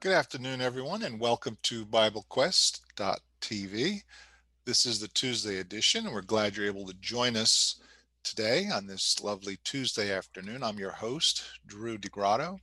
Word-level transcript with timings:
Good 0.00 0.12
afternoon, 0.12 0.60
everyone, 0.62 1.02
and 1.02 1.20
welcome 1.20 1.58
to 1.64 1.84
BibleQuest.tv. 1.84 4.02
This 4.64 4.86
is 4.86 4.98
the 4.98 5.08
Tuesday 5.08 5.58
edition, 5.58 6.06
and 6.06 6.14
we're 6.14 6.22
glad 6.22 6.56
you're 6.56 6.64
able 6.64 6.86
to 6.86 6.94
join 7.02 7.36
us 7.36 7.82
today 8.24 8.70
on 8.72 8.86
this 8.86 9.22
lovely 9.22 9.58
Tuesday 9.62 10.10
afternoon. 10.10 10.62
I'm 10.62 10.78
your 10.78 10.92
host, 10.92 11.44
Drew 11.66 11.98
DeGrotto, 11.98 12.58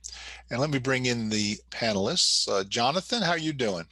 and 0.50 0.58
let 0.58 0.70
me 0.70 0.80
bring 0.80 1.06
in 1.06 1.28
the 1.28 1.58
panelists. 1.70 2.48
Uh, 2.48 2.64
Jonathan, 2.64 3.22
how 3.22 3.30
are 3.30 3.38
you 3.38 3.52
doing? 3.52 3.86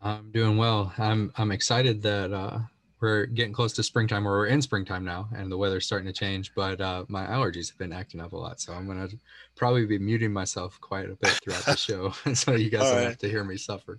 I'm 0.00 0.30
doing 0.30 0.58
well. 0.58 0.92
I'm 0.96 1.32
I'm 1.36 1.50
excited 1.50 2.02
that 2.02 2.32
uh, 2.32 2.60
we're 3.00 3.26
getting 3.26 3.52
close 3.52 3.72
to 3.72 3.82
springtime 3.82 4.26
or 4.26 4.38
we're 4.38 4.46
in 4.46 4.60
springtime 4.60 5.04
now 5.04 5.28
and 5.36 5.50
the 5.50 5.56
weather's 5.56 5.86
starting 5.86 6.06
to 6.06 6.12
change 6.12 6.52
but 6.54 6.80
uh, 6.80 7.04
my 7.08 7.26
allergies 7.26 7.68
have 7.68 7.78
been 7.78 7.92
acting 7.92 8.20
up 8.20 8.32
a 8.32 8.36
lot 8.36 8.60
so 8.60 8.72
i'm 8.72 8.86
going 8.86 9.08
to 9.08 9.16
probably 9.58 9.84
be 9.84 9.98
muting 9.98 10.32
myself 10.32 10.80
quite 10.80 11.10
a 11.10 11.16
bit 11.16 11.32
throughout 11.42 11.64
the 11.64 11.76
show. 11.76 12.12
So 12.34 12.52
you 12.52 12.70
guys 12.70 12.82
All 12.82 12.90
don't 12.90 12.96
right. 12.98 13.08
have 13.08 13.18
to 13.18 13.28
hear 13.28 13.42
me 13.42 13.56
suffer. 13.56 13.98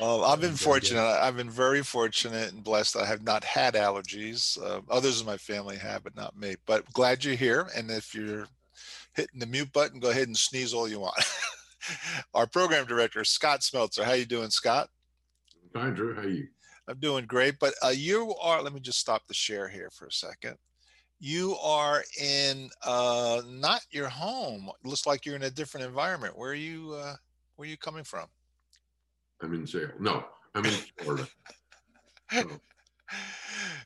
Well 0.00 0.24
i've 0.24 0.40
been 0.40 0.54
fortunate. 0.54 1.00
I've 1.00 1.36
been 1.36 1.50
very 1.50 1.82
fortunate 1.82 2.52
and 2.52 2.62
blessed. 2.62 2.96
I 2.96 3.04
have 3.04 3.24
not 3.24 3.42
had 3.44 3.74
allergies. 3.74 4.62
Uh, 4.62 4.80
others 4.88 5.20
in 5.20 5.26
my 5.26 5.36
family 5.36 5.76
have 5.76 6.04
but 6.04 6.16
not 6.16 6.38
me. 6.38 6.54
But 6.64 6.90
glad 6.92 7.24
you're 7.24 7.34
here 7.34 7.68
and 7.76 7.90
if 7.90 8.14
you're 8.14 8.46
hitting 9.14 9.40
the 9.40 9.46
mute 9.46 9.72
button 9.72 10.00
go 10.00 10.10
ahead 10.10 10.28
and 10.28 10.36
sneeze 10.36 10.72
all 10.72 10.88
you 10.88 11.00
want. 11.00 11.20
Our 12.34 12.46
program 12.46 12.86
director 12.86 13.24
scott 13.24 13.60
smeltzer. 13.60 14.04
How 14.04 14.12
you 14.12 14.24
doing 14.24 14.50
scott? 14.50 14.88
Fine 15.72 15.94
drew. 15.94 16.14
How 16.14 16.22
are 16.22 16.28
you 16.28 16.48
I'm 16.90 16.98
doing 16.98 17.24
great. 17.26 17.58
But 17.58 17.74
uh, 17.84 17.92
you 17.94 18.34
are, 18.42 18.62
let 18.62 18.72
me 18.72 18.80
just 18.80 18.98
stop 18.98 19.26
the 19.28 19.34
share 19.34 19.68
here 19.68 19.90
for 19.92 20.06
a 20.06 20.12
second. 20.12 20.56
You 21.20 21.56
are 21.62 22.02
in 22.20 22.68
uh, 22.84 23.42
not 23.46 23.82
your 23.90 24.08
home. 24.08 24.70
It 24.82 24.88
looks 24.88 25.06
like 25.06 25.24
you're 25.24 25.36
in 25.36 25.44
a 25.44 25.50
different 25.50 25.86
environment. 25.86 26.36
Where 26.36 26.50
are 26.50 26.54
you, 26.54 26.94
uh, 26.94 27.14
where 27.56 27.66
are 27.66 27.70
you 27.70 27.76
coming 27.76 28.04
from? 28.04 28.26
I'm 29.42 29.54
in 29.54 29.66
jail. 29.66 29.90
No, 30.00 30.24
I'm 30.54 30.64
in 30.64 30.72
Florida. 30.98 31.28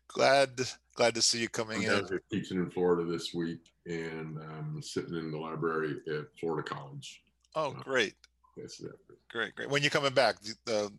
glad, 0.08 0.60
glad 0.94 1.14
to 1.14 1.22
see 1.22 1.40
you 1.40 1.48
coming 1.48 1.88
I'm 1.88 2.06
in. 2.06 2.20
Teaching 2.30 2.58
in 2.58 2.70
Florida 2.70 3.10
this 3.10 3.34
week 3.34 3.60
and 3.86 4.38
I'm 4.38 4.80
sitting 4.80 5.14
in 5.14 5.30
the 5.30 5.38
library 5.38 5.96
at 6.08 6.26
Florida 6.40 6.66
College. 6.66 7.22
Oh, 7.54 7.72
great. 7.72 8.14
That's 8.56 8.80
it. 8.80 8.92
Great, 9.30 9.54
great. 9.54 9.68
When 9.68 9.82
you 9.82 9.90
coming 9.90 10.14
back? 10.14 10.36
The, 10.64 10.90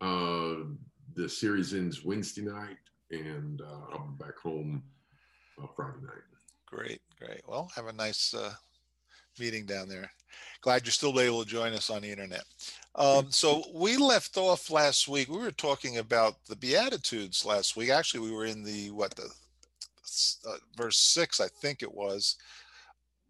uh, 0.00 0.56
the 1.14 1.28
series 1.28 1.74
ends 1.74 2.04
Wednesday 2.04 2.42
night, 2.42 2.78
and 3.10 3.60
uh, 3.60 3.92
I'll 3.92 4.06
be 4.18 4.24
back 4.24 4.36
home 4.38 4.82
uh, 5.62 5.66
Friday 5.76 5.98
night. 6.02 6.22
Great, 6.66 7.00
great. 7.18 7.42
Well, 7.46 7.70
have 7.76 7.86
a 7.86 7.92
nice 7.92 8.34
uh, 8.34 8.52
meeting 9.38 9.66
down 9.66 9.88
there. 9.88 10.10
Glad 10.62 10.84
you're 10.84 10.92
still 10.92 11.18
able 11.20 11.44
to 11.44 11.48
join 11.48 11.72
us 11.72 11.90
on 11.90 12.02
the 12.02 12.10
internet. 12.10 12.44
Um, 12.94 13.30
so 13.30 13.64
we 13.74 13.96
left 13.96 14.36
off 14.36 14.70
last 14.70 15.08
week. 15.08 15.28
We 15.28 15.38
were 15.38 15.50
talking 15.50 15.98
about 15.98 16.34
the 16.48 16.56
Beatitudes 16.56 17.44
last 17.44 17.76
week. 17.76 17.90
Actually, 17.90 18.20
we 18.20 18.34
were 18.34 18.46
in 18.46 18.62
the 18.62 18.90
what 18.90 19.14
the 19.14 19.28
uh, 20.46 20.56
verse 20.76 20.98
six, 20.98 21.40
I 21.40 21.48
think 21.48 21.82
it 21.82 21.92
was. 21.92 22.36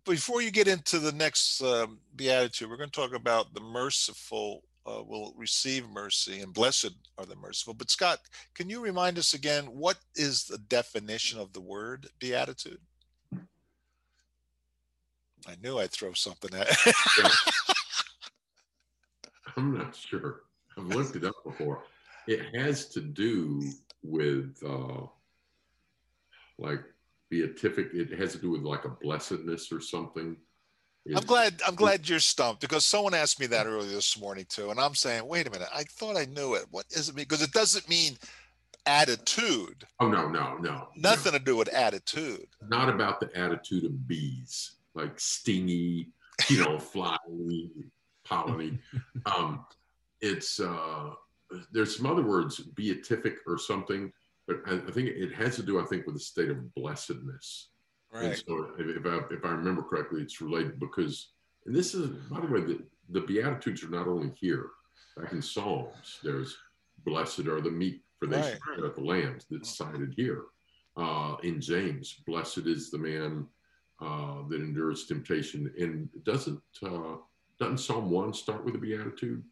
Before 0.04 0.42
you 0.42 0.50
get 0.50 0.68
into 0.68 0.98
the 0.98 1.12
next 1.12 1.62
um, 1.62 1.98
Beatitude, 2.16 2.68
we're 2.68 2.76
going 2.76 2.90
to 2.90 3.00
talk 3.00 3.14
about 3.14 3.54
the 3.54 3.60
merciful 3.60 4.62
uh, 4.86 5.02
will 5.06 5.34
receive 5.36 5.88
mercy, 5.88 6.40
and 6.40 6.52
blessed 6.52 6.92
are 7.18 7.26
the 7.26 7.36
merciful. 7.36 7.74
But 7.74 7.90
Scott, 7.90 8.18
can 8.54 8.68
you 8.68 8.80
remind 8.80 9.18
us 9.18 9.34
again 9.34 9.64
what 9.66 9.98
is 10.14 10.44
the 10.44 10.58
definition 10.58 11.38
of 11.38 11.52
the 11.52 11.60
word 11.60 12.08
beatitude? 12.18 12.80
I 15.46 15.56
knew 15.62 15.78
I'd 15.78 15.90
throw 15.90 16.12
something 16.12 16.54
at. 16.54 16.68
I'm 19.56 19.76
not 19.76 19.94
sure. 19.94 20.42
I've 20.78 20.86
looked 20.86 21.16
it 21.16 21.24
up 21.24 21.34
before. 21.44 21.82
It 22.26 22.54
has 22.54 22.86
to 22.90 23.00
do 23.00 23.62
with 24.02 24.56
uh, 24.66 25.06
like 26.58 26.80
beatific. 27.28 27.88
It 27.92 28.16
has 28.18 28.32
to 28.32 28.38
do 28.38 28.50
with 28.50 28.62
like 28.62 28.84
a 28.84 28.90
blessedness 28.90 29.72
or 29.72 29.80
something. 29.80 30.36
I'm 31.08 31.24
glad 31.24 31.60
I'm 31.66 31.74
glad 31.74 32.08
you're 32.08 32.20
stumped 32.20 32.60
because 32.60 32.84
someone 32.84 33.14
asked 33.14 33.40
me 33.40 33.46
that 33.46 33.66
earlier 33.66 33.90
this 33.90 34.20
morning 34.20 34.46
too, 34.48 34.70
and 34.70 34.78
I'm 34.78 34.94
saying, 34.94 35.26
wait 35.26 35.46
a 35.46 35.50
minute, 35.50 35.68
I 35.74 35.82
thought 35.82 36.16
I 36.16 36.26
knew 36.26 36.54
it. 36.54 36.66
What 36.70 36.88
does 36.88 37.08
it 37.08 37.16
mean? 37.16 37.24
Because 37.24 37.42
it 37.42 37.52
doesn't 37.52 37.88
mean 37.88 38.16
attitude. 38.86 39.84
Oh 40.00 40.08
no, 40.08 40.28
no, 40.28 40.56
no. 40.58 40.88
Nothing 40.96 41.32
no. 41.32 41.38
to 41.38 41.44
do 41.44 41.56
with 41.56 41.68
attitude. 41.68 42.46
Not 42.68 42.88
about 42.88 43.20
the 43.20 43.36
attitude 43.36 43.84
of 43.84 44.06
bees, 44.06 44.76
like 44.94 45.18
stingy, 45.18 46.10
you 46.48 46.64
know, 46.64 46.78
flying, 46.78 47.90
polleny. 48.24 48.78
um, 49.26 49.64
it's 50.20 50.60
uh, 50.60 51.10
there's 51.72 51.96
some 51.96 52.06
other 52.06 52.22
words, 52.22 52.58
beatific 52.58 53.38
or 53.46 53.58
something, 53.58 54.12
but 54.46 54.60
I, 54.66 54.74
I 54.74 54.90
think 54.90 55.08
it 55.08 55.34
has 55.34 55.56
to 55.56 55.62
do, 55.62 55.80
I 55.80 55.84
think, 55.84 56.06
with 56.06 56.14
the 56.14 56.20
state 56.20 56.50
of 56.50 56.74
blessedness. 56.74 57.70
Right. 58.12 58.24
And 58.24 58.36
so 58.36 58.68
if 58.78 59.06
I, 59.06 59.20
if 59.34 59.44
I 59.44 59.50
remember 59.50 59.82
correctly, 59.82 60.22
it's 60.22 60.40
related 60.40 60.78
because, 60.78 61.28
and 61.66 61.74
this 61.74 61.94
is, 61.94 62.10
by 62.30 62.40
the 62.40 62.46
way, 62.46 62.60
the, 62.60 62.80
the 63.10 63.22
Beatitudes 63.22 63.82
are 63.82 63.88
not 63.88 64.06
only 64.06 64.32
here, 64.38 64.70
back 65.16 65.32
in 65.32 65.40
Psalms, 65.40 66.18
there's 66.22 66.56
blessed 67.04 67.46
are 67.46 67.60
the 67.60 67.70
meek, 67.70 68.02
for 68.18 68.26
they 68.26 68.36
right. 68.36 68.44
shall 68.44 68.74
inherit 68.74 68.96
the 68.96 69.02
land 69.02 69.44
that's 69.50 69.76
cited 69.76 70.12
here. 70.14 70.44
Uh, 70.96 71.36
in 71.42 71.60
James, 71.60 72.20
blessed 72.26 72.66
is 72.66 72.90
the 72.90 72.98
man 72.98 73.46
uh, 74.00 74.42
that 74.48 74.60
endures 74.60 75.06
temptation. 75.06 75.72
And 75.78 76.08
doesn't, 76.24 76.60
uh, 76.82 77.16
doesn't 77.58 77.78
Psalm 77.78 78.10
1 78.10 78.34
start 78.34 78.64
with 78.64 78.74
a 78.74 78.78
Beatitude? 78.78 79.42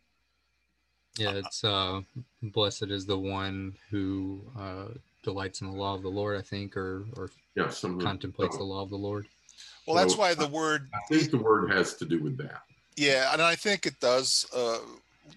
Yeah, 1.18 1.32
it's 1.32 1.64
uh, 1.64 2.02
blessed 2.42 2.90
is 2.90 3.06
the 3.06 3.18
one 3.18 3.74
who 3.90 4.42
uh, 4.58 4.88
delights 5.22 5.60
in 5.60 5.70
the 5.70 5.76
law 5.76 5.94
of 5.94 6.02
the 6.02 6.08
Lord, 6.08 6.38
I 6.38 6.42
think, 6.42 6.76
or 6.76 7.04
or 7.16 7.30
yeah, 7.54 7.68
some 7.68 8.00
contemplates 8.00 8.56
the 8.56 8.64
law 8.64 8.82
of 8.82 8.90
the 8.90 8.96
Lord. 8.96 9.26
Well, 9.86 9.96
so 9.96 10.02
that's 10.02 10.16
why 10.16 10.34
the 10.34 10.46
word. 10.46 10.88
I 10.94 10.98
think 11.08 11.30
the 11.30 11.38
word 11.38 11.70
has 11.70 11.94
to 11.94 12.04
do 12.04 12.22
with 12.22 12.36
that. 12.38 12.62
Yeah, 12.96 13.32
and 13.32 13.40
I 13.42 13.54
think 13.54 13.86
it 13.86 13.98
does. 14.00 14.46
Uh, 14.54 14.78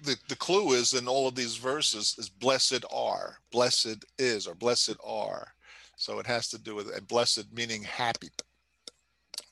the 0.03 0.17
the 0.27 0.35
clue 0.35 0.73
is 0.73 0.93
in 0.93 1.07
all 1.07 1.27
of 1.27 1.35
these 1.35 1.57
verses 1.57 2.15
is 2.17 2.29
blessed 2.29 2.83
are, 2.91 3.37
blessed 3.51 4.05
is, 4.17 4.47
or 4.47 4.55
blessed 4.55 4.97
are. 5.03 5.53
So 5.95 6.19
it 6.19 6.27
has 6.27 6.49
to 6.49 6.57
do 6.57 6.75
with 6.75 6.93
and 6.95 7.07
blessed 7.07 7.45
meaning 7.55 7.83
happy, 7.83 8.29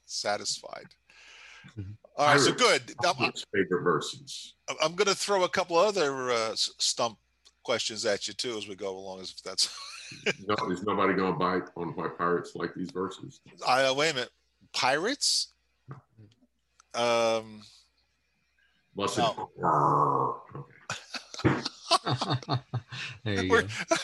satisfied. 0.05 0.87
Mm-hmm. 1.77 1.91
All 2.17 2.25
right, 2.25 2.39
so 2.39 2.51
good. 2.51 2.81
I'm, 3.05 3.31
favorite 3.53 3.83
verses. 3.83 4.55
I'm 4.83 4.95
going 4.95 5.07
to 5.07 5.15
throw 5.15 5.43
a 5.43 5.49
couple 5.49 5.77
other 5.77 6.31
uh, 6.31 6.51
stump 6.55 7.17
questions 7.63 8.05
at 8.05 8.27
you 8.27 8.33
too 8.33 8.57
as 8.57 8.67
we 8.67 8.75
go 8.75 8.97
along, 8.97 9.21
as 9.21 9.31
if 9.31 9.41
that's. 9.43 9.69
no, 10.47 10.55
is 10.69 10.83
nobody 10.83 11.13
going 11.13 11.33
to 11.33 11.39
bite 11.39 11.69
on 11.75 11.89
why 11.89 12.07
pirates 12.17 12.51
like 12.55 12.73
these 12.73 12.91
verses? 12.91 13.41
I 13.67 13.83
uh, 13.83 13.93
wait 13.93 14.11
a 14.11 14.15
minute, 14.15 14.31
pirates. 14.73 15.53
Um. 16.93 17.61
Blessed. 18.93 19.19
No. 19.19 20.41
Okay. 20.53 21.61
there 23.23 23.43
you 23.43 23.49
go. 23.49 23.61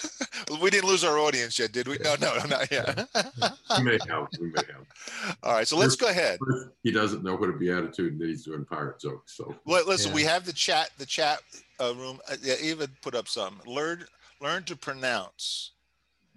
we 0.62 0.70
didn't 0.70 0.90
lose 0.90 1.04
our 1.04 1.18
audience 1.20 1.60
yet, 1.60 1.72
did 1.72 1.88
we? 1.88 1.98
No, 1.98 2.16
no, 2.20 2.38
not 2.48 2.72
yet. 2.72 3.08
we 3.78 3.84
may 3.84 3.98
have. 4.08 4.28
We 4.40 4.48
may 4.48 4.62
have. 4.74 5.38
All 5.44 5.54
right, 5.54 5.68
so 5.68 5.78
let's 5.78 5.96
go 5.96 6.08
ahead. 6.08 6.40
He 6.84 6.92
doesn't 6.92 7.24
know 7.24 7.36
what 7.36 7.50
a 7.50 7.54
beatitude 7.54 8.14
and 8.14 8.22
he's 8.22 8.44
doing 8.44 8.66
pirate 8.66 9.00
jokes. 9.00 9.36
So 9.36 9.56
well, 9.66 9.86
listen, 9.86 10.12
yeah. 10.12 10.16
we 10.16 10.24
have 10.24 10.46
the 10.46 10.54
chat. 10.54 10.92
The 10.98 11.06
chat 11.06 11.40
uh, 11.80 11.94
room. 11.96 12.20
Uh, 12.30 12.38
yeah, 12.42 12.56
Eva 12.62 12.88
put 13.02 13.16
up 13.16 13.28
some. 13.28 13.60
Learn, 13.66 14.06
learn 14.42 14.64
to 14.64 14.76
pronounce 14.76 15.72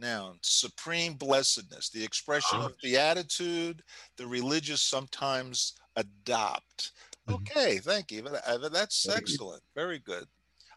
noun 0.00 0.38
supreme 0.42 1.14
blessedness 1.14 1.90
the 1.90 2.02
expression 2.02 2.58
of 2.60 2.72
beatitude 2.82 3.82
the 4.16 4.26
religious 4.26 4.82
sometimes 4.82 5.74
adopt 5.96 6.92
mm-hmm. 7.28 7.34
okay 7.34 7.78
thank 7.78 8.10
you 8.10 8.22
that's 8.70 9.08
excellent 9.08 9.62
very 9.74 9.98
good 9.98 10.24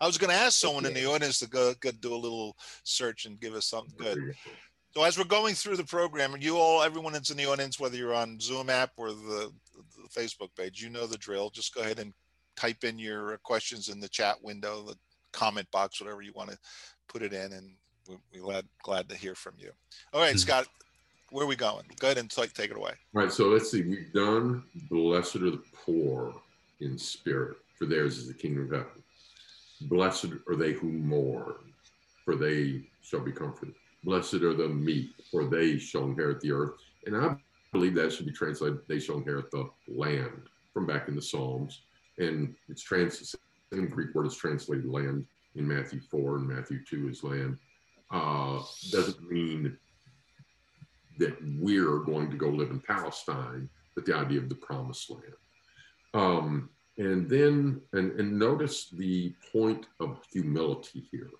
I 0.02 0.06
was 0.06 0.18
going 0.18 0.32
to 0.32 0.36
ask 0.36 0.60
someone 0.60 0.86
in 0.86 0.94
the 0.94 1.06
audience 1.06 1.40
to 1.40 1.48
go, 1.48 1.74
go 1.80 1.92
do 1.92 2.14
a 2.14 2.16
little 2.16 2.58
search 2.84 3.26
and 3.26 3.40
give 3.40 3.54
us 3.54 3.68
something 3.68 3.96
good. 3.98 4.36
So 4.94 5.04
as 5.04 5.18
we're 5.18 5.24
going 5.24 5.56
through 5.56 5.78
the 5.78 5.86
program, 5.86 6.36
you 6.40 6.58
all, 6.58 6.84
everyone 6.84 7.14
that's 7.14 7.30
in 7.30 7.38
the 7.38 7.46
audience, 7.46 7.80
whether 7.80 7.96
you're 7.96 8.14
on 8.14 8.38
Zoom 8.40 8.70
app 8.70 8.92
or 8.98 9.12
the, 9.12 9.50
the 9.76 10.10
Facebook 10.10 10.50
page, 10.58 10.82
you 10.82 10.90
know 10.90 11.08
the 11.08 11.18
drill. 11.18 11.50
Just 11.50 11.74
go 11.74 11.82
ahead 11.82 12.00
and 12.00 12.14
type 12.58 12.84
in 12.84 13.00
your 13.00 13.38
questions 13.44 13.90
in 13.90 14.00
the 14.00 14.10
chat 14.10 14.36
window, 14.44 14.84
the 14.84 14.96
comment 15.32 15.72
box, 15.72 16.00
whatever 16.00 16.22
you 16.22 16.34
want 16.36 16.52
to 16.52 16.58
put 17.08 17.24
it 17.24 17.34
in, 17.34 17.54
and 17.54 17.72
we're 18.08 18.42
glad 18.42 18.66
glad 18.84 19.10
to 19.10 19.16
hear 19.16 19.36
from 19.36 19.54
you. 19.58 19.72
All 20.14 20.22
right, 20.22 20.30
mm-hmm. 20.30 20.38
Scott, 20.38 20.68
where 21.32 21.46
are 21.46 21.48
we 21.48 21.56
going? 21.56 21.86
Go 22.00 22.08
ahead 22.08 22.18
and 22.18 22.30
take 22.30 22.54
take 22.54 22.72
it 22.72 22.78
away. 22.78 22.94
All 23.16 23.22
right, 23.22 23.32
so 23.32 23.48
let's 23.48 23.72
see. 23.72 23.82
We've 23.82 24.12
done 24.14 24.64
blessed 24.90 25.38
are 25.38 25.52
the 25.52 25.64
poor 25.86 26.34
in 26.82 26.98
spirit, 26.98 27.58
for 27.78 27.86
theirs 27.86 28.18
is 28.18 28.28
the 28.28 28.34
kingdom 28.34 28.66
of 28.66 28.72
heaven. 28.72 29.04
Blessed 29.82 30.34
are 30.48 30.56
they 30.56 30.74
who 30.74 30.90
mourn, 30.90 31.56
for 32.24 32.36
they 32.36 32.84
shall 33.02 33.22
be 33.22 33.32
comforted. 33.32 33.74
Blessed 34.04 34.36
are 34.36 34.54
the 34.54 34.68
meek, 34.68 35.10
for 35.32 35.46
they 35.46 35.78
shall 35.78 36.06
inherit 36.06 36.42
the 36.42 36.52
earth. 36.52 36.76
And 37.06 37.16
I 37.16 37.36
believe 37.72 37.96
that 37.96 38.12
should 38.12 38.26
be 38.26 38.32
translated, 38.32 38.80
they 38.88 39.00
shall 39.00 39.18
inherit 39.18 39.50
the 39.52 39.70
land 39.88 40.44
from 40.74 40.86
back 40.86 41.08
in 41.08 41.16
the 41.16 41.22
Psalms. 41.22 41.82
and 42.18 42.56
it's 42.70 42.84
trans 42.84 43.36
same 43.74 43.88
Greek 43.88 44.14
word 44.14 44.28
is 44.28 44.36
translated 44.36 44.86
land 44.86 45.26
in 45.56 45.68
Matthew 45.68 46.00
4 46.00 46.38
and 46.38 46.48
Matthew 46.48 46.84
2 46.86 47.10
is 47.10 47.24
land, 47.24 47.58
uh, 48.14 48.62
doesn't 48.92 49.30
mean 49.30 49.78
that 51.20 51.36
we're 51.58 52.00
going 52.00 52.32
to 52.32 52.38
go 52.38 52.48
live 52.48 52.72
in 52.72 52.80
Palestine, 52.80 53.70
but 53.96 54.06
the 54.06 54.16
idea 54.16 54.40
of 54.40 54.50
the 54.50 54.56
promised 54.56 55.10
land. 55.10 55.24
Um, 56.14 56.70
and 56.98 57.30
then, 57.30 57.82
and, 57.94 58.20
and 58.20 58.40
notice 58.40 58.90
the 58.90 59.34
point 59.52 59.88
of 60.00 60.22
humility 60.32 61.08
here 61.12 61.32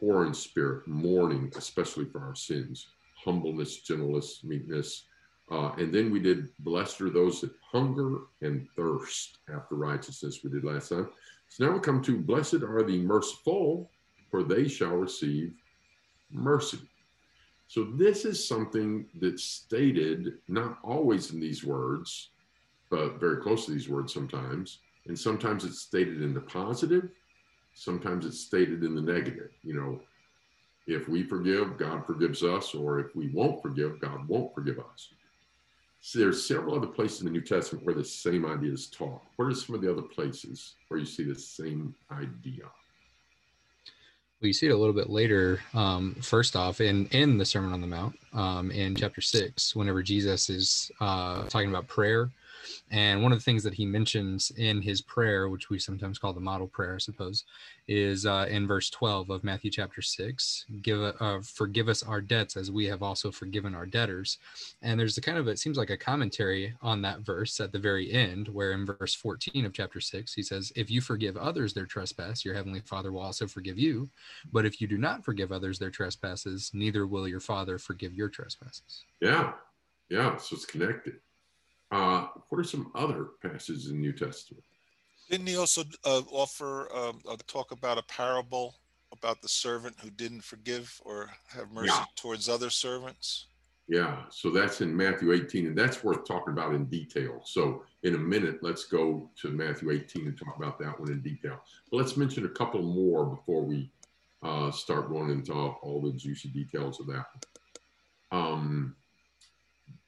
poor 0.00 0.24
in 0.24 0.32
spirit, 0.32 0.88
mourning, 0.88 1.52
especially 1.56 2.06
for 2.06 2.22
our 2.22 2.34
sins, 2.34 2.88
humbleness, 3.22 3.82
gentleness, 3.82 4.40
meekness. 4.42 5.04
Uh, 5.50 5.72
and 5.76 5.92
then 5.94 6.10
we 6.10 6.18
did, 6.18 6.48
blessed 6.60 7.02
are 7.02 7.10
those 7.10 7.42
that 7.42 7.52
hunger 7.70 8.20
and 8.40 8.66
thirst 8.74 9.38
after 9.54 9.74
righteousness, 9.74 10.40
we 10.42 10.50
did 10.50 10.64
last 10.64 10.88
time. 10.88 11.10
So 11.48 11.66
now 11.66 11.72
we 11.72 11.80
come 11.80 12.00
to, 12.02 12.16
blessed 12.16 12.62
are 12.62 12.82
the 12.82 12.98
merciful, 12.98 13.90
for 14.30 14.42
they 14.42 14.68
shall 14.68 14.96
receive 14.96 15.52
mercy. 16.32 16.80
So 17.68 17.84
this 17.84 18.24
is 18.24 18.46
something 18.46 19.06
that's 19.20 19.44
stated 19.44 20.38
not 20.48 20.78
always 20.82 21.30
in 21.30 21.40
these 21.40 21.62
words, 21.64 22.30
but 22.90 23.20
very 23.20 23.36
close 23.36 23.66
to 23.66 23.72
these 23.72 23.88
words 23.88 24.12
sometimes. 24.12 24.78
And 25.06 25.18
sometimes 25.18 25.64
it's 25.64 25.80
stated 25.80 26.20
in 26.22 26.34
the 26.34 26.40
positive, 26.40 27.10
sometimes 27.74 28.26
it's 28.26 28.40
stated 28.40 28.82
in 28.82 28.94
the 28.94 29.00
negative. 29.00 29.50
You 29.62 29.74
know, 29.74 30.00
if 30.86 31.08
we 31.08 31.22
forgive, 31.22 31.78
God 31.78 32.04
forgives 32.04 32.42
us, 32.42 32.74
or 32.74 32.98
if 32.98 33.14
we 33.14 33.28
won't 33.28 33.62
forgive, 33.62 34.00
God 34.00 34.26
won't 34.28 34.54
forgive 34.54 34.80
us. 34.80 35.08
So 36.00 36.18
there's 36.18 36.46
several 36.46 36.74
other 36.74 36.86
places 36.86 37.20
in 37.20 37.26
the 37.26 37.32
New 37.32 37.42
Testament 37.42 37.84
where 37.84 37.94
the 37.94 38.04
same 38.04 38.46
idea 38.46 38.72
is 38.72 38.88
taught. 38.88 39.22
What 39.36 39.46
are 39.46 39.54
some 39.54 39.74
of 39.74 39.82
the 39.82 39.92
other 39.92 40.02
places 40.02 40.74
where 40.88 40.98
you 40.98 41.06
see 41.06 41.24
the 41.24 41.34
same 41.34 41.94
idea? 42.10 42.64
Well, 44.40 44.46
you 44.46 44.54
see 44.54 44.66
it 44.68 44.72
a 44.72 44.76
little 44.76 44.94
bit 44.94 45.10
later. 45.10 45.60
Um, 45.74 46.14
first 46.22 46.56
off, 46.56 46.80
in 46.80 47.06
in 47.08 47.36
the 47.36 47.44
Sermon 47.44 47.74
on 47.74 47.82
the 47.82 47.86
Mount, 47.86 48.18
um, 48.32 48.70
in 48.70 48.94
chapter 48.94 49.20
six, 49.20 49.76
whenever 49.76 50.02
Jesus 50.02 50.48
is 50.48 50.90
uh, 50.98 51.42
talking 51.44 51.68
about 51.68 51.88
prayer, 51.88 52.30
and 52.90 53.22
one 53.22 53.32
of 53.32 53.38
the 53.38 53.44
things 53.44 53.62
that 53.64 53.74
he 53.74 53.86
mentions 53.86 54.50
in 54.56 54.82
his 54.82 55.00
prayer, 55.00 55.48
which 55.48 55.70
we 55.70 55.78
sometimes 55.78 56.18
call 56.18 56.32
the 56.32 56.40
model 56.40 56.66
prayer, 56.66 56.94
I 56.94 56.98
suppose, 56.98 57.44
is 57.88 58.26
uh, 58.26 58.46
in 58.48 58.66
verse 58.66 58.90
12 58.90 59.30
of 59.30 59.44
Matthew 59.44 59.70
chapter 59.70 60.02
6 60.02 60.66
give 60.82 61.00
uh, 61.00 61.40
forgive 61.42 61.88
us 61.88 62.02
our 62.02 62.20
debts 62.20 62.56
as 62.56 62.70
we 62.70 62.86
have 62.86 63.02
also 63.02 63.30
forgiven 63.30 63.74
our 63.74 63.86
debtors. 63.86 64.38
And 64.82 64.98
there's 64.98 65.18
a 65.18 65.20
kind 65.20 65.38
of, 65.38 65.48
it 65.48 65.58
seems 65.58 65.76
like 65.76 65.90
a 65.90 65.96
commentary 65.96 66.74
on 66.82 67.02
that 67.02 67.20
verse 67.20 67.60
at 67.60 67.72
the 67.72 67.78
very 67.78 68.12
end, 68.12 68.48
where 68.48 68.72
in 68.72 68.86
verse 68.86 69.14
14 69.14 69.64
of 69.64 69.72
chapter 69.72 70.00
6, 70.00 70.34
he 70.34 70.42
says, 70.42 70.72
If 70.76 70.90
you 70.90 71.00
forgive 71.00 71.36
others 71.36 71.74
their 71.74 71.86
trespass, 71.86 72.44
your 72.44 72.54
heavenly 72.54 72.80
Father 72.80 73.12
will 73.12 73.20
also 73.20 73.46
forgive 73.46 73.78
you. 73.78 74.08
But 74.52 74.66
if 74.66 74.80
you 74.80 74.86
do 74.86 74.98
not 74.98 75.24
forgive 75.24 75.52
others 75.52 75.78
their 75.78 75.90
trespasses, 75.90 76.70
neither 76.74 77.06
will 77.06 77.28
your 77.28 77.40
Father 77.40 77.78
forgive 77.78 78.14
your 78.14 78.28
trespasses. 78.28 79.04
Yeah. 79.20 79.52
Yeah. 80.08 80.36
So 80.36 80.56
it's 80.56 80.66
connected. 80.66 81.14
Uh, 81.90 82.28
what 82.48 82.58
are 82.58 82.64
some 82.64 82.90
other 82.94 83.30
passages 83.42 83.86
in 83.86 83.96
the 83.96 84.00
New 84.00 84.12
Testament? 84.12 84.62
Didn't 85.28 85.46
he 85.46 85.56
also 85.56 85.82
uh, 86.04 86.22
offer 86.30 86.88
uh, 86.94 87.12
a 87.30 87.36
talk 87.46 87.72
about 87.72 87.98
a 87.98 88.02
parable 88.02 88.74
about 89.12 89.42
the 89.42 89.48
servant 89.48 89.96
who 90.00 90.10
didn't 90.10 90.42
forgive 90.42 91.00
or 91.04 91.30
have 91.48 91.70
mercy 91.72 91.88
yeah. 91.88 92.04
towards 92.16 92.48
other 92.48 92.70
servants? 92.70 93.46
Yeah, 93.88 94.22
so 94.30 94.50
that's 94.50 94.82
in 94.82 94.96
Matthew 94.96 95.32
18, 95.32 95.66
and 95.66 95.76
that's 95.76 96.04
worth 96.04 96.24
talking 96.24 96.52
about 96.52 96.74
in 96.74 96.84
detail. 96.84 97.40
So, 97.44 97.82
in 98.04 98.14
a 98.14 98.18
minute, 98.18 98.62
let's 98.62 98.84
go 98.84 99.28
to 99.42 99.48
Matthew 99.48 99.90
18 99.90 100.28
and 100.28 100.38
talk 100.38 100.56
about 100.56 100.78
that 100.78 100.98
one 101.00 101.10
in 101.10 101.20
detail. 101.22 101.60
But 101.90 101.96
let's 101.96 102.16
mention 102.16 102.44
a 102.44 102.50
couple 102.50 102.82
more 102.82 103.26
before 103.26 103.64
we 103.64 103.90
uh, 104.44 104.70
start 104.70 105.08
going 105.08 105.30
into 105.30 105.52
all 105.52 106.00
the 106.00 106.12
juicy 106.12 106.50
details 106.50 107.00
of 107.00 107.08
that. 107.08 107.26
Um, 108.30 108.94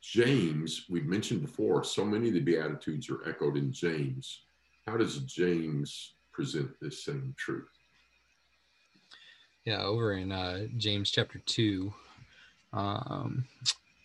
James, 0.03 0.87
we've 0.91 1.07
mentioned 1.07 1.43
before, 1.43 1.85
so 1.85 2.05
many 2.05 2.29
of 2.29 2.35
the 2.35 2.41
Beatitudes 2.41 3.09
are 3.09 3.27
echoed 3.29 3.57
in 3.57 3.73
James. 3.73 4.43
How 4.87 4.97
does 4.97 5.19
James 5.19 6.15
present 6.33 6.71
this 6.81 7.05
same 7.05 7.35
truth? 7.39 7.69
Yeah, 9.65 9.83
over 9.83 10.15
in 10.15 10.33
uh, 10.33 10.67
James 10.77 11.11
chapter 11.11 11.39
2, 11.39 11.95
um, 12.73 13.45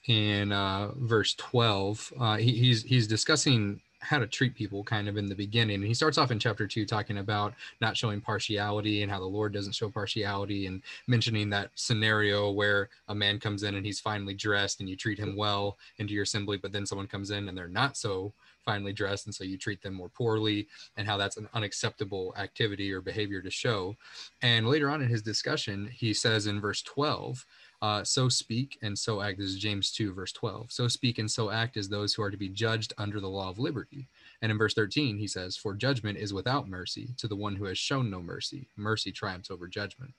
in 0.07 0.51
uh, 0.51 0.91
verse 0.97 1.33
12, 1.33 2.13
uh, 2.19 2.37
he, 2.37 2.51
he's, 2.51 2.83
he's 2.83 3.07
discussing 3.07 3.81
how 3.99 4.19
to 4.19 4.27
treat 4.27 4.55
people 4.55 4.83
kind 4.83 5.07
of 5.07 5.17
in 5.17 5.25
the 5.25 5.35
beginning. 5.35 5.75
And 5.75 5.85
he 5.85 5.93
starts 5.93 6.17
off 6.17 6.31
in 6.31 6.39
chapter 6.39 6.67
two 6.67 6.85
talking 6.85 7.17
about 7.17 7.53
not 7.81 7.97
showing 7.97 8.21
partiality 8.21 9.01
and 9.01 9.11
how 9.11 9.19
the 9.19 9.25
Lord 9.25 9.53
doesn't 9.53 9.75
show 9.75 9.89
partiality 9.89 10.67
and 10.67 10.83
mentioning 11.07 11.49
that 11.49 11.71
scenario 11.75 12.51
where 12.51 12.89
a 13.07 13.15
man 13.15 13.39
comes 13.39 13.63
in 13.63 13.75
and 13.75 13.85
he's 13.85 13.99
finely 13.99 14.33
dressed 14.33 14.79
and 14.79 14.89
you 14.89 14.95
treat 14.95 15.19
him 15.19 15.35
well 15.35 15.77
into 15.97 16.13
your 16.13 16.23
assembly, 16.23 16.57
but 16.57 16.71
then 16.71 16.85
someone 16.85 17.07
comes 17.07 17.31
in 17.31 17.49
and 17.49 17.57
they're 17.57 17.67
not 17.67 17.97
so 17.97 18.33
finely 18.67 18.91
dressed 18.91 19.25
and 19.25 19.33
so 19.33 19.45
you 19.45 19.57
treat 19.57 19.81
them 19.81 19.93
more 19.93 20.09
poorly 20.09 20.67
and 20.97 21.07
how 21.07 21.15
that's 21.15 21.37
an 21.37 21.47
unacceptable 21.53 22.35
activity 22.37 22.91
or 22.91 22.99
behavior 23.01 23.41
to 23.41 23.49
show. 23.49 23.95
And 24.41 24.67
later 24.67 24.89
on 24.89 25.01
in 25.01 25.07
his 25.07 25.21
discussion, 25.21 25.89
he 25.91 26.13
says 26.13 26.47
in 26.47 26.59
verse 26.59 26.81
12, 26.81 27.45
uh, 27.81 28.03
so 28.03 28.27
speak 28.27 28.77
and 28.81 28.97
so 28.97 29.21
act. 29.21 29.37
This 29.37 29.49
is 29.49 29.57
James 29.57 29.91
2, 29.91 30.13
verse 30.13 30.31
12. 30.31 30.71
So 30.71 30.87
speak 30.87 31.19
and 31.19 31.29
so 31.29 31.51
act 31.51 31.77
as 31.77 31.87
those 31.87 32.13
who 32.13 32.23
are 32.23 32.31
to 32.31 32.37
be 32.37 32.49
judged 32.49 32.93
under 32.97 33.19
the 33.19 33.27
law 33.27 33.49
of 33.49 33.59
liberty. 33.59 34.07
And 34.41 34.51
in 34.51 34.57
verse 34.57 34.73
13, 34.73 35.17
he 35.17 35.27
says, 35.27 35.55
For 35.55 35.75
judgment 35.75 36.17
is 36.17 36.33
without 36.33 36.67
mercy 36.67 37.09
to 37.17 37.27
the 37.27 37.35
one 37.35 37.55
who 37.55 37.65
has 37.65 37.77
shown 37.77 38.09
no 38.09 38.21
mercy. 38.21 38.67
Mercy 38.77 39.11
triumphs 39.11 39.51
over 39.51 39.67
judgment. 39.67 40.13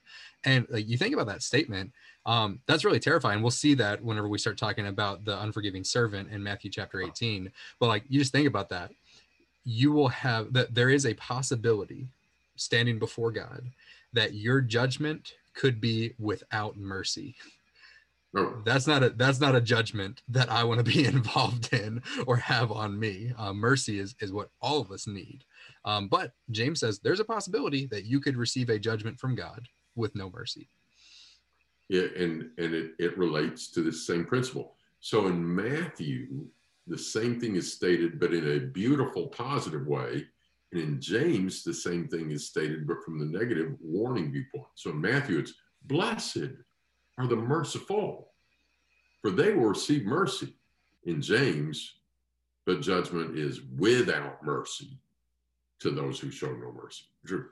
And 0.45 0.67
like, 0.71 0.89
you 0.89 0.97
think 0.97 1.15
about 1.15 1.27
that 1.27 1.43
statement, 1.43 1.93
um, 2.27 2.61
that's 2.67 2.85
really 2.85 3.01
terrifying. 3.01 3.43
We'll 3.43 3.51
see 3.51 3.75
that 3.75 4.03
whenever 4.03 4.29
we 4.29 4.39
start 4.39 4.57
talking 4.57 4.87
about 4.87 5.25
the 5.25 5.41
unforgiving 5.43 5.83
servant 5.83 6.31
in 6.31 6.43
Matthew 6.43 6.71
chapter 6.71 7.03
18. 7.03 7.51
But 7.81 7.89
like, 7.89 8.05
you 8.09 8.21
just 8.21 8.33
think 8.33 8.47
about 8.47 8.69
that. 8.69 8.93
You 9.65 9.91
will 9.91 10.09
have 10.09 10.53
that 10.53 10.75
there 10.75 10.91
is 10.91 11.07
a 11.07 11.15
possibility 11.15 12.07
standing 12.55 13.01
before 13.01 13.33
God 13.33 13.63
that 14.13 14.35
your 14.35 14.61
judgment 14.61 15.35
could 15.59 15.81
be 15.81 16.15
without 16.19 16.77
mercy. 16.77 17.35
Oh. 18.37 18.63
That's 18.65 18.87
not 18.87 19.03
a 19.03 19.11
that's 19.11 19.41
not 19.41 19.57
a 19.57 19.61
judgment 19.61 20.23
that 20.29 20.51
I 20.51 20.63
want 20.63 20.79
to 20.79 20.85
be 20.85 21.05
involved 21.17 21.73
in 21.73 22.03
or 22.27 22.37
have 22.37 22.71
on 22.71 22.99
me. 22.99 23.33
Uh, 23.37 23.53
mercy 23.53 23.99
is 23.99 24.15
is 24.21 24.33
what 24.33 24.51
all 24.63 24.81
of 24.81 24.91
us 24.91 25.07
need. 25.07 25.45
Um, 25.85 26.09
but 26.09 26.33
James 26.51 26.81
says 26.81 27.01
there's 27.01 27.21
a 27.21 27.25
possibility 27.25 27.87
that 27.87 28.05
you 28.05 28.21
could 28.21 28.37
receive 28.37 28.71
a 28.71 28.79
judgment 28.79 29.19
from 29.19 29.35
God 29.35 29.67
with 29.97 30.15
no 30.15 30.31
mercy. 30.31 30.69
Yeah, 31.89 32.07
and 32.17 32.51
and 32.59 32.75
it, 32.75 32.93
it 32.99 33.19
relates 33.19 33.71
to 33.73 33.83
the 33.83 33.93
same 33.93 34.25
principle. 34.25 34.75
So 35.01 35.27
in 35.27 35.55
Matthew, 35.55 36.47
the 36.87 36.99
same 36.99 37.41
thing 37.41 37.57
is 37.57 37.73
stated, 37.73 38.21
but 38.21 38.35
in 38.35 38.57
a 38.57 38.61
beautiful, 38.61 39.29
positive 39.29 39.87
way. 39.87 40.27
And 40.73 40.83
in 40.83 41.01
James, 41.01 41.65
the 41.65 41.73
same 41.73 42.09
thing 42.09 42.31
is 42.31 42.47
stated, 42.47 42.87
but 42.87 43.03
from 43.05 43.19
the 43.19 43.39
negative 43.39 43.75
warning 43.81 44.31
viewpoint. 44.33 44.67
So 44.75 44.91
in 44.91 45.01
Matthew, 45.01 45.39
it's 45.39 45.55
blessed 45.85 46.51
are 47.19 47.27
the 47.27 47.37
merciful, 47.37 48.33
for 49.21 49.31
they 49.31 49.53
will 49.53 49.67
receive 49.67 50.05
mercy. 50.05 50.55
In 51.05 51.23
James, 51.23 51.95
but 52.67 52.83
judgment 52.83 53.39
is 53.39 53.63
without 53.79 54.45
mercy 54.45 54.99
to 55.81 55.91
those 55.91 56.21
who 56.21 56.31
show 56.31 56.49
no 56.49 56.71
mercy. 56.71 57.05
Drew. 57.25 57.47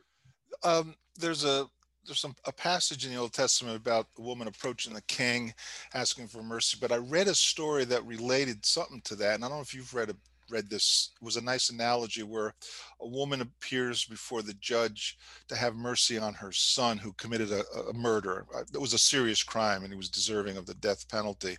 Um, 0.63 0.95
there's 1.19 1.45
a 1.45 1.67
there's 2.05 2.21
some 2.21 2.35
a 2.45 2.53
passage 2.53 3.07
in 3.07 3.13
the 3.13 3.19
Old 3.19 3.33
Testament 3.33 3.77
about 3.77 4.09
a 4.19 4.21
woman 4.21 4.47
approaching 4.49 4.93
the 4.93 5.01
king, 5.03 5.55
asking 5.95 6.29
for 6.29 6.43
mercy. 6.43 6.77
But 6.81 6.93
I 6.93 6.97
read 6.97 7.29
a 7.29 7.35
story 7.35 7.85
that 7.87 8.05
related 8.05 8.67
something 8.67 9.01
to 9.03 9.17
that, 9.17 9.37
and 9.37 9.45
I 9.45 9.49
don't 9.49 9.59
know 9.59 9.63
if 9.63 9.75
you've 9.75 9.95
read 9.95 10.11
a 10.11 10.17
read 10.51 10.69
this 10.69 11.13
was 11.21 11.37
a 11.37 11.45
nice 11.45 11.71
analogy 11.71 12.23
where 12.23 12.55
a 13.01 13.07
woman 13.07 13.41
appears 13.41 14.05
before 14.05 14.43
the 14.43 14.55
judge 14.55 15.19
to 15.49 15.57
have 15.57 15.75
mercy 15.75 16.19
on 16.19 16.35
her 16.35 16.53
son 16.53 16.99
who 16.99 17.13
committed 17.15 17.51
a, 17.51 17.63
a 17.89 17.93
murder. 17.93 18.47
Uh, 18.55 18.63
it 18.73 18.81
was 18.81 18.95
a 18.95 18.99
serious 18.99 19.43
crime 19.43 19.83
and 19.83 19.93
he 19.93 19.97
was 19.97 20.09
deserving 20.09 20.57
of 20.57 20.67
the 20.67 20.75
death 20.75 21.09
penalty. 21.09 21.57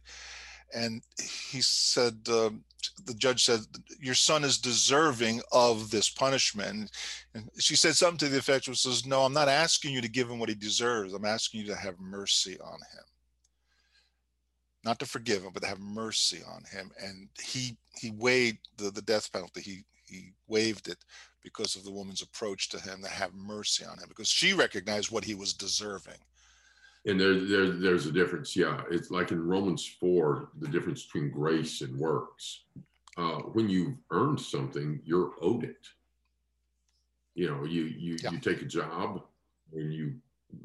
And 0.74 1.02
he 1.18 1.62
said, 1.62 2.16
uh, 2.30 2.50
the 3.06 3.14
judge 3.14 3.46
said, 3.46 3.62
Your 4.02 4.16
son 4.16 4.44
is 4.44 4.58
deserving 4.58 5.42
of 5.54 5.90
this 5.92 6.10
punishment. 6.10 6.92
And 7.34 7.50
she 7.58 7.78
said 7.78 7.96
something 7.96 8.18
to 8.20 8.28
the 8.28 8.38
effect, 8.38 8.68
which 8.68 8.82
says, 8.82 9.06
No, 9.06 9.22
I'm 9.22 9.34
not 9.34 9.48
asking 9.48 9.94
you 9.94 10.02
to 10.02 10.10
give 10.10 10.30
him 10.30 10.40
what 10.40 10.50
he 10.50 10.56
deserves. 10.56 11.14
I'm 11.14 11.24
asking 11.24 11.62
you 11.62 11.68
to 11.68 11.76
have 11.76 12.00
mercy 12.00 12.60
on 12.60 12.74
him 12.74 13.06
not 14.84 15.00
to 15.00 15.06
forgive 15.06 15.44
him, 15.44 15.52
but 15.54 15.64
to 15.64 15.70
have 15.70 15.80
mercy 15.80 16.42
on 16.48 16.64
him. 16.72 16.92
And 17.02 17.30
he 17.42 17.78
he 18.00 18.12
waived 18.12 18.60
the, 18.78 18.92
the 18.92 19.02
death 19.02 19.32
penalty. 19.32 19.62
He 19.62 19.84
he 20.06 20.32
waived 20.48 20.88
it 20.88 20.98
because 21.44 21.76
of 21.76 21.84
the 21.84 21.92
woman's 21.92 22.22
approach 22.22 22.70
to 22.70 22.80
him 22.80 23.02
to 23.02 23.10
have 23.10 23.34
mercy 23.34 23.86
on 23.86 23.98
him 23.98 24.06
because 24.08 24.30
she 24.30 24.54
recognized 24.54 25.12
what 25.12 25.24
he 25.24 25.36
was 25.36 25.54
deserving. 25.54 26.20
And 27.06 27.20
there, 27.20 27.40
there 27.40 27.70
there's 27.72 28.06
a 28.06 28.12
difference. 28.12 28.56
Yeah, 28.56 28.82
it's 28.92 29.12
like 29.12 29.32
in 29.32 29.46
Romans 29.46 29.86
four, 30.00 30.50
the 30.60 30.68
difference 30.68 31.06
between 31.06 31.32
grace 31.32 31.82
and 31.82 31.98
works. 31.98 32.64
Uh, 33.18 33.40
when 33.54 33.68
you've 33.68 33.98
earned 34.12 34.40
something, 34.40 35.00
you're 35.04 35.32
owed 35.42 35.64
it. 35.64 35.88
You 37.34 37.50
know, 37.50 37.66
you 37.66 37.84
you 37.84 38.18
Yeah. 38.22 38.32
you 38.32 38.40
take 38.40 38.62
a 38.62 38.66
job 38.66 39.24
and 39.74 39.94
you 39.94 40.16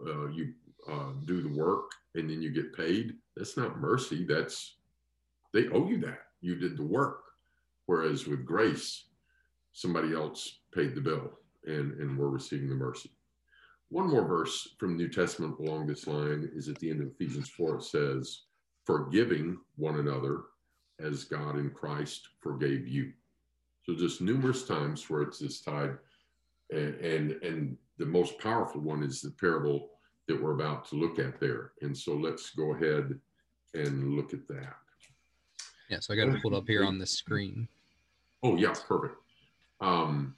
uh, 0.06 0.26
you 0.28 0.54
uh, 0.88 1.12
do 1.24 1.42
the 1.42 1.48
work 1.58 1.92
and 2.14 2.28
then 2.28 2.42
you 2.42 2.50
get 2.50 2.76
paid. 2.76 3.16
That's 3.36 3.56
not 3.56 3.80
mercy. 3.80 4.24
That's 4.24 4.76
they 5.52 5.68
owe 5.68 5.88
you 5.88 5.98
that. 6.00 6.20
You 6.40 6.56
did 6.56 6.76
the 6.76 6.84
work. 6.84 7.20
Whereas 7.86 8.26
with 8.26 8.44
grace, 8.44 9.04
somebody 9.72 10.14
else 10.14 10.60
paid 10.74 10.94
the 10.94 11.00
bill 11.00 11.38
and 11.66 11.92
and 12.00 12.18
we're 12.18 12.28
receiving 12.28 12.68
the 12.68 12.74
mercy. 12.74 13.10
One 13.88 14.08
more 14.08 14.26
verse 14.26 14.74
from 14.78 14.96
the 14.96 15.04
New 15.04 15.10
Testament 15.10 15.58
along 15.58 15.86
this 15.86 16.06
line 16.06 16.50
is 16.54 16.68
at 16.68 16.78
the 16.78 16.90
end 16.90 17.02
of 17.02 17.08
Ephesians 17.08 17.50
4. 17.50 17.76
It 17.76 17.82
says, 17.82 18.42
Forgiving 18.86 19.58
one 19.76 20.00
another 20.00 20.44
as 20.98 21.24
God 21.24 21.58
in 21.58 21.70
Christ 21.70 22.28
forgave 22.40 22.88
you. 22.88 23.12
So 23.84 23.94
just 23.94 24.20
numerous 24.20 24.64
times 24.64 25.08
where 25.10 25.22
it's 25.22 25.38
this 25.38 25.60
tied, 25.60 25.98
and, 26.70 26.94
and 26.94 27.32
and 27.42 27.76
the 27.98 28.06
most 28.06 28.38
powerful 28.38 28.80
one 28.80 29.02
is 29.02 29.20
the 29.20 29.30
parable 29.30 29.90
that 30.28 30.40
we're 30.40 30.54
about 30.54 30.88
to 30.88 30.96
look 30.96 31.18
at 31.18 31.40
there. 31.40 31.72
And 31.82 31.96
so 31.96 32.14
let's 32.14 32.50
go 32.50 32.74
ahead 32.74 33.18
and 33.74 34.14
look 34.14 34.32
at 34.32 34.46
that. 34.48 34.76
Yeah, 35.90 35.98
so 36.00 36.14
I 36.14 36.16
got 36.16 36.28
it 36.28 36.40
pulled 36.40 36.54
up 36.54 36.66
here 36.66 36.84
on 36.84 36.98
the 36.98 37.06
screen. 37.06 37.68
Oh 38.42 38.56
yeah, 38.56 38.72
perfect. 38.88 39.16
Um, 39.80 40.34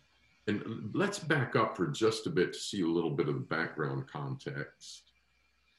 and 0.46 0.90
let's 0.94 1.18
back 1.18 1.56
up 1.56 1.76
for 1.76 1.86
just 1.86 2.26
a 2.26 2.30
bit 2.30 2.52
to 2.52 2.58
see 2.58 2.82
a 2.82 2.86
little 2.86 3.10
bit 3.10 3.28
of 3.28 3.34
the 3.34 3.40
background 3.40 4.08
context. 4.10 5.04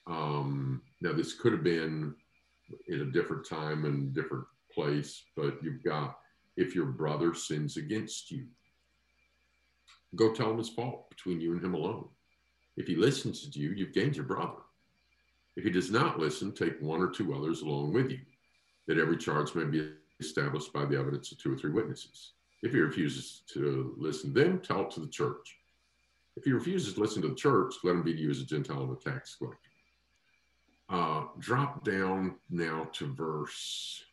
Um, 0.08 0.82
now 1.02 1.14
this 1.14 1.34
could 1.34 1.52
have 1.52 1.64
been 1.64 2.16
in 2.88 3.02
a 3.02 3.12
different 3.12 3.48
time 3.48 3.86
and 3.86 4.14
different 4.14 4.46
place, 4.74 5.24
but 5.36 5.62
you've 5.62 5.84
got 5.84 6.20
if 6.58 6.74
your 6.74 6.86
brother 6.86 7.34
sins 7.34 7.78
against 7.78 8.32
you, 8.32 8.46
go 10.16 10.34
tell 10.34 10.52
him 10.52 10.58
his 10.58 10.70
fault 10.70 11.10
between 11.10 11.42
you 11.42 11.52
and 11.54 11.64
him 11.64 11.74
alone. 11.74 12.08
If 12.78 12.88
he 12.88 12.96
listens 12.96 13.48
to 13.48 13.60
you, 13.60 13.72
you've 13.72 13.94
gained 13.94 14.16
your 14.16 14.26
brother. 14.26 14.62
If 15.56 15.64
he 15.64 15.70
does 15.70 15.90
not 15.90 16.20
listen, 16.20 16.52
take 16.52 16.82
one 16.82 17.02
or 17.02 17.10
two 17.10 17.34
others 17.34 17.62
along 17.62 17.94
with 17.94 18.12
you, 18.12 18.20
that 18.88 18.98
every 18.98 19.18
charge 19.18 19.56
may 19.56 19.64
be 19.64 19.92
established 20.20 20.74
by 20.74 20.86
the 20.86 20.98
evidence 20.98 21.32
of 21.32 21.38
two 21.38 21.54
or 21.54 21.58
three 21.58 21.72
witnesses. 21.72 22.34
If 22.62 22.74
he 22.74 22.80
refuses 22.80 23.44
to 23.54 23.96
listen 23.98 24.34
to 24.34 24.44
them, 24.44 24.60
tell 24.60 24.82
it 24.82 24.92
to 24.92 25.00
the 25.00 25.08
church. 25.08 25.58
If 26.36 26.44
he 26.44 26.52
refuses 26.52 26.94
to 26.94 27.00
listen 27.00 27.22
to 27.22 27.30
the 27.30 27.36
church, 27.36 27.76
let 27.84 27.96
him 27.96 28.04
be 28.04 28.14
to 28.14 28.20
you 28.20 28.30
as 28.30 28.42
a 28.42 28.46
Gentile 28.46 28.84
and 28.84 28.98
a 28.98 29.00
tax 29.00 29.36
collector. 29.36 29.60
Uh, 30.90 31.24
drop 31.40 31.84
down 31.86 32.36
now 32.50 32.88
to 32.94 33.14
verse 33.14 34.04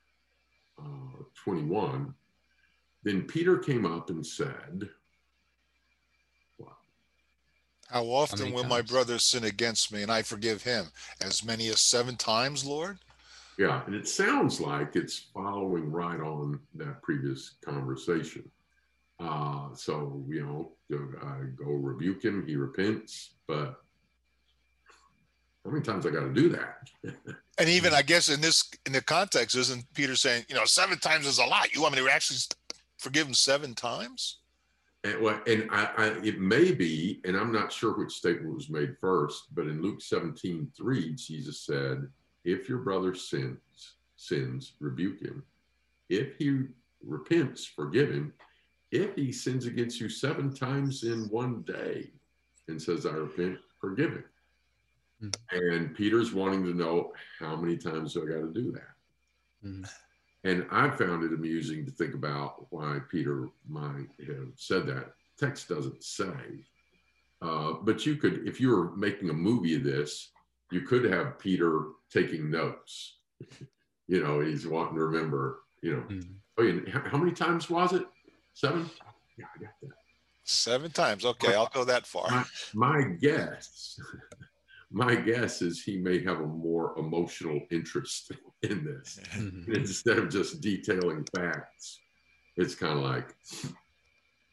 uh, 0.79 1.23
21. 1.35 2.15
Then 3.03 3.23
Peter 3.23 3.59
came 3.59 3.85
up 3.85 4.11
and 4.11 4.25
said? 4.25 4.89
How 7.93 8.05
often 8.05 8.39
many 8.41 8.53
will 8.53 8.65
my 8.65 8.79
times? 8.79 8.91
brother 8.91 9.19
sin 9.19 9.45
against 9.45 9.93
me 9.93 10.03
and 10.03 10.11
I 10.11 10.23
forgive 10.23 10.63
him? 10.63 10.87
As 11.21 11.45
many 11.45 11.69
as 11.69 11.83
seven 11.83 12.17
times, 12.17 12.65
Lord? 12.65 12.99
Yeah, 13.59 13.83
and 13.87 13.95
it 13.95 14.09
sounds 14.09 14.61
like 14.61 14.97
it's 14.97 15.19
following 15.35 15.91
right 15.91 16.21
on 16.21 16.59
that 16.77 17.03
previous 17.03 17.57
conversation. 17.65 18.51
Uh, 19.21 19.69
so, 19.75 20.25
you 20.29 20.43
know, 20.45 20.73
go, 20.91 21.07
uh, 21.23 21.45
go 21.55 21.71
rebuke 21.71 22.25
him, 22.25 22.45
he 22.47 22.57
repents, 22.57 23.35
but 23.47 23.77
how 25.65 25.71
many 25.71 25.83
times 25.85 26.07
I 26.07 26.11
got 26.11 26.23
to 26.23 26.33
do 26.33 26.49
that? 26.51 26.89
And 27.59 27.69
even 27.69 27.93
I 27.93 28.01
guess 28.01 28.31
in 28.31 28.41
this 28.41 28.69
in 28.87 28.93
the 28.93 29.03
context, 29.03 29.55
isn't 29.57 29.85
Peter 29.93 30.17
saying, 30.17 30.47
you 30.49 30.55
know, 30.55 30.65
seven 30.65 30.99
times 30.99 31.27
is 31.27 31.39
a 31.39 31.45
lot. 31.45 31.75
You 31.75 31.83
want 31.83 31.95
me 31.95 32.01
to 32.01 32.09
actually 32.09 32.39
forgive 32.99 33.27
him 33.27 33.35
seven 33.35 33.75
times? 33.75 34.39
And, 35.05 35.21
well, 35.21 35.41
and 35.47 35.69
I, 35.71 35.91
I, 35.97 36.07
it 36.23 36.39
may 36.41 36.73
be, 36.73 37.21
and 37.25 37.37
I'm 37.37 37.51
not 37.53 37.73
sure 37.73 37.97
which 37.97 38.13
statement 38.13 38.55
was 38.55 38.71
made 38.71 38.97
first, 39.01 39.55
but 39.55 39.67
in 39.67 39.83
Luke 39.83 40.01
17, 40.01 40.71
3, 40.77 41.15
Jesus 41.15 41.61
said, 41.61 42.07
if 42.45 42.69
your 42.69 42.79
brother 42.79 43.15
sins, 43.15 43.95
sins, 44.17 44.75
rebuke 44.79 45.21
him. 45.21 45.43
If 46.09 46.37
he 46.37 46.67
repents, 47.05 47.65
forgive 47.65 48.11
him. 48.11 48.33
If 48.93 49.17
he 49.17 49.33
sins 49.33 49.67
against 49.67 50.01
you 50.01 50.09
seven 50.09 50.55
times 50.55 51.03
in 51.03 51.25
one 51.31 51.63
day 51.63 52.11
and 52.69 52.81
says, 52.81 53.07
I 53.07 53.13
repent, 53.13 53.59
forgive 53.81 54.13
him. 54.13 54.25
Mhm. 55.23 55.35
And 55.53 55.95
Peter's 55.97 56.33
wanting 56.33 56.63
to 56.65 56.75
know 56.75 57.13
how 57.39 57.57
many 57.57 57.77
times 57.77 58.15
do 58.15 58.23
I 58.23 58.27
got 58.27 58.41
to 58.41 58.53
do 58.53 58.73
that? 58.73 59.67
Mhm. 59.67 59.89
And 60.45 60.67
I 60.71 60.91
found 60.91 61.23
it 61.23 61.33
amusing 61.33 61.85
to 61.87 61.93
think 61.93 62.15
about 62.15 62.67
why 62.71 62.99
Peter 63.11 63.49
might 63.69 64.09
have 64.27 64.49
said 64.57 64.87
that. 64.89 65.13
Text 65.39 65.69
doesn't 65.69 66.03
say. 66.03 66.65
Uh, 67.41 67.75
but 67.83 68.05
you 68.07 68.17
could, 68.17 68.47
if 68.47 68.61
you 68.61 68.71
were 68.71 68.95
making 68.97 69.31
a 69.31 69.35
movie 69.35 69.77
of 69.77 69.85
this, 69.85 70.31
you 70.71 70.81
could 70.83 71.05
have 71.05 71.39
Peter 71.39 71.87
taking 72.11 72.51
notes. 72.51 73.19
you 74.09 74.23
know, 74.23 74.41
he's 74.41 74.67
wanting 74.67 74.97
to 74.97 75.05
remember, 75.05 75.61
you 75.81 75.97
know, 75.97 76.03
Mhm. 76.03 76.35
oh, 76.59 76.67
and 76.67 76.89
how 76.89 77.01
how 77.09 77.19
many 77.19 77.33
times 77.33 77.71
was 77.71 77.93
it? 77.93 78.07
Seven? 78.53 78.91
Yeah, 79.39 79.47
I 79.55 79.59
got 79.63 79.73
that. 79.81 79.91
Seven 80.45 80.91
times. 80.91 81.25
Okay, 81.25 81.55
I'll 81.55 81.71
go 81.73 81.85
that 81.85 82.07
far. 82.07 82.45
My 82.75 83.03
guess, 83.03 83.99
my 84.93 85.15
guess 85.15 85.63
is 85.63 85.83
he 85.83 85.97
may 85.97 86.23
have 86.23 86.41
a 86.41 86.47
more 86.47 86.99
emotional 86.99 87.61
interest 87.71 88.33
in 88.63 88.85
this. 88.85 89.19
Mhm. 89.35 89.69
instead 89.75 90.19
of 90.19 90.29
just 90.29 90.61
detailing 90.61 91.25
facts, 91.35 91.99
it's 92.57 92.75
kind 92.75 92.99
of 92.99 93.05
like, 93.05 93.35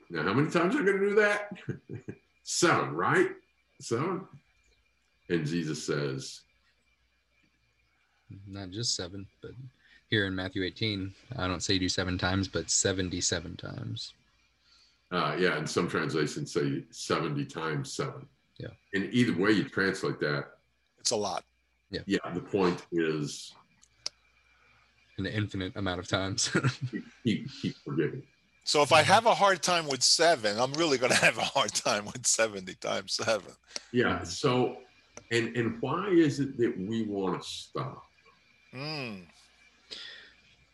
now 0.09 0.23
how 0.23 0.33
many 0.33 0.49
times 0.49 0.75
are 0.75 0.79
you 0.79 0.85
going 0.85 0.99
to 1.01 1.09
do 1.09 1.15
that? 1.15 1.49
Seven, 2.43 2.91
right? 2.93 3.29
Seven. 3.81 4.25
And 5.29 5.45
Jesus 5.45 5.85
says, 5.85 6.41
Not 8.47 8.71
just 8.71 8.95
seven, 8.95 9.27
but 9.41 9.51
here 10.09 10.25
in 10.25 10.33
Matthew 10.35 10.63
18, 10.63 11.13
I 11.37 11.47
don't 11.47 11.61
say 11.61 11.77
do 11.77 11.87
seven 11.87 12.17
times, 12.17 12.47
but 12.47 12.71
77 12.71 13.57
times. 13.57 14.13
uh, 15.11 15.35
yeah, 15.37 15.57
and 15.57 15.69
some 15.69 15.87
translations 15.87 16.51
say 16.51 16.83
70 16.89 17.45
times 17.45 17.93
seven. 17.93 18.27
Yeah. 18.59 18.67
And 18.93 19.11
either 19.13 19.33
way 19.37 19.51
you 19.51 19.63
translate 19.63 20.19
that, 20.19 20.45
It's 20.99 21.11
a 21.11 21.15
lot. 21.15 21.43
yeah, 21.89 22.01
Yeah. 22.05 22.19
the 22.33 22.41
point 22.41 22.85
is 22.91 23.53
An 25.17 25.25
infinite 25.25 25.75
amount 25.75 25.99
of 25.99 26.07
times. 26.07 26.49
keep, 27.23 27.47
keep 27.61 27.75
forgiving. 27.83 28.23
So 28.63 28.81
if 28.83 28.91
I 28.93 29.01
have 29.01 29.25
a 29.25 29.33
hard 29.33 29.63
time 29.63 29.87
with 29.87 30.03
seven, 30.03 30.59
I'm 30.59 30.73
really 30.73 30.97
going 30.97 31.11
to 31.17 31.17
have 31.17 31.37
a 31.37 31.43
hard 31.43 31.73
time 31.73 32.05
with 32.05 32.25
70 32.27 32.73
times 32.75 33.13
seven. 33.13 33.51
Yeah. 33.91 34.23
So, 34.23 34.77
and 35.31 35.55
and 35.57 35.81
why 35.81 36.07
is 36.09 36.39
it 36.39 36.57
that 36.57 36.77
we 36.77 37.03
want 37.03 37.41
to 37.41 37.47
stop? 37.47 38.03
Mm. 38.73 39.25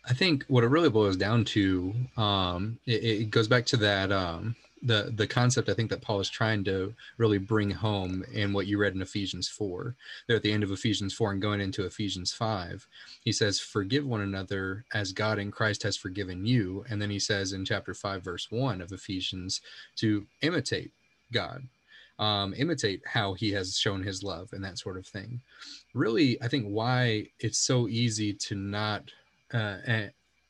I 0.08 0.13
think 0.13 0.44
what 0.48 0.63
it 0.63 0.68
really 0.68 0.89
boils 0.89 1.18
down 1.18 1.46
to, 1.46 1.94
um, 2.18 2.77
it, 2.86 3.04
it 3.04 3.30
goes 3.32 3.48
back 3.48 3.65
to 3.68 3.77
that 3.77 4.12
um, 4.12 4.56
the 4.86 5.12
the 5.15 5.27
concept 5.27 5.68
I 5.68 5.74
think 5.74 5.89
that 5.89 6.01
Paul 6.01 6.20
is 6.20 6.30
trying 6.30 6.63
to 6.65 6.94
really 7.18 7.39
bring 7.39 7.72
home 7.72 8.24
in 8.32 8.54
what 8.54 8.68
you 8.68 8.77
read 8.77 8.94
in 8.94 9.01
Ephesians 9.01 9.48
four. 9.48 9.96
There 10.27 10.38
at 10.38 10.44
the 10.44 10.54
end 10.54 10.63
of 10.63 10.72
Ephesians 10.72 11.13
four 11.13 11.32
and 11.32 11.42
going 11.42 11.60
into 11.60 11.86
Ephesians 11.86 12.32
five, 12.32 12.88
he 13.22 13.32
says, 13.32 13.60
"Forgive 13.60 14.06
one 14.06 14.22
another 14.22 14.86
as 14.94 15.12
God 15.12 15.39
in 15.39 15.51
Christ 15.51 15.84
has 15.84 15.98
forgiven 15.98 16.46
you." 16.46 16.86
And 16.89 17.01
then 17.01 17.10
he 17.10 17.20
says 17.20 17.51
in 17.51 17.65
chapter 17.65 17.94
five, 17.94 18.24
verse 18.24 18.51
one 18.51 18.80
of 18.82 18.92
Ephesians, 18.92 19.62
to 19.98 20.27
imitate 20.42 20.92
God, 21.32 21.63
um, 22.20 22.54
imitate 22.56 23.01
how 23.06 23.34
He 23.34 23.51
has 23.51 23.77
shown 23.77 24.04
His 24.04 24.24
love 24.24 24.54
and 24.54 24.63
that 24.63 24.77
sort 24.77 24.98
of 24.98 25.08
thing. 25.08 25.42
Really, 25.94 26.42
I 26.42 26.48
think 26.48 26.65
why 26.68 27.27
it's 27.39 27.58
so 27.58 27.88
easy 27.88 28.34
to 28.34 28.56
not 28.56 29.12
uh, 29.54 29.77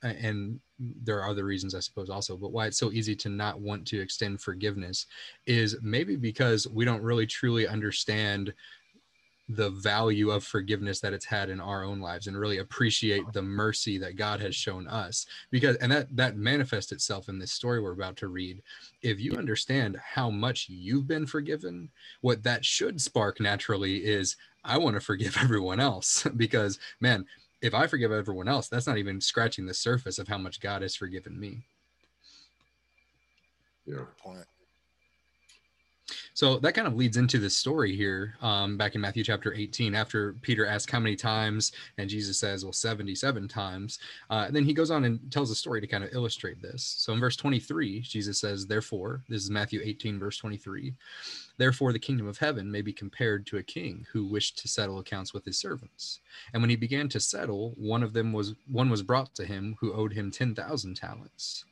and, 0.10 0.60
there 0.78 1.22
are 1.22 1.30
other 1.30 1.46
reasons 1.46 1.74
i 1.74 1.80
suppose 1.80 2.10
also 2.10 2.36
but 2.36 2.52
why 2.52 2.68
it's 2.68 2.78
so 2.78 2.92
easy 2.92 3.16
to 3.16 3.30
not 3.30 3.62
want 3.62 3.88
to 3.88 4.02
extend 4.02 4.42
forgiveness 4.42 5.06
is 5.46 5.78
maybe 5.82 6.18
because 6.18 6.68
we 6.68 6.84
don't 6.84 7.02
really 7.02 7.26
truly 7.26 7.66
understand 7.66 8.54
the 9.50 9.70
value 9.70 10.32
of 10.32 10.44
forgiveness 10.44 11.00
that 11.00 11.14
it's 11.14 11.26
had 11.26 11.50
in 11.50 11.60
our 11.60 11.84
own 11.84 12.00
lives 12.00 12.26
and 12.26 12.38
really 12.38 12.58
appreciate 12.58 13.24
the 13.34 13.42
mercy 13.42 13.98
that 13.98 14.16
god 14.16 14.40
has 14.40 14.56
shown 14.56 14.88
us. 14.88 15.28
Because 15.52 15.76
and 15.78 15.92
that 15.92 16.16
that 16.16 16.36
manifests 16.36 16.92
itself 16.92 17.30
in 17.30 17.38
this 17.38 17.52
story 17.52 17.80
we're 17.80 17.92
about 17.92 18.18
to 18.18 18.28
read. 18.28 18.62
If 19.04 19.20
you 19.20 19.34
understand 19.34 19.98
how 19.98 20.32
much 20.32 20.68
you've 20.68 21.08
been 21.08 21.28
forgiven 21.28 21.90
what 22.22 22.44
that 22.44 22.66
should 22.66 23.00
spark 23.00 23.40
naturally 23.40 23.98
is 23.98 24.36
i 24.64 24.78
want 24.78 24.96
to 24.96 25.00
forgive 25.00 25.38
everyone 25.42 25.80
else. 25.80 26.26
Because 26.36 26.80
man 27.00 27.26
if 27.66 27.74
I 27.74 27.88
forgive 27.88 28.12
everyone 28.12 28.48
else, 28.48 28.68
that's 28.68 28.86
not 28.86 29.00
even 29.00 29.20
scratching 29.20 29.66
the 29.66 29.74
surface 29.74 30.20
of 30.20 30.28
how 30.28 30.38
much 30.38 30.60
God 30.60 30.84
has 30.84 30.96
forgiven 30.96 31.40
me. 31.40 31.66
Yeah. 33.88 34.04
Point. 34.20 34.46
So 36.36 36.58
that 36.58 36.74
kind 36.74 36.86
of 36.86 36.98
leads 36.98 37.16
into 37.16 37.40
the 37.40 37.50
story 37.50 37.96
here 37.96 38.36
um, 38.42 38.76
back 38.76 38.94
in 38.94 39.00
Matthew 39.00 39.24
chapter 39.24 39.54
18, 39.54 39.96
after 39.96 40.34
Peter 40.42 40.66
asks 40.66 40.92
how 40.92 41.00
many 41.00 41.16
times, 41.16 41.72
and 41.98 42.10
Jesus 42.10 42.38
says, 42.38 42.66
well, 42.66 42.74
77 42.74 43.48
times. 43.48 44.00
Uh, 44.30 44.52
then 44.52 44.66
he 44.66 44.74
goes 44.74 44.92
on 44.92 45.06
and 45.06 45.32
tells 45.32 45.50
a 45.50 45.56
story 45.56 45.80
to 45.80 45.88
kind 45.88 46.04
of 46.04 46.14
illustrate 46.14 46.62
this. 46.62 46.84
So 46.98 47.14
in 47.14 47.22
verse 47.22 47.38
23, 47.38 48.02
Jesus 48.02 48.38
says, 48.38 48.68
Therefore, 48.68 49.24
this 49.30 49.44
is 49.44 49.50
Matthew 49.50 49.80
18, 49.82 50.20
verse 50.20 50.36
23, 50.38 50.94
Therefore, 51.58 51.94
the 51.94 52.00
kingdom 52.00 52.28
of 52.28 52.38
heaven 52.38 52.70
may 52.70 52.82
be 52.82 52.92
compared 52.92 53.46
to 53.48 53.58
a 53.58 53.64
king 53.64 54.06
who 54.12 54.26
wished 54.26 54.58
to 54.58 54.68
settle 54.68 55.00
accounts 55.00 55.34
with 55.34 55.46
his 55.46 55.58
servants. 55.58 56.20
And 56.52 56.62
when 56.62 56.70
he 56.70 56.76
began 56.76 57.08
to 57.10 57.20
settle, 57.22 57.74
one 57.78 58.04
of 58.04 58.12
them 58.12 58.34
was 58.34 58.56
one 58.70 58.90
was 58.90 59.04
brought 59.04 59.34
to 59.36 59.46
him 59.46 59.78
who 59.80 59.94
owed 59.94 60.12
him 60.12 60.32
10,000 60.32 60.96
talents. 60.96 61.64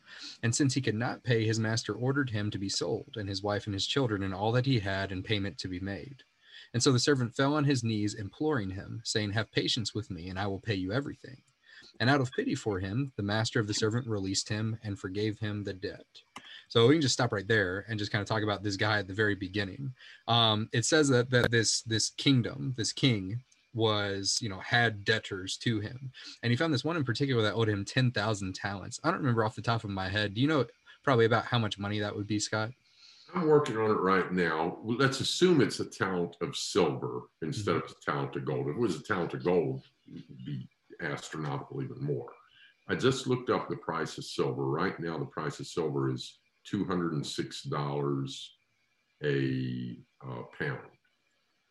And 0.41 0.55
since 0.55 0.73
he 0.73 0.81
could 0.81 0.95
not 0.95 1.23
pay, 1.23 1.45
his 1.45 1.59
master 1.59 1.93
ordered 1.93 2.29
him 2.29 2.51
to 2.51 2.57
be 2.57 2.69
sold, 2.69 3.15
and 3.15 3.29
his 3.29 3.43
wife 3.43 3.65
and 3.65 3.73
his 3.73 3.87
children, 3.87 4.23
and 4.23 4.33
all 4.33 4.51
that 4.53 4.65
he 4.65 4.79
had, 4.79 5.11
and 5.11 5.23
payment 5.23 5.57
to 5.59 5.67
be 5.67 5.79
made. 5.79 6.23
And 6.73 6.81
so 6.81 6.91
the 6.91 6.99
servant 6.99 7.35
fell 7.35 7.55
on 7.55 7.63
his 7.63 7.83
knees, 7.83 8.15
imploring 8.15 8.71
him, 8.71 9.01
saying, 9.03 9.31
Have 9.31 9.51
patience 9.51 9.93
with 9.93 10.09
me, 10.09 10.29
and 10.29 10.39
I 10.39 10.47
will 10.47 10.59
pay 10.59 10.75
you 10.75 10.91
everything. 10.91 11.37
And 11.99 12.09
out 12.09 12.21
of 12.21 12.31
pity 12.31 12.55
for 12.55 12.79
him, 12.79 13.11
the 13.17 13.23
master 13.23 13.59
of 13.59 13.67
the 13.67 13.73
servant 13.73 14.07
released 14.07 14.49
him 14.49 14.77
and 14.83 14.97
forgave 14.97 15.37
him 15.39 15.63
the 15.63 15.73
debt. 15.73 16.05
So 16.67 16.87
we 16.87 16.95
can 16.95 17.01
just 17.01 17.13
stop 17.13 17.31
right 17.31 17.47
there 17.47 17.85
and 17.87 17.99
just 17.99 18.11
kind 18.11 18.21
of 18.21 18.27
talk 18.27 18.41
about 18.41 18.63
this 18.63 18.77
guy 18.77 18.99
at 18.99 19.07
the 19.07 19.13
very 19.13 19.35
beginning. 19.35 19.93
Um, 20.27 20.69
it 20.73 20.85
says 20.85 21.07
that, 21.09 21.29
that 21.29 21.51
this 21.51 21.81
this 21.83 22.09
kingdom, 22.09 22.73
this 22.77 22.91
king, 22.91 23.41
was 23.73 24.39
you 24.41 24.49
know 24.49 24.59
had 24.59 25.03
debtors 25.03 25.57
to 25.57 25.79
him. 25.79 26.11
And 26.41 26.51
he 26.51 26.57
found 26.57 26.73
this 26.73 26.83
one 26.83 26.97
in 26.97 27.03
particular 27.03 27.41
that 27.43 27.53
owed 27.53 27.69
him 27.69 27.85
10,000 27.85 28.55
talents. 28.55 28.99
I 29.03 29.09
don't 29.09 29.19
remember 29.19 29.43
off 29.43 29.55
the 29.55 29.61
top 29.61 29.83
of 29.83 29.89
my 29.89 30.09
head. 30.09 30.33
Do 30.33 30.41
you 30.41 30.47
know 30.47 30.65
probably 31.03 31.25
about 31.25 31.45
how 31.45 31.59
much 31.59 31.77
money 31.77 31.99
that 31.99 32.15
would 32.15 32.27
be 32.27 32.39
scott? 32.39 32.71
I'm 33.35 33.47
working 33.47 33.77
on 33.77 33.89
it 33.89 33.99
right 33.99 34.31
now. 34.31 34.77
Let's 34.83 35.19
assume 35.19 35.59
it's 35.59 35.79
a 35.79 35.85
talent 35.85 36.37
of 36.41 36.55
silver 36.55 37.23
instead 37.41 37.75
mm-hmm. 37.75 37.85
of 37.85 37.91
a 37.91 38.11
talent 38.11 38.35
of 38.35 38.45
gold. 38.45 38.69
If 38.69 38.75
it 38.75 38.79
was 38.79 38.95
a 38.95 39.03
talent 39.03 39.33
of 39.33 39.43
gold 39.43 39.83
it 40.13 40.23
would 40.29 40.45
be 40.45 40.67
astronomical 41.01 41.81
even 41.81 42.01
more. 42.01 42.31
I 42.89 42.95
just 42.95 43.27
looked 43.27 43.49
up 43.49 43.69
the 43.69 43.77
price 43.77 44.17
of 44.17 44.25
silver. 44.25 44.65
Right 44.65 44.99
now 44.99 45.17
the 45.17 45.25
price 45.25 45.59
of 45.59 45.67
silver 45.67 46.11
is 46.11 46.37
$206 46.71 48.47
a 49.23 49.97
uh, 50.25 50.41
pound 50.59 50.92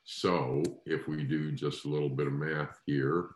so 0.04 0.62
if 0.86 1.06
we 1.06 1.24
do 1.24 1.52
just 1.52 1.84
a 1.84 1.88
little 1.88 2.08
bit 2.08 2.26
of 2.26 2.32
math 2.32 2.80
here, 2.86 3.30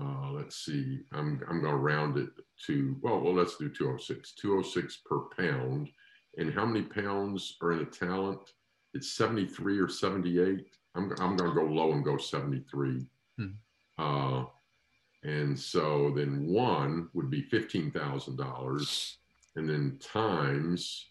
uh, 0.00 0.30
let's 0.32 0.64
see, 0.64 1.00
I'm, 1.12 1.40
I'm 1.48 1.60
going 1.60 1.72
to 1.72 1.78
round 1.78 2.16
it 2.18 2.30
to, 2.66 2.96
well, 3.02 3.20
well, 3.20 3.34
let's 3.34 3.56
do 3.56 3.68
206, 3.68 4.32
206 4.32 5.00
per 5.04 5.20
pound. 5.36 5.90
And 6.38 6.52
how 6.52 6.64
many 6.64 6.82
pounds 6.82 7.56
are 7.62 7.72
in 7.72 7.80
a 7.80 7.84
talent? 7.84 8.40
It's 8.94 9.12
73 9.12 9.78
or 9.78 9.88
78. 9.88 10.66
I'm, 10.94 11.12
I'm 11.20 11.36
going 11.36 11.50
to 11.50 11.54
go 11.54 11.64
low 11.64 11.92
and 11.92 12.04
go 12.04 12.16
73. 12.16 13.06
Hmm. 13.38 13.46
Uh, 13.98 14.44
and 15.24 15.58
so 15.58 16.12
then 16.16 16.46
one 16.46 17.08
would 17.12 17.30
be 17.30 17.42
$15,000. 17.42 19.14
And 19.56 19.68
then 19.68 19.98
times 20.00 21.06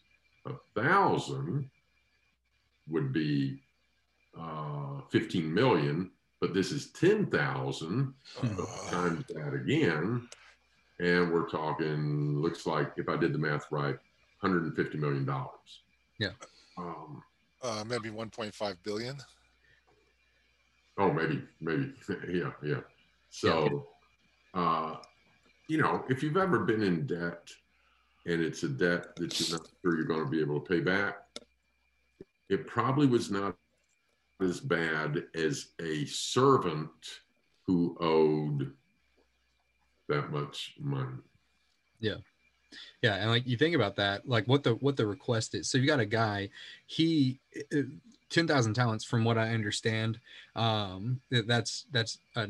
a 0.46 0.53
thousand 0.75 1.70
would 2.88 3.13
be 3.13 3.62
uh, 4.40 5.02
15 5.10 5.54
million, 5.54 6.12
but 6.40 6.54
this 6.54 6.72
is 6.72 6.92
10,000 6.92 8.14
uh, 8.42 8.48
times 8.90 9.26
that 9.30 9.54
again. 9.54 10.28
And 11.00 11.32
we're 11.32 11.50
talking, 11.50 12.40
looks 12.40 12.66
like 12.66 12.92
if 12.98 13.10
I 13.10 13.18
did 13.18 13.34
the 13.34 13.40
math 13.40 13.66
right, 13.72 13.98
150 14.42 14.98
million 14.98 15.26
dollars. 15.26 15.82
Yeah. 16.20 16.32
Um, 16.78 17.24
uh, 17.64 17.84
maybe 17.88 18.10
1.5 18.10 18.76
billion. 18.84 19.18
Oh, 20.98 21.12
maybe, 21.12 21.42
maybe. 21.60 21.94
yeah, 22.30 22.52
yeah. 22.64 22.82
So, 23.30 23.88
uh, 24.54 24.96
you 25.68 25.78
know, 25.78 26.04
if 26.10 26.22
you've 26.22 26.38
ever 26.38 26.60
been 26.60 26.84
in 26.84 27.08
debt 27.08 27.50
and 28.26 28.42
it's 28.42 28.64
a 28.64 28.70
debt 28.70 29.16
that 29.16 29.40
you're 29.40 29.58
not 29.58 29.68
sure 29.82 29.96
you're 29.96 30.06
going 30.06 30.26
to 30.26 30.30
be 30.30 30.42
able 30.42 30.60
to 30.60 30.68
pay 30.68 30.82
back, 30.82 31.16
it 32.50 32.68
probably 32.68 33.08
was 33.08 33.32
not 33.32 33.56
as 34.42 34.60
bad 34.60 35.24
as 35.36 35.70
a 35.82 36.06
servant 36.06 36.90
who 37.66 37.98
owed 38.00 38.72
that 40.10 40.32
much 40.32 40.75
money. 40.80 41.18
Yeah. 42.00 42.16
Yeah, 43.01 43.16
and 43.16 43.30
like 43.30 43.46
you 43.46 43.58
think 43.58 43.75
about 43.75 43.98
that, 43.98 44.27
like 44.27 44.48
what 44.48 44.64
the 44.64 44.75
what 44.75 44.96
the 44.96 45.06
request 45.06 45.56
is. 45.56 45.70
So 45.70 45.77
you 45.77 45.88
got 45.88 46.00
a 46.00 46.06
guy, 46.06 46.50
he 46.86 47.40
uh, 47.75 47.82
ten 48.30 48.48
thousand 48.48 48.75
talents, 48.75 49.04
from 49.04 49.25
what 49.25 49.38
I 49.38 49.50
understand. 49.50 50.20
Um, 50.56 51.20
that's 51.30 51.86
that's 51.92 52.20
a 52.38 52.48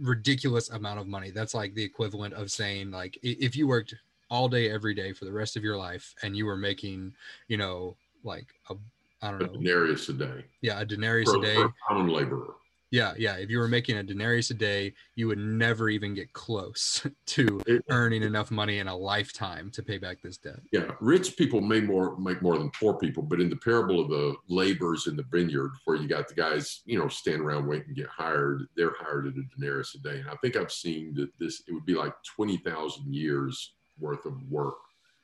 ridiculous 0.00 0.70
amount 0.70 0.98
of 0.98 1.06
money. 1.06 1.30
That's 1.30 1.54
like 1.54 1.74
the 1.74 1.84
equivalent 1.84 2.34
of 2.34 2.50
saying 2.50 2.90
like 2.90 3.18
if 3.22 3.56
you 3.56 3.68
worked 3.68 3.94
all 4.30 4.48
day 4.48 4.70
every 4.70 4.94
day 4.94 5.12
for 5.12 5.24
the 5.24 5.32
rest 5.32 5.56
of 5.56 5.62
your 5.62 5.76
life 5.76 6.14
and 6.22 6.36
you 6.36 6.46
were 6.46 6.56
making, 6.56 7.14
you 7.48 7.58
know, 7.58 7.94
like 8.24 8.46
a 8.70 8.74
I 9.22 9.30
don't 9.30 9.42
a 9.42 9.46
know. 9.46 9.52
denarius 9.52 10.08
a 10.08 10.14
day. 10.14 10.44
Yeah, 10.60 10.80
a 10.80 10.84
denarius 10.84 11.30
for, 11.30 11.38
a 11.38 11.42
day. 11.42 11.54
For 11.54 11.66
a 11.66 11.74
common 11.88 12.08
laborer. 12.08 12.54
Yeah, 12.92 13.14
yeah. 13.16 13.36
If 13.36 13.48
you 13.48 13.58
were 13.58 13.68
making 13.68 13.96
a 13.96 14.02
denarius 14.02 14.50
a 14.50 14.54
day, 14.54 14.92
you 15.14 15.26
would 15.26 15.38
never 15.38 15.88
even 15.88 16.12
get 16.12 16.34
close 16.34 17.04
to 17.26 17.62
it, 17.66 17.82
earning 17.88 18.22
enough 18.22 18.50
money 18.50 18.80
in 18.80 18.86
a 18.86 18.94
lifetime 18.94 19.70
to 19.70 19.82
pay 19.82 19.96
back 19.96 20.20
this 20.22 20.36
debt. 20.36 20.60
Yeah, 20.72 20.90
rich 21.00 21.38
people 21.38 21.62
may 21.62 21.80
more 21.80 22.18
make 22.18 22.42
more 22.42 22.58
than 22.58 22.70
poor 22.70 22.94
people, 22.94 23.22
but 23.22 23.40
in 23.40 23.48
the 23.48 23.56
parable 23.56 23.98
of 23.98 24.10
the 24.10 24.36
laborers 24.46 25.06
in 25.06 25.16
the 25.16 25.24
vineyard, 25.32 25.72
where 25.86 25.96
you 25.96 26.06
got 26.06 26.28
the 26.28 26.34
guys, 26.34 26.82
you 26.84 26.98
know, 26.98 27.08
stand 27.08 27.40
around 27.40 27.66
waiting 27.66 27.88
to 27.88 27.94
get 27.94 28.08
hired, 28.08 28.68
they're 28.76 28.94
hired 28.98 29.26
at 29.26 29.34
a 29.36 29.42
denarius 29.56 29.94
a 29.94 29.98
day. 29.98 30.20
And 30.20 30.28
I 30.28 30.36
think 30.42 30.56
I've 30.56 30.70
seen 30.70 31.14
that 31.14 31.30
this 31.40 31.62
it 31.66 31.72
would 31.72 31.86
be 31.86 31.94
like 31.94 32.12
twenty 32.36 32.58
thousand 32.58 33.14
years 33.14 33.72
worth 33.98 34.26
of 34.26 34.34
work 34.50 34.76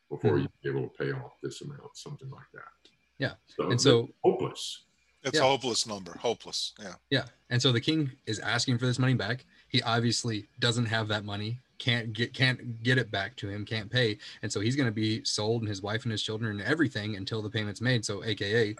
before 0.09 0.37
hmm. 0.37 0.39
you'd 0.39 0.63
be 0.63 0.71
able 0.71 0.89
to 0.89 1.05
pay 1.05 1.13
off 1.13 1.33
this 1.43 1.61
amount, 1.61 1.95
something 1.95 2.31
like 2.31 2.47
that. 2.55 2.63
Yeah. 3.19 3.33
So 3.49 3.71
and 3.71 3.81
so 3.81 4.09
hopeless. 4.25 4.85
It's 5.25 5.37
yeah. 5.37 5.45
a 5.45 5.49
hopeless 5.49 5.87
number. 5.87 6.17
Hopeless. 6.19 6.75
Yeah. 6.81 6.95
Yeah. 7.11 7.25
And 7.51 7.61
so 7.61 7.73
the 7.73 7.81
king 7.81 8.11
is 8.27 8.39
asking 8.39 8.79
for 8.79 8.87
this 8.87 8.99
money 8.99 9.15
back. 9.15 9.45
He 9.69 9.83
obviously 9.83 10.49
doesn't 10.61 10.87
have 10.87 11.09
that 11.09 11.25
money, 11.25 11.59
can't 11.79 12.13
get 12.13 12.33
can't 12.33 12.83
get 12.83 12.99
it 12.99 13.11
back 13.11 13.37
to 13.37 13.49
him, 13.49 13.65
can't 13.65 13.91
pay. 13.91 14.19
And 14.43 14.53
so 14.53 14.61
he's 14.61 14.77
gonna 14.77 14.93
be 14.93 15.25
sold 15.25 15.63
and 15.63 15.69
his 15.69 15.83
wife 15.83 16.05
and 16.05 16.13
his 16.13 16.23
children 16.23 16.53
and 16.53 16.63
everything 16.63 17.17
until 17.17 17.43
the 17.43 17.51
payment's 17.51 17.81
made. 17.81 18.05
So 18.05 18.25
AKA 18.25 18.77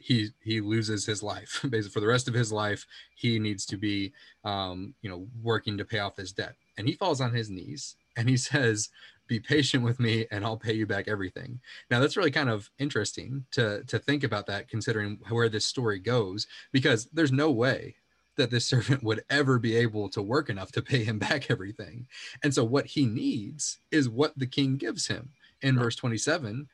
he 0.00 0.30
he 0.42 0.60
loses 0.60 1.04
his 1.04 1.22
life 1.22 1.60
basically 1.68 1.90
for 1.90 2.00
the 2.00 2.06
rest 2.06 2.26
of 2.26 2.34
his 2.34 2.50
life 2.50 2.86
he 3.14 3.38
needs 3.38 3.66
to 3.66 3.76
be 3.76 4.12
um, 4.44 4.94
you 5.02 5.10
know 5.10 5.26
working 5.42 5.76
to 5.76 5.84
pay 5.84 5.98
off 5.98 6.16
this 6.16 6.32
debt 6.32 6.54
and 6.78 6.88
he 6.88 6.94
falls 6.94 7.20
on 7.20 7.32
his 7.32 7.50
knees 7.50 7.96
and 8.16 8.28
he 8.28 8.36
says 8.36 8.90
be 9.30 9.38
patient 9.38 9.84
with 9.84 10.00
me 10.00 10.26
and 10.32 10.44
I'll 10.44 10.56
pay 10.56 10.74
you 10.74 10.86
back 10.86 11.06
everything. 11.06 11.60
Now 11.88 12.00
that's 12.00 12.16
really 12.16 12.32
kind 12.32 12.50
of 12.50 12.68
interesting 12.80 13.46
to 13.52 13.84
to 13.84 13.98
think 13.98 14.24
about 14.24 14.46
that 14.46 14.68
considering 14.68 15.20
where 15.28 15.48
this 15.48 15.64
story 15.64 16.00
goes 16.00 16.48
because 16.72 17.06
there's 17.12 17.30
no 17.30 17.50
way 17.52 17.94
that 18.36 18.50
this 18.50 18.66
servant 18.72 19.04
would 19.04 19.22
ever 19.30 19.58
be 19.58 19.76
able 19.76 20.08
to 20.10 20.20
work 20.20 20.50
enough 20.50 20.72
to 20.72 20.82
pay 20.82 21.04
him 21.04 21.18
back 21.18 21.48
everything. 21.50 22.08
And 22.42 22.52
so 22.52 22.64
what 22.64 22.86
he 22.86 23.06
needs 23.06 23.78
is 23.92 24.08
what 24.08 24.36
the 24.36 24.46
king 24.46 24.76
gives 24.76 25.06
him. 25.06 25.30
In 25.62 25.78
verse 25.78 25.94
27, 25.94 26.66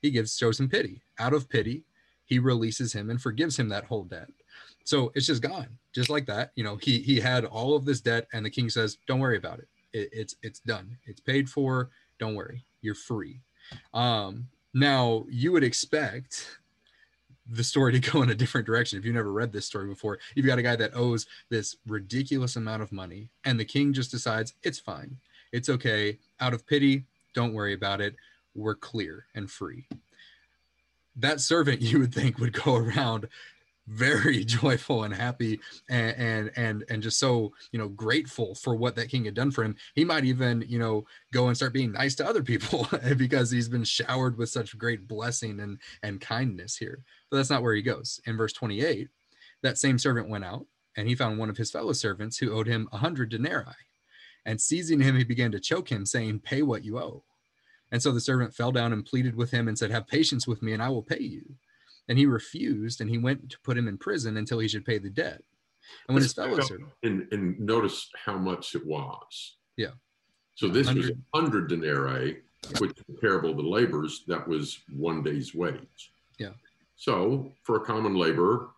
he 0.00 0.10
gives 0.10 0.40
him 0.40 0.68
pity. 0.68 1.02
Out 1.18 1.34
of 1.34 1.48
pity, 1.50 1.84
he 2.24 2.38
releases 2.38 2.92
him 2.92 3.10
and 3.10 3.20
forgives 3.20 3.58
him 3.58 3.68
that 3.68 3.84
whole 3.84 4.04
debt. 4.04 4.30
So 4.84 5.12
it's 5.14 5.26
just 5.26 5.42
gone, 5.42 5.78
just 5.92 6.08
like 6.08 6.26
that. 6.26 6.52
You 6.54 6.64
know, 6.64 6.76
he 6.76 7.00
he 7.00 7.20
had 7.20 7.44
all 7.44 7.76
of 7.76 7.84
this 7.84 8.00
debt, 8.00 8.26
and 8.32 8.46
the 8.46 8.50
king 8.50 8.70
says, 8.70 8.96
"Don't 9.06 9.20
worry 9.20 9.36
about 9.36 9.58
it 9.58 9.68
it, 9.92 10.08
it's 10.12 10.36
it's 10.42 10.60
done. 10.60 10.98
It's 11.06 11.20
paid 11.20 11.48
for. 11.48 11.90
Don't 12.18 12.34
worry, 12.34 12.64
you're 12.80 12.94
free. 12.94 13.40
Um, 13.94 14.48
now 14.74 15.24
you 15.28 15.52
would 15.52 15.64
expect 15.64 16.58
the 17.48 17.64
story 17.64 17.92
to 17.98 18.12
go 18.12 18.22
in 18.22 18.30
a 18.30 18.34
different 18.34 18.66
direction. 18.66 18.98
If 18.98 19.04
you've 19.04 19.14
never 19.14 19.32
read 19.32 19.52
this 19.52 19.66
story 19.66 19.86
before, 19.86 20.18
you've 20.34 20.46
got 20.46 20.58
a 20.58 20.62
guy 20.62 20.76
that 20.76 20.94
owes 20.94 21.26
this 21.48 21.76
ridiculous 21.86 22.56
amount 22.56 22.82
of 22.82 22.92
money, 22.92 23.28
and 23.44 23.58
the 23.58 23.64
king 23.64 23.92
just 23.92 24.10
decides 24.10 24.54
it's 24.62 24.78
fine, 24.78 25.16
it's 25.52 25.68
okay. 25.68 26.18
Out 26.40 26.54
of 26.54 26.66
pity, 26.66 27.04
don't 27.34 27.54
worry 27.54 27.74
about 27.74 28.00
it. 28.00 28.16
We're 28.54 28.74
clear 28.74 29.26
and 29.34 29.50
free. 29.50 29.86
That 31.16 31.40
servant, 31.40 31.82
you 31.82 31.98
would 32.00 32.14
think, 32.14 32.38
would 32.38 32.52
go 32.52 32.76
around 32.76 33.28
very 33.90 34.44
joyful 34.44 35.04
and 35.04 35.12
happy 35.12 35.60
and, 35.88 36.16
and 36.16 36.50
and 36.56 36.84
and 36.88 37.02
just 37.02 37.18
so 37.18 37.52
you 37.72 37.78
know 37.78 37.88
grateful 37.88 38.54
for 38.54 38.74
what 38.74 38.94
that 38.96 39.08
king 39.08 39.24
had 39.24 39.34
done 39.34 39.50
for 39.50 39.64
him. 39.64 39.76
He 39.94 40.04
might 40.04 40.24
even 40.24 40.64
you 40.68 40.78
know 40.78 41.04
go 41.32 41.48
and 41.48 41.56
start 41.56 41.72
being 41.72 41.92
nice 41.92 42.14
to 42.16 42.26
other 42.26 42.42
people 42.42 42.88
because 43.16 43.50
he's 43.50 43.68
been 43.68 43.84
showered 43.84 44.38
with 44.38 44.48
such 44.48 44.78
great 44.78 45.08
blessing 45.08 45.60
and 45.60 45.78
and 46.02 46.20
kindness 46.20 46.76
here. 46.76 47.02
But 47.30 47.38
that's 47.38 47.50
not 47.50 47.62
where 47.62 47.74
he 47.74 47.82
goes. 47.82 48.20
In 48.26 48.36
verse 48.36 48.52
28 48.52 49.08
that 49.62 49.78
same 49.78 49.98
servant 49.98 50.28
went 50.28 50.44
out 50.44 50.66
and 50.96 51.06
he 51.06 51.14
found 51.14 51.38
one 51.38 51.50
of 51.50 51.56
his 51.56 51.70
fellow 51.70 51.92
servants 51.92 52.38
who 52.38 52.52
owed 52.52 52.66
him 52.66 52.88
a 52.92 52.98
hundred 52.98 53.28
denarii. 53.30 53.74
And 54.46 54.60
seizing 54.60 55.00
him 55.00 55.16
he 55.16 55.24
began 55.24 55.52
to 55.52 55.60
choke 55.60 55.90
him 55.90 56.06
saying 56.06 56.40
pay 56.40 56.62
what 56.62 56.84
you 56.84 56.98
owe. 56.98 57.24
And 57.92 58.00
so 58.00 58.12
the 58.12 58.20
servant 58.20 58.54
fell 58.54 58.72
down 58.72 58.92
and 58.92 59.04
pleaded 59.04 59.34
with 59.34 59.50
him 59.50 59.68
and 59.68 59.76
said 59.76 59.90
have 59.90 60.06
patience 60.06 60.46
with 60.46 60.62
me 60.62 60.72
and 60.72 60.82
i 60.82 60.88
will 60.88 61.02
pay 61.02 61.20
you 61.20 61.56
And 62.10 62.18
he 62.18 62.26
refused, 62.26 63.00
and 63.00 63.08
he 63.08 63.18
went 63.18 63.48
to 63.50 63.60
put 63.60 63.78
him 63.78 63.86
in 63.86 63.96
prison 63.96 64.36
until 64.36 64.58
he 64.58 64.66
should 64.66 64.84
pay 64.84 64.98
the 64.98 65.08
debt. 65.08 65.42
And 66.08 66.14
when 66.14 66.22
his 66.22 66.32
fellow 66.32 66.60
servant, 66.60 66.90
and, 67.04 67.26
and 67.30 67.58
notice 67.60 68.10
how 68.16 68.36
much 68.36 68.74
it 68.74 68.84
was. 68.84 69.56
Yeah. 69.76 69.92
So 70.56 70.68
this 70.68 70.92
was 70.92 71.10
100 71.10 71.16
a 71.32 71.38
hundred 71.38 71.68
denarii, 71.68 72.38
which 72.78 72.96
comparable 73.06 73.54
to 73.54 73.62
laborers, 73.62 74.24
that 74.26 74.46
was 74.46 74.80
one 74.92 75.22
day's 75.22 75.54
wage. 75.54 76.12
Yeah. 76.38 76.50
So 76.96 77.52
for 77.62 77.76
a 77.76 77.80
common 77.80 78.14
laborer, 78.14 78.70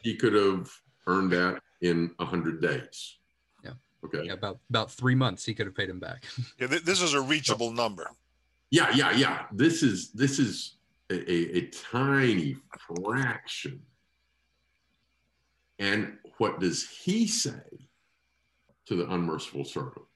he 0.00 0.14
could 0.16 0.32
have 0.32 0.70
earned 1.06 1.32
that 1.32 1.60
in 1.82 2.12
a 2.20 2.24
hundred 2.24 2.62
days. 2.62 3.16
Yeah. 3.64 3.72
Okay. 4.04 4.26
yeah, 4.26 4.32
about 4.34 4.60
about 4.70 4.90
three 4.90 5.14
months, 5.14 5.44
he 5.44 5.54
could 5.54 5.66
have 5.66 5.74
paid 5.74 5.90
him 5.90 5.98
back. 5.98 6.24
Yeah, 6.60 6.68
th- 6.68 6.84
this 6.84 7.02
is 7.02 7.14
a 7.14 7.20
reachable 7.20 7.72
number. 7.72 8.10
Yeah, 8.70 8.94
yeah, 8.94 9.10
yeah. 9.12 9.46
This 9.52 9.82
is 9.82 10.12
this 10.12 10.38
is 10.38 10.76
a, 11.10 11.56
a, 11.58 11.66
tiny 11.68 12.56
fraction. 12.78 13.82
And 15.78 16.18
what 16.38 16.60
does 16.60 16.88
he 16.88 17.26
say 17.26 17.88
to 18.86 18.96
the 18.96 19.10
unmerciful 19.12 19.64
servant? 19.64 20.06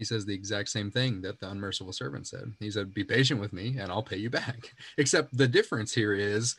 he 0.00 0.06
says 0.06 0.24
the 0.24 0.34
exact 0.34 0.70
same 0.70 0.90
thing 0.90 1.20
that 1.20 1.38
the 1.40 1.50
unmerciful 1.50 1.92
servant 1.92 2.26
said. 2.26 2.54
He 2.58 2.70
said, 2.70 2.94
Be 2.94 3.04
patient 3.04 3.38
with 3.38 3.52
me 3.52 3.76
and 3.78 3.92
I'll 3.92 4.02
pay 4.02 4.16
you 4.16 4.30
back. 4.30 4.74
Except 4.96 5.36
the 5.36 5.46
difference 5.46 5.92
here 5.92 6.14
is 6.14 6.56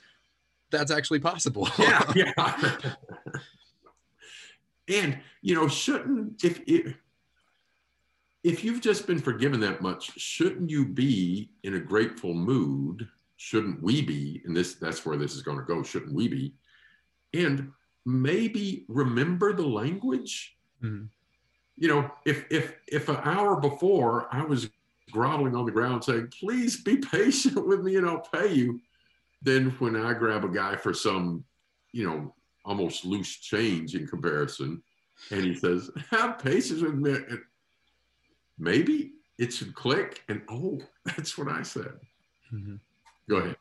that's 0.69 0.91
actually 0.91 1.19
possible. 1.19 1.67
Yeah, 1.79 2.13
yeah. 2.15 2.93
and 4.87 5.19
you 5.41 5.55
know, 5.55 5.67
shouldn't 5.67 6.43
if 6.43 6.61
if 6.67 6.93
if 8.43 8.63
you've 8.63 8.81
just 8.81 9.07
been 9.07 9.19
forgiven 9.19 9.59
that 9.61 9.81
much, 9.81 10.19
shouldn't 10.19 10.69
you 10.69 10.85
be 10.85 11.49
in 11.63 11.73
a 11.73 11.79
grateful 11.79 12.35
mood? 12.35 13.07
Shouldn't 13.41 13.81
we 13.81 14.03
be? 14.03 14.39
And 14.45 14.55
this 14.55 14.75
that's 14.75 15.03
where 15.03 15.17
this 15.17 15.33
is 15.33 15.41
going 15.41 15.57
to 15.57 15.63
go. 15.63 15.81
Shouldn't 15.81 16.13
we 16.13 16.27
be? 16.27 16.53
And 17.33 17.71
maybe 18.05 18.85
remember 18.87 19.51
the 19.51 19.65
language. 19.65 20.55
Mhm. 20.83 21.07
You 21.75 21.87
know, 21.87 22.11
if 22.23 22.45
if 22.51 22.75
if 22.87 23.09
an 23.09 23.15
hour 23.23 23.59
before 23.59 24.27
I 24.31 24.43
was 24.43 24.69
groveling 25.11 25.55
on 25.55 25.65
the 25.65 25.71
ground 25.71 26.03
saying, 26.03 26.27
"Please 26.39 26.83
be 26.83 26.97
patient 27.17 27.65
with 27.65 27.81
me 27.81 27.95
and 27.95 28.05
I'll 28.05 28.19
pay 28.31 28.53
you," 28.53 28.79
then 29.41 29.71
when 29.79 29.95
I 29.95 30.13
grab 30.13 30.45
a 30.45 30.49
guy 30.49 30.75
for 30.75 30.93
some, 30.93 31.43
you 31.93 32.05
know, 32.07 32.35
almost 32.63 33.05
loose 33.05 33.37
change 33.37 33.95
in 33.95 34.05
comparison, 34.05 34.83
and 35.31 35.43
he 35.43 35.55
says, 35.55 35.89
"Have 36.11 36.37
patience 36.37 36.81
with 36.83 36.93
me," 36.93 37.13
and 37.15 37.41
maybe 38.59 39.13
it 39.39 39.51
should 39.51 39.73
click. 39.73 40.23
And 40.29 40.43
oh, 40.47 40.79
that's 41.05 41.39
what 41.39 41.47
I 41.47 41.63
said. 41.63 41.99
Mhm. 42.53 42.79
Go 43.31 43.37
ahead. 43.37 43.55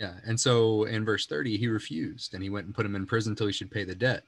Yeah. 0.00 0.14
And 0.26 0.38
so 0.38 0.84
in 0.84 1.04
verse 1.04 1.26
30, 1.26 1.56
he 1.56 1.68
refused 1.68 2.34
and 2.34 2.42
he 2.42 2.50
went 2.50 2.66
and 2.66 2.74
put 2.74 2.84
him 2.84 2.96
in 2.96 3.06
prison 3.06 3.32
until 3.32 3.46
he 3.46 3.52
should 3.52 3.70
pay 3.70 3.84
the 3.84 3.94
debt. 3.94 4.24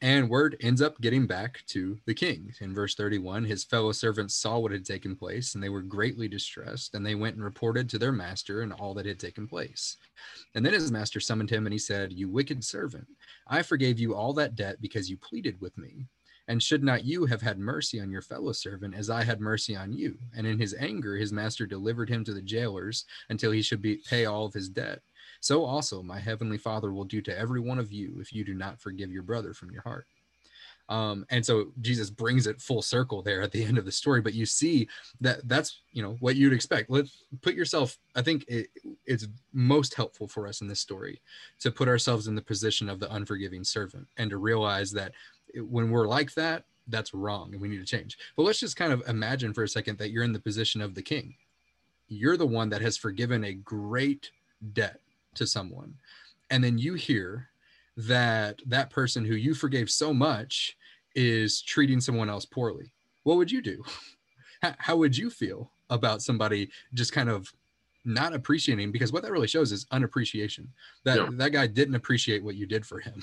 And 0.00 0.30
word 0.30 0.56
ends 0.60 0.80
up 0.80 0.98
getting 1.02 1.26
back 1.26 1.62
to 1.68 1.98
the 2.06 2.14
king. 2.14 2.54
In 2.60 2.74
verse 2.74 2.94
31, 2.94 3.44
his 3.44 3.64
fellow 3.64 3.92
servants 3.92 4.34
saw 4.34 4.58
what 4.58 4.72
had 4.72 4.86
taken 4.86 5.14
place 5.14 5.54
and 5.54 5.62
they 5.62 5.68
were 5.68 5.82
greatly 5.82 6.26
distressed. 6.26 6.94
And 6.94 7.04
they 7.04 7.16
went 7.16 7.34
and 7.36 7.44
reported 7.44 7.90
to 7.90 7.98
their 7.98 8.12
master 8.12 8.62
and 8.62 8.72
all 8.72 8.94
that 8.94 9.04
had 9.04 9.20
taken 9.20 9.46
place. 9.46 9.98
And 10.54 10.64
then 10.64 10.72
his 10.72 10.90
master 10.90 11.20
summoned 11.20 11.50
him 11.50 11.66
and 11.66 11.72
he 11.72 11.78
said, 11.78 12.14
You 12.14 12.30
wicked 12.30 12.64
servant, 12.64 13.08
I 13.46 13.60
forgave 13.60 13.98
you 13.98 14.14
all 14.14 14.32
that 14.34 14.54
debt 14.54 14.80
because 14.80 15.10
you 15.10 15.18
pleaded 15.18 15.60
with 15.60 15.76
me. 15.76 16.06
And 16.48 16.62
should 16.62 16.82
not 16.82 17.04
you 17.04 17.26
have 17.26 17.42
had 17.42 17.58
mercy 17.58 18.00
on 18.00 18.10
your 18.10 18.22
fellow 18.22 18.52
servant 18.52 18.94
as 18.94 19.10
I 19.10 19.22
had 19.22 19.40
mercy 19.40 19.76
on 19.76 19.92
you? 19.92 20.16
And 20.36 20.46
in 20.46 20.58
his 20.58 20.74
anger, 20.74 21.16
his 21.16 21.32
master 21.32 21.66
delivered 21.66 22.08
him 22.08 22.24
to 22.24 22.32
the 22.32 22.42
jailers 22.42 23.04
until 23.28 23.52
he 23.52 23.62
should 23.62 23.82
be, 23.82 23.96
pay 23.96 24.24
all 24.24 24.46
of 24.46 24.54
his 24.54 24.68
debt. 24.68 25.00
So 25.40 25.64
also 25.64 26.02
my 26.02 26.18
heavenly 26.18 26.58
Father 26.58 26.92
will 26.92 27.04
do 27.04 27.20
to 27.22 27.38
every 27.38 27.60
one 27.60 27.78
of 27.78 27.92
you 27.92 28.16
if 28.18 28.32
you 28.32 28.44
do 28.44 28.54
not 28.54 28.80
forgive 28.80 29.12
your 29.12 29.22
brother 29.22 29.52
from 29.52 29.70
your 29.70 29.82
heart. 29.82 30.06
Um, 30.88 31.26
and 31.28 31.44
so 31.44 31.66
Jesus 31.82 32.08
brings 32.08 32.46
it 32.46 32.62
full 32.62 32.80
circle 32.80 33.20
there 33.20 33.42
at 33.42 33.52
the 33.52 33.62
end 33.62 33.76
of 33.76 33.84
the 33.84 33.92
story. 33.92 34.22
But 34.22 34.34
you 34.34 34.46
see 34.46 34.88
that 35.20 35.46
that's 35.46 35.80
you 35.92 36.02
know 36.02 36.16
what 36.20 36.36
you'd 36.36 36.54
expect. 36.54 36.88
Let 36.88 37.06
put 37.42 37.54
yourself. 37.54 37.98
I 38.16 38.22
think 38.22 38.46
it, 38.48 38.68
it's 39.04 39.28
most 39.52 39.94
helpful 39.94 40.26
for 40.26 40.46
us 40.46 40.62
in 40.62 40.68
this 40.68 40.80
story 40.80 41.20
to 41.60 41.70
put 41.70 41.88
ourselves 41.88 42.26
in 42.26 42.34
the 42.34 42.42
position 42.42 42.88
of 42.88 43.00
the 43.00 43.12
unforgiving 43.14 43.64
servant 43.64 44.08
and 44.16 44.30
to 44.30 44.38
realize 44.38 44.90
that 44.92 45.12
when 45.56 45.90
we're 45.90 46.08
like 46.08 46.34
that, 46.34 46.64
that's 46.88 47.14
wrong 47.14 47.52
and 47.52 47.60
we 47.60 47.68
need 47.68 47.78
to 47.78 47.84
change. 47.84 48.18
But 48.36 48.44
let's 48.44 48.60
just 48.60 48.76
kind 48.76 48.92
of 48.92 49.02
imagine 49.08 49.52
for 49.52 49.62
a 49.62 49.68
second 49.68 49.98
that 49.98 50.10
you're 50.10 50.24
in 50.24 50.32
the 50.32 50.40
position 50.40 50.80
of 50.80 50.94
the 50.94 51.02
king. 51.02 51.34
You're 52.08 52.36
the 52.36 52.46
one 52.46 52.70
that 52.70 52.80
has 52.80 52.96
forgiven 52.96 53.44
a 53.44 53.52
great 53.52 54.30
debt 54.72 55.00
to 55.34 55.46
someone. 55.46 55.94
And 56.50 56.64
then 56.64 56.78
you 56.78 56.94
hear 56.94 57.48
that 57.96 58.60
that 58.66 58.90
person 58.90 59.24
who 59.24 59.34
you 59.34 59.54
forgave 59.54 59.90
so 59.90 60.14
much 60.14 60.76
is 61.14 61.60
treating 61.60 62.00
someone 62.00 62.30
else 62.30 62.46
poorly. 62.46 62.92
What 63.24 63.36
would 63.36 63.50
you 63.50 63.60
do? 63.60 63.82
How, 64.78 64.96
would 64.96 65.16
you 65.16 65.30
feel 65.30 65.70
about 65.90 66.22
somebody 66.22 66.70
just 66.94 67.12
kind 67.12 67.28
of 67.28 67.52
not 68.04 68.32
appreciating 68.32 68.90
because 68.92 69.12
what 69.12 69.22
that 69.22 69.32
really 69.32 69.46
shows 69.46 69.72
is 69.72 69.86
unappreciation 69.90 70.68
that 71.04 71.16
Yeah. 71.18 71.28
that 71.32 71.50
guy 71.52 71.66
didn't 71.66 71.94
appreciate 71.96 72.42
what 72.42 72.54
you 72.54 72.64
did 72.66 72.86
for 72.86 73.00
him 73.00 73.22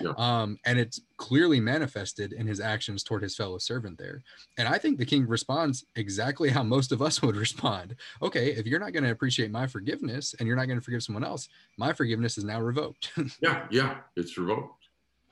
Yeah. 0.00 0.12
um 0.16 0.58
and 0.64 0.78
it's 0.78 1.00
clearly 1.16 1.60
manifested 1.60 2.32
in 2.32 2.46
his 2.46 2.60
actions 2.60 3.02
toward 3.02 3.22
his 3.22 3.36
fellow 3.36 3.58
servant 3.58 3.98
there 3.98 4.22
and 4.58 4.66
i 4.68 4.78
think 4.78 4.98
the 4.98 5.04
king 5.04 5.26
responds 5.26 5.84
exactly 5.96 6.48
how 6.50 6.62
most 6.62 6.92
of 6.92 7.02
us 7.02 7.20
would 7.22 7.36
respond 7.36 7.96
okay 8.22 8.52
if 8.52 8.66
you're 8.66 8.80
not 8.80 8.92
going 8.92 9.04
to 9.04 9.10
appreciate 9.10 9.50
my 9.50 9.66
forgiveness 9.66 10.34
and 10.38 10.46
you're 10.46 10.56
not 10.56 10.66
going 10.66 10.78
to 10.78 10.84
forgive 10.84 11.02
someone 11.02 11.24
else 11.24 11.48
my 11.76 11.92
forgiveness 11.92 12.38
is 12.38 12.44
now 12.44 12.60
revoked 12.60 13.12
Yeah, 13.40 13.66
yeah, 13.70 13.98
it's 14.16 14.38
revoked. 14.38 14.84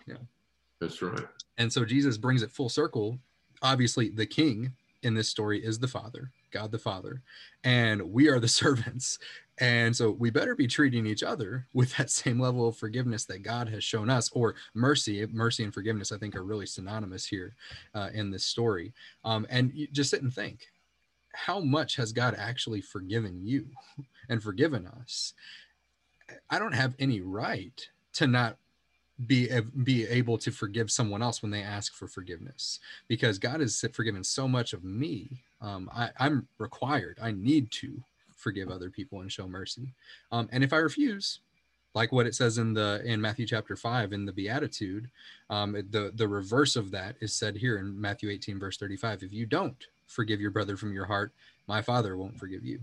Yeah. 0.07 0.17
That's 0.81 1.01
right. 1.03 1.27
And 1.59 1.73
so 1.73 1.85
Jesus 1.85 2.17
brings 2.17 2.43
it 2.43 2.51
full 2.51 2.69
circle. 2.71 3.19
Obviously, 3.63 4.09
the 4.09 4.25
king 4.27 4.73
in 5.03 5.13
this 5.15 5.29
story 5.29 5.63
is 5.63 5.79
the 5.79 5.87
Father, 5.89 6.31
God 6.51 6.73
the 6.73 6.79
Father, 6.79 7.23
and 7.65 8.03
we 8.03 8.29
are 8.29 8.41
the 8.41 8.49
servants. 8.63 9.19
And 9.59 9.95
so 9.95 10.13
we 10.13 10.31
better 10.31 10.55
be 10.55 10.67
treating 10.67 11.05
each 11.05 11.23
other 11.23 11.67
with 11.75 11.95
that 11.97 12.09
same 12.09 12.41
level 12.41 12.67
of 12.67 12.79
forgiveness 12.79 13.27
that 13.27 13.43
God 13.43 13.69
has 13.69 13.85
shown 13.85 14.09
us, 14.09 14.31
or 14.33 14.55
mercy. 14.75 15.27
Mercy 15.27 15.65
and 15.65 15.75
forgiveness, 15.75 16.13
I 16.13 16.19
think, 16.19 16.35
are 16.35 16.45
really 16.45 16.67
synonymous 16.67 17.27
here 17.27 17.55
uh, 17.95 18.09
in 18.15 18.31
this 18.31 18.45
story. 18.45 18.95
Um, 19.23 19.47
and 19.51 19.73
just 19.93 20.11
sit 20.11 20.23
and 20.23 20.33
think 20.33 20.69
how 21.33 21.61
much 21.61 21.97
has 21.97 22.13
God 22.13 22.35
actually 22.37 22.81
forgiven 22.81 23.41
you 23.45 23.67
and 24.29 24.43
forgiven 24.43 24.87
us? 24.87 25.35
I 26.49 26.59
don't 26.59 26.75
have 26.75 26.95
any 26.99 27.21
right 27.21 27.89
to 28.15 28.27
not 28.27 28.57
be 29.27 29.49
be 29.83 30.07
able 30.07 30.39
to 30.39 30.51
forgive 30.51 30.91
someone 30.91 31.23
else 31.23 31.43
when 31.43 31.51
they 31.51 31.63
ask 31.63 31.95
for 31.95 32.09
forgiveness. 32.09 32.81
Because 33.09 33.39
god 33.39 33.61
has 33.61 33.85
forgiven 33.93 34.25
so 34.25 34.49
much 34.49 34.73
of 34.73 34.85
me 34.85 35.43
um, 35.61 35.91
I, 35.95 36.11
i'm 36.19 36.47
required 36.59 37.19
i 37.21 37.31
need 37.31 37.71
to 37.73 38.03
forgive 38.37 38.71
other 38.71 38.89
people 38.89 39.21
and 39.21 39.31
show 39.31 39.47
mercy. 39.47 39.93
Um, 40.33 40.49
and 40.53 40.65
if 40.65 40.73
i 40.73 40.79
refuse 40.79 41.41
like 41.95 42.13
what 42.13 42.27
it 42.27 42.35
says 42.35 42.59
in 42.59 42.73
the 42.73 43.03
in 43.05 43.21
matthew 43.21 43.47
chapter 43.47 43.77
5 43.77 44.13
in 44.13 44.25
the 44.25 44.33
beatitude 44.33 45.11
um, 45.51 45.73
the 45.73 46.13
the 46.15 46.29
reverse 46.29 46.77
of 46.77 46.91
that 46.93 47.17
is 47.21 47.33
said 47.33 47.57
here 47.57 47.79
in 47.79 48.01
matthew 48.01 48.31
18 48.31 48.59
verse 48.59 48.77
35 48.77 49.25
if 49.25 49.33
you 49.33 49.45
don't 49.45 49.87
forgive 50.07 50.41
your 50.41 50.51
brother 50.51 50.77
from 50.77 50.93
your 50.93 51.07
heart 51.07 51.33
my 51.71 51.83
father 51.83 52.17
won't 52.17 52.37
forgive 52.37 52.65
you. 52.65 52.81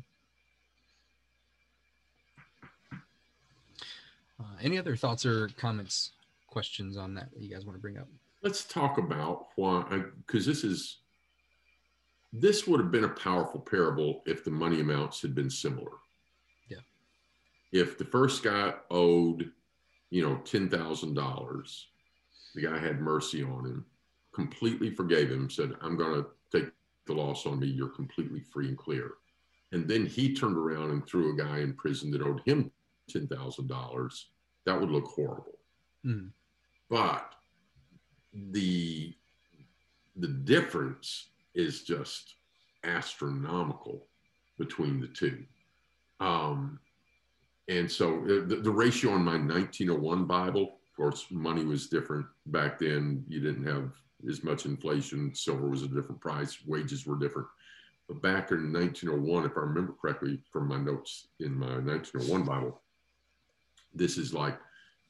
Uh, 4.40 4.56
any 4.62 4.78
other 4.78 4.96
thoughts 4.96 5.26
or 5.26 5.50
comments 5.58 6.12
questions 6.58 6.98
on 6.98 7.14
that 7.14 7.30
that 7.32 7.44
you 7.44 7.50
guys 7.54 7.66
want 7.66 7.76
to 7.76 7.80
bring 7.80 8.00
up 8.00 8.08
Let's 8.42 8.64
talk 8.66 8.98
about 8.98 9.50
why, 9.56 9.84
because 10.26 10.44
this 10.44 10.64
is, 10.64 11.00
this 12.34 12.66
would 12.66 12.80
have 12.80 12.92
been 12.92 13.04
a 13.04 13.10
powerful 13.10 13.60
parable 13.60 14.24
if 14.26 14.44
the 14.44 14.52
money 14.52 14.80
amounts 14.80 15.22
had 15.22 15.36
been 15.36 15.50
similar. 15.50 15.92
Yeah. 16.68 16.78
If 17.72 17.98
the 17.98 18.06
first 18.06 18.44
guy 18.44 18.74
owed, 18.90 19.52
you 20.12 20.24
know, 20.24 20.36
$10,000, 20.46 21.84
the 22.56 22.62
guy 22.62 22.78
had 22.78 23.02
mercy 23.02 23.44
on 23.44 23.66
him, 23.66 23.86
completely 24.34 24.92
forgave 24.92 25.32
him, 25.32 25.50
said, 25.50 25.74
I'm 25.82 25.98
going 25.98 26.24
to 26.24 26.28
take 26.52 26.72
the 27.08 27.14
loss 27.14 27.46
on 27.48 27.60
me. 27.60 27.68
You're 27.68 27.90
completely 27.90 28.42
free 28.42 28.68
and 28.68 28.78
clear. 28.78 29.14
And 29.72 29.88
then 29.88 30.06
he 30.06 30.34
turned 30.34 30.58
around 30.58 30.92
and 30.92 31.06
threw 31.06 31.34
a 31.34 31.38
guy 31.38 31.60
in 31.60 31.74
prison 31.74 32.12
that 32.12 32.22
owed 32.22 32.42
him 32.46 32.72
$10,000. 33.12 34.24
That 34.66 34.80
would 34.80 34.92
look 34.92 35.06
horrible. 35.06 35.58
Mhm. 36.06 36.32
But 36.90 37.34
the 38.34 39.14
the 40.16 40.28
difference 40.28 41.28
is 41.54 41.84
just 41.84 42.36
astronomical 42.84 44.08
between 44.58 45.00
the 45.00 45.08
two. 45.08 45.44
Um, 46.20 46.80
and 47.68 47.92
so 47.92 48.22
uh, 48.24 48.48
the, 48.48 48.62
the 48.64 48.72
ratio 48.72 49.12
on 49.12 49.24
my 49.24 49.38
1901 49.38 50.26
Bible, 50.26 50.62
of 50.64 50.96
course, 50.96 51.28
money 51.30 51.64
was 51.64 51.88
different 51.88 52.26
back 52.48 52.80
then. 52.80 53.24
You 53.28 53.42
didn't 53.42 53.66
have 53.66 53.92
as 54.28 54.44
much 54.44 54.66
inflation. 54.66 55.36
Silver 55.36 55.70
was 55.70 55.84
a 55.84 55.88
different 55.88 56.22
price. 56.22 56.58
Wages 56.66 57.06
were 57.06 57.20
different. 57.20 57.48
But 58.08 58.22
back 58.22 58.52
in 58.52 58.72
1901, 58.72 59.46
if 59.46 59.58
I 59.58 59.62
remember 59.62 59.94
correctly 60.02 60.40
from 60.52 60.68
my 60.68 60.78
notes 60.78 61.28
in 61.40 61.54
my 61.54 61.78
1901 61.80 62.44
Bible, 62.44 62.82
this 63.94 64.18
is 64.18 64.34
like 64.34 64.58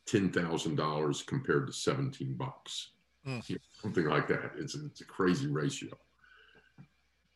ten 0.08 0.32
thousand 0.32 0.76
dollars 0.76 1.22
compared 1.22 1.68
to 1.68 1.74
seventeen 1.74 2.34
bucks, 2.34 2.90
Mm. 3.28 3.50
You 3.50 3.56
know, 3.56 3.62
something 3.82 4.06
like 4.06 4.28
that. 4.30 4.54
It's 4.58 4.76
a, 4.76 4.86
it's 4.86 5.02
a 5.02 5.06
crazy 5.06 5.48
ratio. 5.48 5.90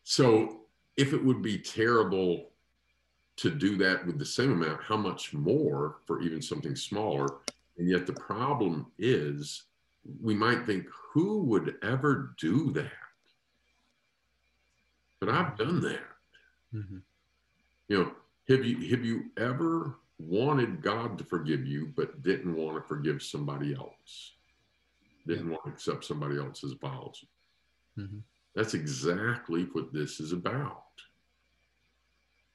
So 0.03 0.61
if 0.95 1.13
it 1.13 1.23
would 1.23 1.41
be 1.41 1.57
terrible 1.57 2.49
to 3.37 3.49
do 3.49 3.77
that 3.77 4.05
with 4.05 4.17
the 4.17 4.25
same 4.25 4.51
amount, 4.53 4.81
how 4.83 4.97
much 4.97 5.33
more 5.33 5.97
for 6.05 6.21
even 6.21 6.41
something 6.41 6.75
smaller? 6.75 7.27
And 7.77 7.89
yet 7.89 8.05
the 8.05 8.13
problem 8.13 8.87
is, 8.97 9.63
we 10.21 10.33
might 10.33 10.65
think, 10.65 10.85
who 11.13 11.39
would 11.43 11.75
ever 11.83 12.35
do 12.39 12.71
that? 12.71 12.91
But 15.19 15.29
I've 15.29 15.57
done 15.57 15.81
that. 15.81 16.07
Mhm. 16.73 17.01
You 17.89 17.97
know, 17.97 18.15
have 18.47 18.65
you 18.65 18.89
have 18.95 19.05
you 19.05 19.31
ever 19.37 19.97
wanted 20.27 20.81
God 20.81 21.17
to 21.17 21.23
forgive 21.23 21.65
you, 21.65 21.91
but 21.95 22.21
didn't 22.21 22.55
want 22.55 22.77
to 22.77 22.87
forgive 22.87 23.21
somebody 23.21 23.73
else? 23.73 24.33
Didn't 25.27 25.49
want 25.49 25.63
to 25.65 25.71
accept 25.71 26.05
somebody 26.05 26.37
else's 26.37 26.71
apology. 26.71 27.27
Mhm. 27.97 28.21
That's 28.55 28.73
exactly 28.73 29.63
what 29.65 29.93
this 29.93 30.19
is 30.19 30.31
about. 30.31 30.83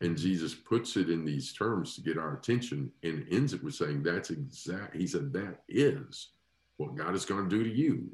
And 0.02 0.16
Jesus 0.16 0.54
puts 0.54 0.96
it 0.96 1.08
in 1.08 1.24
these 1.24 1.52
terms 1.54 1.94
to 1.94 2.02
get 2.02 2.18
our 2.18 2.36
attention 2.36 2.92
and 3.02 3.26
ends 3.30 3.54
it 3.54 3.62
with 3.62 3.74
saying, 3.74 4.02
That's 4.02 4.30
exact. 4.30 4.94
He 4.94 5.06
said, 5.06 5.32
That 5.32 5.62
is 5.68 6.28
what 6.76 6.94
God 6.94 7.14
is 7.14 7.24
going 7.24 7.48
to 7.48 7.56
do 7.56 7.64
to 7.64 7.70
you 7.74 8.10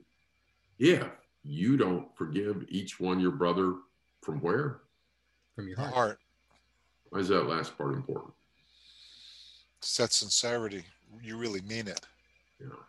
if 0.79 1.11
you 1.43 1.77
don't 1.77 2.15
forgive 2.17 2.65
each 2.69 3.01
one 3.01 3.19
your 3.19 3.33
brother 3.33 3.75
from 4.23 4.41
where? 4.41 4.83
from 5.57 5.69
your 5.69 5.77
heart. 5.77 5.93
heart. 5.93 6.19
Why 7.11 7.19
is 7.19 7.29
that 7.29 7.47
last 7.49 7.77
part 7.77 7.95
important? 7.95 8.33
It's 9.83 9.97
that 9.97 10.13
sincerity. 10.13 10.85
You 11.21 11.37
really 11.37 11.61
mean 11.63 11.89
it. 11.89 12.07
You 12.61 12.69
know, 12.69 12.85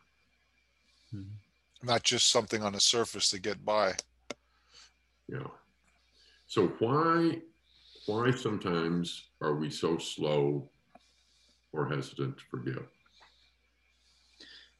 Mhm. 1.16 1.38
Not 1.82 2.04
just 2.04 2.30
something 2.30 2.62
on 2.64 2.74
the 2.74 2.80
surface 2.80 3.30
to 3.32 3.40
get 3.40 3.66
by. 3.66 3.98
Yeah. 5.28 5.48
So 6.48 6.68
why 6.80 7.42
why 8.06 8.32
sometimes 8.32 9.30
are 9.42 9.56
we 9.56 9.70
so 9.72 9.98
slow 9.98 10.70
or 11.72 11.88
hesitant 11.88 12.38
to 12.38 12.44
forgive? 12.52 12.88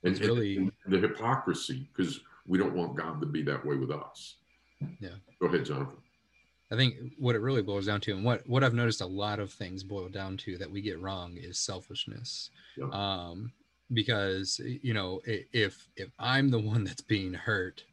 And 0.04 0.12
It's 0.16 0.20
really- 0.20 0.58
and 0.58 0.72
the 0.86 1.00
hypocrisy, 1.00 1.90
because 1.92 2.20
we 2.46 2.58
don't 2.58 2.76
want 2.76 2.96
God 2.98 3.22
to 3.22 3.26
be 3.26 3.42
that 3.44 3.66
way 3.66 3.78
with 3.78 3.92
us. 3.92 4.36
Yeah. 5.00 5.18
Go 5.40 5.48
ahead, 5.48 5.66
Jonathan. 5.66 6.03
I 6.72 6.76
think 6.76 6.96
what 7.18 7.36
it 7.36 7.42
really 7.42 7.62
boils 7.62 7.86
down 7.86 8.02
to, 8.02 8.16
and 8.16 8.24
what 8.24 8.48
what 8.48 8.64
I've 8.64 8.74
noticed 8.74 9.02
a 9.02 9.06
lot 9.06 9.40
of 9.40 9.52
things 9.52 9.84
boil 9.84 10.10
down 10.10 10.38
to 10.38 10.58
that 10.58 10.72
we 10.72 10.82
get 10.82 11.00
wrong 11.00 11.38
is 11.38 11.60
selfishness. 11.60 12.50
Um, 12.92 13.52
because 13.92 14.60
you 14.60 14.94
know, 14.94 15.22
if 15.26 15.88
if 15.96 16.10
I'm 16.20 16.50
the 16.50 16.60
one 16.60 16.84
that's 16.84 17.02
being 17.02 17.34
hurt, 17.34 17.84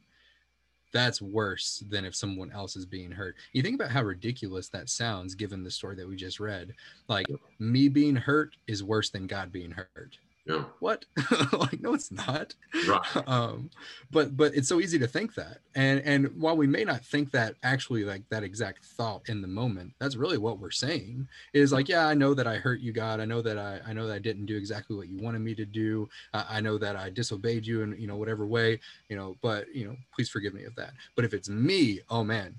that's 0.91 1.21
worse 1.21 1.83
than 1.89 2.05
if 2.05 2.15
someone 2.15 2.51
else 2.51 2.75
is 2.75 2.85
being 2.85 3.11
hurt. 3.11 3.35
You 3.53 3.61
think 3.61 3.75
about 3.75 3.91
how 3.91 4.03
ridiculous 4.03 4.69
that 4.69 4.89
sounds, 4.89 5.35
given 5.35 5.63
the 5.63 5.71
story 5.71 5.95
that 5.95 6.07
we 6.07 6.15
just 6.15 6.39
read. 6.39 6.73
Like 7.07 7.27
me 7.59 7.87
being 7.87 8.15
hurt 8.15 8.55
is 8.67 8.83
worse 8.83 9.09
than 9.09 9.27
God 9.27 9.51
being 9.51 9.71
hurt. 9.71 10.17
Yeah. 10.45 10.63
What? 10.79 11.05
like, 11.53 11.81
no, 11.81 11.93
it's 11.93 12.11
not 12.11 12.55
Right. 12.87 13.27
um 13.27 13.69
but 14.09 14.35
but 14.35 14.55
it's 14.55 14.67
so 14.67 14.79
easy 14.79 14.97
to 14.97 15.07
think 15.07 15.35
that 15.35 15.59
and 15.75 15.99
and 16.01 16.29
while 16.41 16.57
we 16.57 16.65
may 16.65 16.83
not 16.83 17.05
think 17.05 17.31
that 17.31 17.55
actually 17.61 18.03
like 18.03 18.23
that 18.29 18.43
exact 18.43 18.83
thought 18.85 19.21
in 19.29 19.41
the 19.41 19.47
moment 19.47 19.93
that's 19.99 20.15
really 20.15 20.39
what 20.39 20.57
we're 20.59 20.71
saying 20.71 21.27
is 21.53 21.71
like 21.71 21.87
yeah 21.87 22.07
i 22.07 22.13
know 22.15 22.33
that 22.33 22.47
i 22.47 22.55
hurt 22.55 22.79
you 22.79 22.91
god 22.91 23.19
i 23.19 23.25
know 23.25 23.41
that 23.41 23.57
i 23.59 23.79
i 23.87 23.93
know 23.93 24.07
that 24.07 24.15
i 24.15 24.19
didn't 24.19 24.47
do 24.47 24.57
exactly 24.57 24.95
what 24.95 25.07
you 25.09 25.17
wanted 25.21 25.39
me 25.41 25.53
to 25.53 25.65
do 25.65 26.09
uh, 26.33 26.45
i 26.49 26.59
know 26.59 26.77
that 26.77 26.95
i 26.95 27.09
disobeyed 27.09 27.65
you 27.65 27.83
in 27.83 27.95
you 27.99 28.07
know 28.07 28.15
whatever 28.15 28.47
way 28.47 28.79
you 29.09 29.15
know 29.15 29.35
but 29.41 29.73
you 29.75 29.85
know 29.85 29.95
please 30.13 30.29
forgive 30.29 30.53
me 30.53 30.63
of 30.63 30.75
that 30.75 30.91
but 31.15 31.23
if 31.23 31.33
it's 31.33 31.49
me 31.49 31.99
oh 32.09 32.23
man 32.23 32.55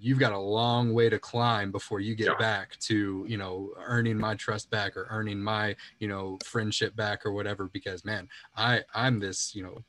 you've 0.00 0.18
got 0.18 0.32
a 0.32 0.38
long 0.38 0.94
way 0.94 1.08
to 1.10 1.18
climb 1.18 1.70
before 1.70 2.00
you 2.00 2.14
get 2.14 2.26
Yeah. 2.28 2.34
back 2.38 2.78
to 2.80 3.24
you 3.28 3.36
know 3.36 3.70
earning 3.78 4.16
my 4.16 4.34
trust 4.34 4.70
back 4.70 4.96
or 4.96 5.06
earning 5.10 5.40
my 5.40 5.76
you 5.98 6.08
know 6.08 6.38
friendship 6.44 6.96
back 6.96 7.26
or 7.26 7.32
whatever 7.32 7.68
because 7.72 8.04
man 8.04 8.28
i 8.56 8.82
i'm 8.94 9.20
this 9.20 9.54
you 9.54 9.62
know 9.62 9.84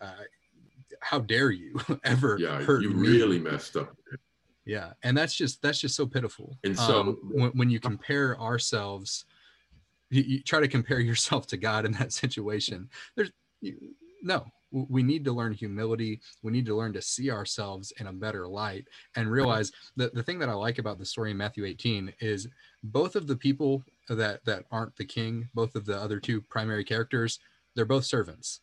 uh, 0.00 0.24
how 1.00 1.18
dare 1.20 1.50
you 1.50 1.78
ever 2.04 2.38
Yeah. 2.38 2.60
You 2.60 2.90
me? 2.90 3.08
really 3.08 3.38
messed 3.38 3.76
up. 3.76 3.96
yeah 4.64 4.92
and 5.02 5.16
that's 5.16 5.34
just 5.34 5.62
that's 5.62 5.78
just 5.80 5.94
so 5.96 6.06
pitiful 6.06 6.58
And 6.64 6.76
so- 6.76 7.00
um, 7.00 7.18
when, 7.30 7.50
when 7.52 7.70
you 7.70 7.78
compare 7.80 8.38
ourselves 8.40 9.24
you, 10.10 10.22
you 10.22 10.42
try 10.42 10.60
to 10.60 10.68
compare 10.68 10.98
yourself 11.10 11.46
to 11.48 11.56
god 11.56 11.84
in 11.84 11.92
that 11.92 12.12
situation 12.12 12.88
there's 13.16 13.30
you, 13.60 13.76
no 14.22 14.44
we 14.72 15.02
need 15.02 15.24
to 15.24 15.32
learn 15.32 15.52
humility. 15.52 16.20
We 16.42 16.52
need 16.52 16.66
to 16.66 16.76
learn 16.76 16.92
to 16.94 17.02
see 17.02 17.30
ourselves 17.30 17.92
in 18.00 18.06
a 18.06 18.12
better 18.12 18.48
light 18.48 18.86
and 19.16 19.30
realize 19.30 19.70
that 19.96 20.14
the 20.14 20.22
thing 20.22 20.38
that 20.38 20.48
i 20.48 20.52
like 20.52 20.78
about 20.78 20.98
the 20.98 21.04
story 21.04 21.30
in 21.30 21.36
matthew 21.36 21.64
18 21.64 22.12
is 22.20 22.48
both 22.82 23.16
of 23.16 23.26
the 23.26 23.36
people 23.36 23.82
that 24.08 24.44
that 24.44 24.64
aren't 24.70 24.96
the 24.96 25.04
king 25.04 25.48
both 25.54 25.74
of 25.74 25.84
the 25.84 25.96
other 25.96 26.18
two 26.18 26.40
primary 26.40 26.84
characters 26.84 27.38
they're 27.74 27.84
both 27.84 28.04
servants 28.04 28.60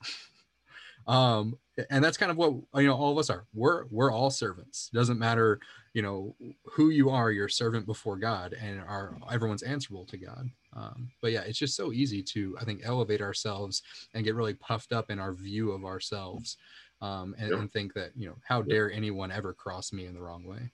um 1.09 1.57
and 1.89 2.03
that's 2.03 2.17
kind 2.17 2.29
of 2.31 2.37
what 2.37 2.51
you 2.75 2.87
know 2.87 2.95
all 2.95 3.11
of 3.11 3.17
us 3.17 3.29
are 3.29 3.45
we're 3.53 3.85
we're 3.89 4.11
all 4.11 4.29
servants 4.29 4.89
doesn't 4.93 5.17
matter 5.17 5.59
you 5.93 6.01
know 6.01 6.35
who 6.65 6.89
you 6.89 7.09
are 7.09 7.31
you're 7.31 7.47
a 7.47 7.51
servant 7.51 7.85
before 7.85 8.15
god 8.15 8.53
and 8.61 8.79
are 8.81 9.17
everyone's 9.31 9.63
answerable 9.63 10.05
to 10.05 10.17
god 10.17 10.47
um, 10.75 11.09
but 11.21 11.31
yeah 11.31 11.41
it's 11.41 11.57
just 11.57 11.75
so 11.75 11.91
easy 11.91 12.21
to 12.21 12.55
i 12.61 12.63
think 12.63 12.81
elevate 12.83 13.21
ourselves 13.21 13.81
and 14.13 14.23
get 14.23 14.35
really 14.35 14.53
puffed 14.53 14.93
up 14.93 15.09
in 15.09 15.19
our 15.19 15.33
view 15.33 15.71
of 15.71 15.83
ourselves 15.83 16.57
um, 17.01 17.33
and, 17.39 17.49
Yeah. 17.51 17.57
and 17.59 17.71
think 17.73 17.93
that 17.95 18.11
you 18.15 18.27
know 18.27 18.35
how 18.47 18.61
dare 18.61 18.91
anyone 18.91 19.31
ever 19.31 19.53
cross 19.53 19.91
me 19.91 20.05
in 20.05 20.13
the 20.13 20.21
wrong 20.21 20.45
way 20.45 20.71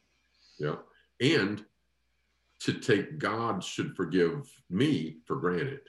Yeah. 0.60 0.76
And 1.22 1.64
to 2.62 2.74
take 2.74 3.20
God 3.20 3.64
should 3.64 3.96
forgive 3.96 4.50
me 4.70 5.18
for 5.26 5.36
granted. 5.38 5.82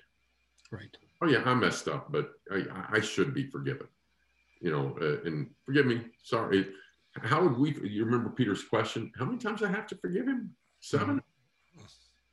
right 0.70 0.96
oh 1.22 1.26
yeah, 1.28 1.42
I 1.46 1.54
messed 1.54 1.88
up, 1.88 2.12
but 2.12 2.32
I, 2.52 2.64
I 2.92 3.00
should 3.00 3.32
be 3.32 3.46
forgiven. 3.50 3.86
You 4.60 4.70
know, 4.70 4.96
uh, 5.00 5.26
and 5.26 5.50
forgive 5.64 5.86
me. 5.86 6.00
Sorry. 6.22 6.66
How 7.22 7.42
would 7.42 7.56
we? 7.58 7.74
You 7.88 8.04
remember 8.04 8.30
Peter's 8.30 8.64
question? 8.64 9.12
How 9.18 9.24
many 9.24 9.38
times 9.38 9.62
I 9.62 9.68
have 9.68 9.86
to 9.88 9.96
forgive 9.96 10.26
him? 10.26 10.54
7 10.80 11.20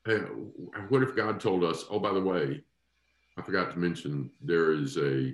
Uh, 0.06 0.12
what 0.90 1.02
if 1.04 1.16
God 1.16 1.40
told 1.40 1.64
us? 1.64 1.86
Oh, 1.90 2.00
by 2.00 2.14
the 2.14 2.20
way, 2.20 2.62
I 3.38 3.42
forgot 3.42 3.72
to 3.72 3.80
mention 3.80 4.30
there 4.42 4.74
is 4.74 4.98
a 4.98 5.34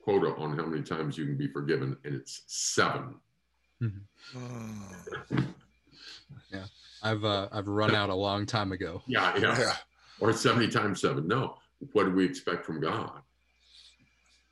quota 0.00 0.34
on 0.36 0.56
how 0.56 0.64
many 0.64 0.82
times 0.82 1.18
you 1.18 1.26
can 1.26 1.36
be 1.36 1.48
forgiven, 1.48 1.96
and 2.04 2.14
it's 2.14 2.42
seven. 2.46 3.16
Mm. 3.82 4.00
i've 7.04 7.24
uh, 7.24 7.48
i've 7.52 7.68
run 7.68 7.94
out 7.94 8.10
a 8.10 8.14
long 8.14 8.44
time 8.44 8.72
ago 8.72 9.00
Yeah, 9.06 9.36
yeah. 9.38 9.56
Yeah. 9.56 9.72
or 10.18 10.32
70 10.32 10.66
times 10.68 11.00
seven. 11.00 11.28
No. 11.28 11.58
What 11.92 12.04
do 12.06 12.10
we 12.10 12.24
expect 12.24 12.66
from 12.66 12.80
God? 12.80 13.20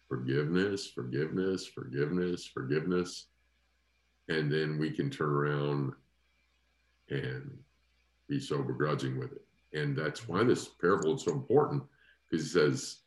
Forgiveness, 0.09 0.87
forgiveness, 0.87 1.67
forgiveness, 1.67 2.47
forgiveness. 2.47 3.27
And 4.29 4.51
then 4.51 4.79
we 4.79 4.91
can 4.91 5.11
turn 5.11 5.31
around 5.31 5.93
and 7.11 7.59
be 8.29 8.41
so 8.41 8.63
begrudging 8.63 9.19
with 9.19 9.33
it. 9.33 9.43
And 9.73 9.97
that's 9.97 10.29
why 10.29 10.45
this 10.45 10.67
parable 10.67 11.17
is 11.17 11.25
so 11.25 11.33
important 11.33 11.83
because 12.29 12.47
it 12.47 12.51
says 12.51 12.99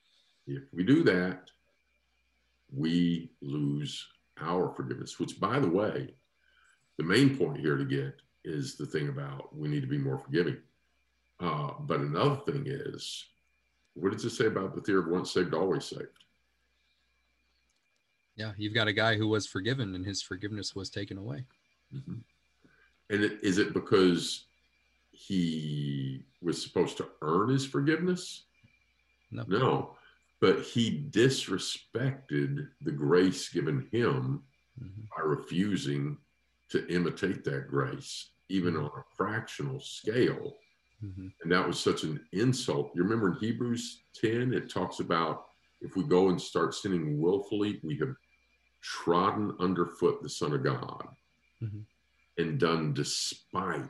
if 0.47 0.63
we 0.73 0.83
do 0.83 1.03
that, 1.03 1.49
we 2.71 3.31
lose 3.41 4.07
our 4.41 4.69
forgiveness, 4.69 5.19
which, 5.19 5.39
by 5.39 5.59
the 5.59 5.69
way, 5.69 6.13
the 6.97 7.03
main 7.03 7.37
point 7.37 7.59
here 7.59 7.77
to 7.77 7.85
get 7.85 8.21
is 8.43 8.75
the 8.75 8.85
thing 8.85 9.09
about 9.09 9.55
we 9.55 9.67
need 9.67 9.81
to 9.81 9.87
be 9.87 9.97
more 9.97 10.17
forgiving. 10.17 10.57
Uh, 11.39 11.71
but 11.81 11.99
another 11.99 12.37
thing 12.45 12.63
is, 12.65 13.25
what 13.93 14.11
does 14.11 14.25
it 14.25 14.31
say 14.31 14.45
about 14.45 14.75
the 14.75 14.81
theory 14.81 14.99
of 14.99 15.07
once 15.07 15.31
saved, 15.31 15.53
always 15.53 15.85
saved? 15.85 16.07
Yeah 18.39 18.53
you've 18.57 18.73
got 18.73 18.87
a 18.87 18.93
guy 18.93 19.15
who 19.15 19.27
was 19.27 19.45
forgiven 19.45 19.93
and 19.93 20.05
his 20.05 20.21
forgiveness 20.21 20.73
was 20.73 20.89
taken 20.89 21.17
away 21.17 21.45
Mhm. 21.93 22.21
And 23.11 23.23
it, 23.23 23.39
is 23.41 23.57
it 23.57 23.73
because 23.73 24.45
he 25.11 26.23
was 26.43 26.61
supposed 26.61 26.97
to 26.97 27.09
earn 27.23 27.49
his 27.49 27.65
forgiveness? 27.65 28.43
No. 29.31 29.43
No, 29.47 29.97
but 30.39 30.61
he 30.61 31.07
disrespected 31.09 32.69
the 32.81 32.91
grace 32.91 33.49
given 33.49 33.87
him 33.91 34.43
Mhm. 34.79 35.09
by 35.17 35.23
refusing 35.23 36.19
to 36.69 36.87
imitate 36.93 37.43
that 37.45 37.67
grace, 37.67 38.29
even 38.49 38.77
on 38.77 38.85
a 38.95 39.03
fractional 39.17 39.79
scale. 39.79 40.59
Mhm. 41.03 41.33
And 41.41 41.51
that 41.51 41.65
was 41.65 41.79
such 41.79 42.03
an 42.03 42.23
insult. 42.33 42.91
You 42.95 43.01
remember 43.01 43.29
in 43.29 43.39
Hebrews 43.39 44.03
10, 44.13 44.53
it 44.53 44.69
talks 44.69 44.99
about 44.99 45.47
if 45.81 45.95
we 45.95 46.03
go 46.03 46.29
and 46.29 46.39
start 46.39 46.75
sinning 46.75 47.19
willfully, 47.19 47.79
we 47.81 47.97
have 47.97 48.15
trodden 48.81 49.55
underfoot 49.59 50.21
the 50.21 50.29
Son 50.29 50.53
of 50.53 50.63
God 50.63 51.15
Mhm. 51.61 51.85
and 52.37 52.59
done 52.59 52.93
despite 52.93 53.89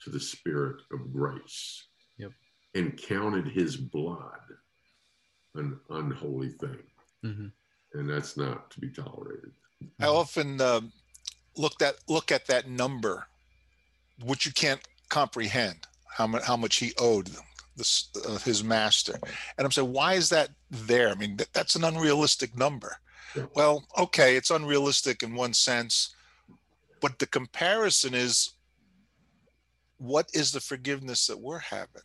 to 0.00 0.10
the 0.10 0.20
Spirit 0.20 0.82
of 0.90 1.12
grace 1.12 1.86
Yep. 2.18 2.32
and 2.74 2.98
counted 2.98 3.46
his 3.48 3.76
blood 3.76 4.40
an 5.54 5.80
unholy 5.90 6.50
thing, 6.50 6.82
hmm 7.22 7.48
and 7.92 8.10
that's 8.10 8.36
not 8.36 8.70
to 8.72 8.80
be 8.80 8.90
tolerated. 8.90 9.54
I 10.00 10.06
often 10.06 10.60
um, 10.60 10.92
look 11.56 11.80
at 11.80 11.96
look 12.08 12.32
at 12.32 12.46
that 12.48 12.68
number, 12.68 13.28
which 14.24 14.44
you 14.46 14.52
can't 14.52 14.80
comprehend 15.08 15.86
how 16.08 16.26
much 16.26 16.42
how 16.42 16.56
much 16.56 16.76
he 16.76 16.92
owed 16.98 17.30
this, 17.76 18.08
uh, 18.26 18.38
his 18.38 18.64
master, 18.64 19.14
and 19.56 19.64
I'm 19.64 19.70
saying, 19.70 19.92
why 19.92 20.14
is 20.14 20.28
that 20.30 20.50
there? 20.70 21.10
I 21.10 21.14
mean, 21.14 21.36
that, 21.36 21.52
that's 21.52 21.76
an 21.76 21.84
unrealistic 21.84 22.56
number. 22.56 22.96
Well, 23.54 23.84
okay, 23.98 24.36
it's 24.36 24.50
unrealistic 24.50 25.22
in 25.22 25.34
one 25.34 25.52
sense, 25.52 26.14
but 27.00 27.18
the 27.18 27.26
comparison 27.26 28.14
is, 28.14 28.54
what 29.98 30.28
is 30.34 30.52
the 30.52 30.60
forgiveness 30.60 31.26
that 31.26 31.40
we're 31.40 31.58
having, 31.58 32.02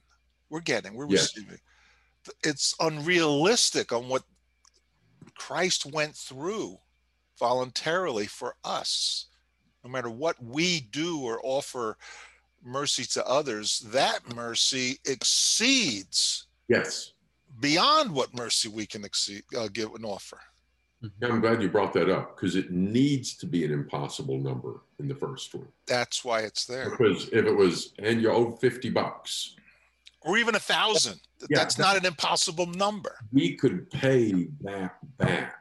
we're 0.49 0.59
getting, 0.61 0.93
we're 0.93 1.07
Yes. 1.09 1.35
receiving? 1.35 1.59
It's 2.43 2.75
unrealistic 2.79 3.91
on 3.91 4.07
what 4.09 4.23
Christ 5.37 5.85
went 5.85 6.15
through 6.15 6.77
voluntarily 7.39 8.27
for 8.27 8.55
us. 8.63 9.27
No 9.83 9.89
matter 9.89 10.09
what 10.09 10.41
we 10.43 10.81
do 10.81 11.21
or 11.21 11.39
offer 11.43 11.97
mercy 12.61 13.05
to 13.05 13.25
others, 13.25 13.79
that 13.91 14.35
mercy 14.35 14.99
exceeds 15.05 16.47
Yes, 16.67 17.13
beyond 17.61 18.11
what 18.11 18.33
mercy 18.35 18.67
we 18.67 18.85
can 18.85 19.03
exceed, 19.03 19.43
uh, 19.57 19.69
give 19.71 19.93
and 19.95 20.05
offer. 20.05 20.39
Yeah, 21.01 21.29
I'm 21.29 21.39
glad 21.39 21.61
you 21.61 21.69
brought 21.69 21.93
that 21.93 22.09
up 22.09 22.35
because 22.35 22.55
it 22.55 22.71
needs 22.71 23.35
to 23.37 23.45
be 23.45 23.63
an 23.63 23.71
impossible 23.71 24.37
number 24.37 24.81
in 24.99 25.07
the 25.07 25.15
first 25.15 25.53
one. 25.55 25.67
That's 25.87 26.25
why 26.25 26.41
it's 26.41 26.65
there, 26.65 26.89
Because 26.89 27.29
if 27.29 27.45
it 27.45 27.55
was, 27.55 27.93
and 27.99 28.21
you 28.21 28.29
owe 28.31 28.51
50 28.57 28.89
bucks, 28.89 29.55
or 30.21 30.37
even 30.37 30.55
a 30.55 30.59
thousand. 30.59 31.21
Yeah, 31.49 31.59
That's 31.59 31.77
not 31.77 31.95
an 31.95 32.05
impossible 32.05 32.65
number. 32.65 33.15
we 33.31 33.55
could 33.55 33.89
pay 33.89 34.49
that 34.61 34.97
back. 35.17 35.55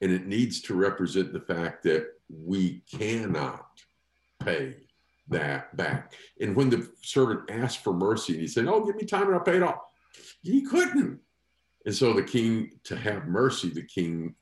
And 0.00 0.10
it 0.10 0.26
needs 0.26 0.60
to 0.62 0.74
represent 0.74 1.32
the 1.32 1.40
fact 1.40 1.84
that 1.84 2.08
we 2.28 2.82
cannot 2.92 3.68
pay 4.40 4.74
that 5.28 5.74
back. 5.76 6.12
And 6.40 6.56
when 6.56 6.68
the 6.70 6.90
servant 7.02 7.48
asked 7.50 7.84
for 7.84 7.92
mercy 7.94 8.32
and 8.32 8.42
he 8.42 8.48
said, 8.48 8.66
Oh, 8.66 8.84
give 8.84 8.96
me 8.96 9.04
time 9.04 9.26
and 9.28 9.34
I'll 9.34 9.40
pay 9.40 9.56
it 9.56 9.62
off, 9.62 9.78
he 10.42 10.62
couldn't. 10.62 11.20
And 11.86 11.94
so 11.94 12.12
the 12.12 12.22
king, 12.24 12.72
to 12.84 12.96
have 12.96 13.26
mercy, 13.28 13.70
the 13.70 13.82
king 13.84 14.34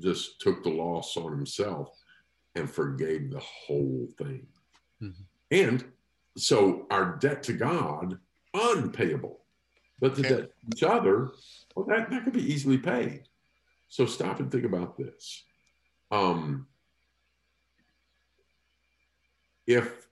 just 0.00 0.40
took 0.40 0.62
the 0.62 0.70
loss 0.70 1.16
on 1.16 1.32
himself 1.32 2.02
and 2.54 2.70
forgave 2.70 3.30
the 3.30 3.40
whole 3.40 4.08
thing. 4.18 4.46
Mhm. 5.02 5.24
And 5.50 5.92
so 6.36 6.86
our 6.90 7.16
debt 7.16 7.42
to 7.44 7.52
God, 7.52 8.18
unpayable. 8.54 9.44
But 10.00 10.14
the 10.14 10.22
debt 10.22 10.50
to 10.50 10.66
each 10.74 10.82
other, 10.82 11.30
well, 11.74 11.86
that, 11.86 12.10
that 12.10 12.24
could 12.24 12.32
be 12.32 12.52
easily 12.52 12.78
paid. 12.78 13.28
So 13.88 14.04
stop 14.06 14.40
and 14.40 14.50
think 14.50 14.64
about 14.64 14.96
this. 14.96 15.44
Um, 16.10 16.66
if 19.66 20.06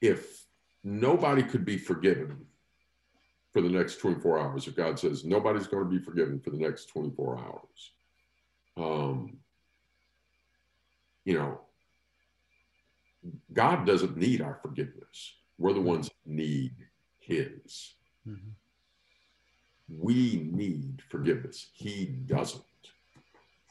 if 0.00 0.46
nobody 0.84 1.42
could 1.42 1.64
be 1.64 1.78
forgiven 1.78 2.46
for 3.52 3.60
the 3.60 3.68
next 3.68 3.96
24 3.96 4.38
hours, 4.38 4.68
if 4.68 4.76
God 4.76 4.98
says 4.98 5.24
nobody's 5.24 5.66
going 5.66 5.84
to 5.84 5.90
be 5.90 5.98
forgiven 5.98 6.38
for 6.38 6.50
the 6.50 6.58
next 6.58 6.86
24 6.86 7.38
hours, 7.38 7.92
um, 8.76 9.38
you 11.24 11.34
know, 11.34 11.60
God 13.52 13.86
doesn't 13.86 14.16
need 14.16 14.40
our 14.40 14.58
forgiveness. 14.62 15.34
We're 15.58 15.72
the 15.72 15.80
ones 15.80 16.08
that 16.08 16.30
need 16.32 16.74
His. 17.18 17.94
hmm 18.24 18.36
We 19.88 20.48
need 20.52 21.02
forgiveness. 21.08 21.70
He 21.72 22.06
doesn't. 22.06 22.62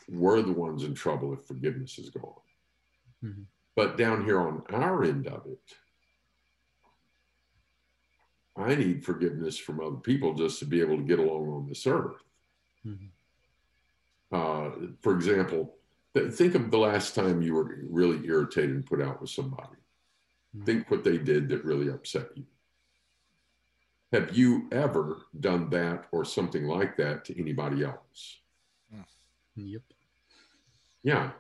We're 0.09 0.41
the 0.41 0.53
ones 0.53 0.83
in 0.83 0.93
trouble 0.93 1.33
if 1.33 1.45
forgiveness 1.45 1.97
is 1.99 2.09
gone. 2.09 2.41
Mhm. 3.23 3.45
But 3.75 3.97
down 3.97 4.23
here 4.25 4.39
on 4.39 4.63
our 4.69 5.03
end 5.03 5.27
of 5.27 5.45
it, 5.45 5.77
I 8.55 8.75
need 8.75 9.03
forgiveness 9.03 9.57
from 9.57 9.81
other 9.81 9.97
people 9.97 10.33
just 10.33 10.59
to 10.59 10.65
be 10.65 10.79
able 10.79 10.97
to 10.97 11.03
get 11.03 11.19
along 11.19 11.49
on 11.49 11.67
this 11.67 11.85
earth. 11.87 12.23
Mhm. 12.85 13.09
Uh, 14.31 14.71
for 15.01 15.15
example, 15.15 15.75
th- 16.13 16.33
think 16.33 16.55
of 16.55 16.71
the 16.71 16.77
last 16.77 17.15
time 17.15 17.41
you 17.41 17.53
were 17.53 17.77
really 17.89 18.25
irritated 18.25 18.71
and 18.71 18.85
put 18.85 19.01
out 19.01 19.21
with 19.21 19.29
somebody. 19.29 19.77
Mhm. 20.55 20.65
Think 20.65 20.91
what 20.91 21.03
they 21.03 21.17
did 21.17 21.49
that 21.49 21.63
really 21.63 21.89
upset 21.89 22.29
you. 22.35 22.45
Have 24.11 24.37
you 24.37 24.67
ever 24.71 25.25
done 25.39 25.69
that 25.71 26.07
or 26.11 26.23
something 26.23 26.65
like 26.65 26.95
that 26.97 27.25
to 27.25 27.39
anybody 27.39 27.83
else? 27.83 28.39
Yep. 29.57 29.81
Yeah. 31.03 31.31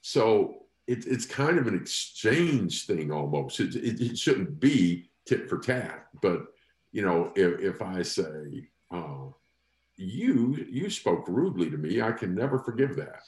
So 0.00 0.64
it, 0.86 1.06
it's 1.06 1.26
kind 1.26 1.58
of 1.58 1.66
an 1.66 1.74
exchange 1.74 2.86
thing 2.86 3.12
almost. 3.12 3.60
It, 3.60 3.74
it, 3.74 4.00
it 4.00 4.18
shouldn't 4.18 4.58
be 4.60 5.10
tit 5.26 5.48
for 5.48 5.58
tat, 5.58 6.06
but 6.22 6.46
you 6.92 7.02
know, 7.02 7.32
if, 7.36 7.60
if 7.60 7.82
I 7.82 8.02
say, 8.02 8.68
oh, 8.90 9.36
you 10.00 10.66
you 10.70 10.88
spoke 10.90 11.28
rudely 11.28 11.70
to 11.70 11.76
me, 11.76 12.00
I 12.00 12.12
can 12.12 12.34
never 12.34 12.58
forgive 12.58 12.96
that. 12.96 13.22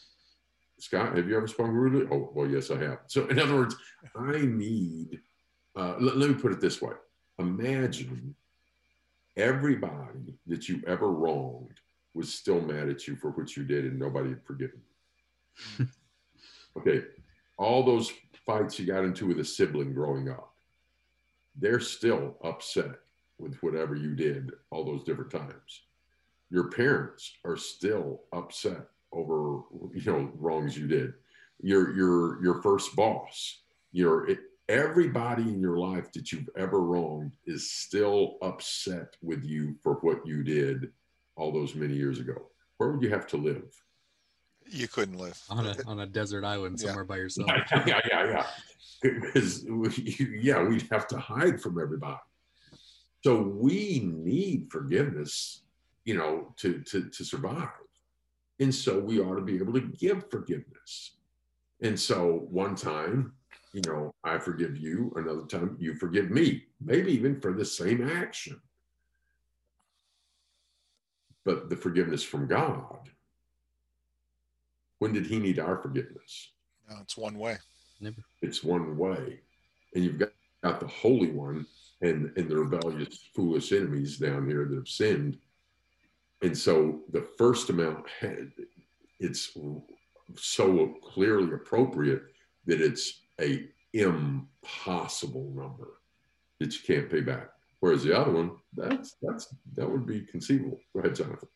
Scott, 0.79 1.17
have 1.17 1.29
you 1.29 1.37
ever 1.37 1.47
spoken 1.47 1.75
rudely? 1.75 2.09
Oh, 2.11 2.31
well, 2.35 2.49
yes, 2.49 2.71
I 2.71 2.79
have. 2.79 3.01
So 3.07 3.27
in 3.27 3.39
other 3.39 3.55
words, 3.55 3.77
I 4.17 4.39
need. 4.39 5.21
Uh, 5.77 5.95
let, 6.01 6.17
let 6.17 6.29
me 6.31 6.35
put 6.35 6.53
it 6.53 6.61
this 6.61 6.83
way: 6.83 6.95
Imagine 7.39 8.35
everybody 9.37 10.39
that 10.47 10.69
you 10.69 10.83
ever 10.87 11.11
wronged 11.11 11.79
was 12.15 12.33
still 12.33 12.61
mad 12.61 12.89
at 12.89 13.07
you 13.07 13.17
for 13.17 13.31
what 13.31 13.57
you 13.57 13.65
did, 13.65 13.85
and 13.85 13.99
nobody 13.99 14.31
had 14.31 14.45
forgiven 14.45 14.81
you. 15.79 15.87
okay, 16.79 17.05
all 17.59 17.83
those 17.83 18.13
fights 18.45 18.79
you 18.79 18.87
got 18.87 19.05
into 19.05 19.27
with 19.27 19.39
a 19.41 19.45
sibling 19.45 19.93
growing 19.93 20.29
up, 20.29 20.53
they're 21.57 21.81
still 21.81 22.37
upset 22.43 22.97
with 23.39 23.55
whatever 23.63 23.95
you 23.95 24.15
did 24.15 24.53
all 24.71 24.85
those 24.85 25.05
different 25.05 25.31
times. 25.31 25.83
Your 26.53 26.69
parents 26.69 27.33
are 27.47 27.57
still 27.57 28.25
upset 28.35 28.87
over 29.11 29.62
you 29.95 30.03
know 30.05 30.31
wrongs 30.35 30.77
you 30.77 30.87
did. 30.87 31.15
Your 31.62 31.95
your 31.97 32.45
your 32.45 32.61
first 32.62 32.95
boss, 32.95 33.62
your 33.93 34.29
everybody 34.69 35.45
in 35.45 35.61
your 35.61 35.79
life 35.79 36.12
that 36.12 36.31
you've 36.31 36.51
ever 36.57 36.81
wronged 36.81 37.33
is 37.47 37.71
still 37.71 38.37
upset 38.43 39.17
with 39.23 39.43
you 39.45 39.75
for 39.83 39.95
what 40.03 40.27
you 40.27 40.43
did 40.45 40.91
all 41.37 41.53
those 41.53 41.75
many 41.75 41.95
years 41.95 42.19
ago. 42.19 42.35
Where 42.77 42.91
would 42.93 43.03
you 43.03 43.09
have 43.11 43.27
to 43.29 43.38
live? 43.38 43.65
You 44.69 44.88
couldn't 44.88 45.17
live. 45.19 45.41
On 45.49 45.67
a 45.67 45.75
on 45.87 46.01
a 46.01 46.07
desert 46.07 46.45
island 46.45 46.79
Yeah. 46.81 46.88
somewhere 46.88 47.05
by 47.07 47.17
yourself. 47.25 47.49
yeah, 47.49 47.83
yeah, 47.87 48.01
yeah, 48.11 48.25
yeah. 48.27 48.47
Because 49.01 49.65
we- 49.69 50.38
yeah, 50.43 50.62
we'd 50.62 50.87
have 50.91 51.07
to 51.09 51.19
hide 51.19 51.62
from 51.62 51.81
everybody. 51.81 52.21
So 53.25 53.41
we 53.41 54.01
need 54.05 54.69
forgiveness, 54.71 55.62
you 56.05 56.17
know, 56.17 56.53
to 56.59 56.81
to 56.83 57.09
to 57.09 57.25
survive. 57.25 57.69
And 58.61 58.75
so 58.75 58.99
we 58.99 59.21
ought 59.21 59.37
to 59.37 59.43
be 59.43 59.57
able 59.57 59.73
to 59.75 59.81
give 59.81 60.31
forgiveness. 60.31 61.17
And 61.81 61.99
so 61.99 62.47
one 62.51 62.77
time, 62.77 63.33
you 63.73 63.83
know, 63.87 64.15
I 64.23 64.38
forgive 64.38 64.77
you, 64.77 65.12
another 65.17 65.47
time 65.47 65.77
you 65.81 65.95
forgive 65.95 66.31
me, 66.31 66.65
maybe 66.81 67.12
even 67.12 67.41
for 67.41 67.53
the 67.53 67.65
same 67.65 68.09
action. 68.09 68.61
But 71.45 71.69
the 71.69 71.77
forgiveness 71.77 72.23
from 72.23 72.47
God, 72.47 73.11
when 75.01 75.12
did 75.12 75.27
he 75.27 75.41
need 75.41 75.59
our 75.59 75.77
forgiveness? 75.83 76.53
No, 76.88 76.99
it's 77.01 77.17
one 77.17 77.37
way. 77.37 77.59
Never. 78.01 78.23
it's 78.43 78.65
one 78.65 78.97
way 78.97 79.41
and 79.95 80.05
you've 80.05 80.19
got, 80.19 80.31
got 80.62 80.81
the 80.81 80.87
holy 80.87 81.31
one 81.31 81.67
and 82.01 82.33
and 82.37 82.49
the 82.49 82.57
rebellious 82.57 83.29
foolish 83.35 83.73
enemies 83.73 84.19
down 84.19 84.47
here 84.47 84.67
that 84.67 84.77
have 84.77 84.88
sinned 84.88 85.38
and 86.43 86.57
so 86.57 87.01
the 87.13 87.27
first 87.39 87.71
amount 87.71 88.07
it's 89.21 89.57
so 90.37 90.95
clearly 91.03 91.53
appropriate 91.55 92.23
that 92.67 92.81
it's 92.81 93.23
a 93.40 93.67
impossible 93.93 95.53
number 95.55 95.88
that 96.59 96.73
you 96.75 96.81
can't 96.87 97.11
pay 97.11 97.21
back. 97.21 97.51
Whereas 97.81 98.05
the 98.05 98.17
other 98.17 98.33
one 98.33 98.53
that's 98.75 99.17
that's 99.23 99.55
that 99.75 99.90
would 99.90 100.07
be 100.07 100.21
conceivable. 100.23 100.79
Go 100.95 101.01
ahead 101.01 101.17
jonathan. 101.17 101.49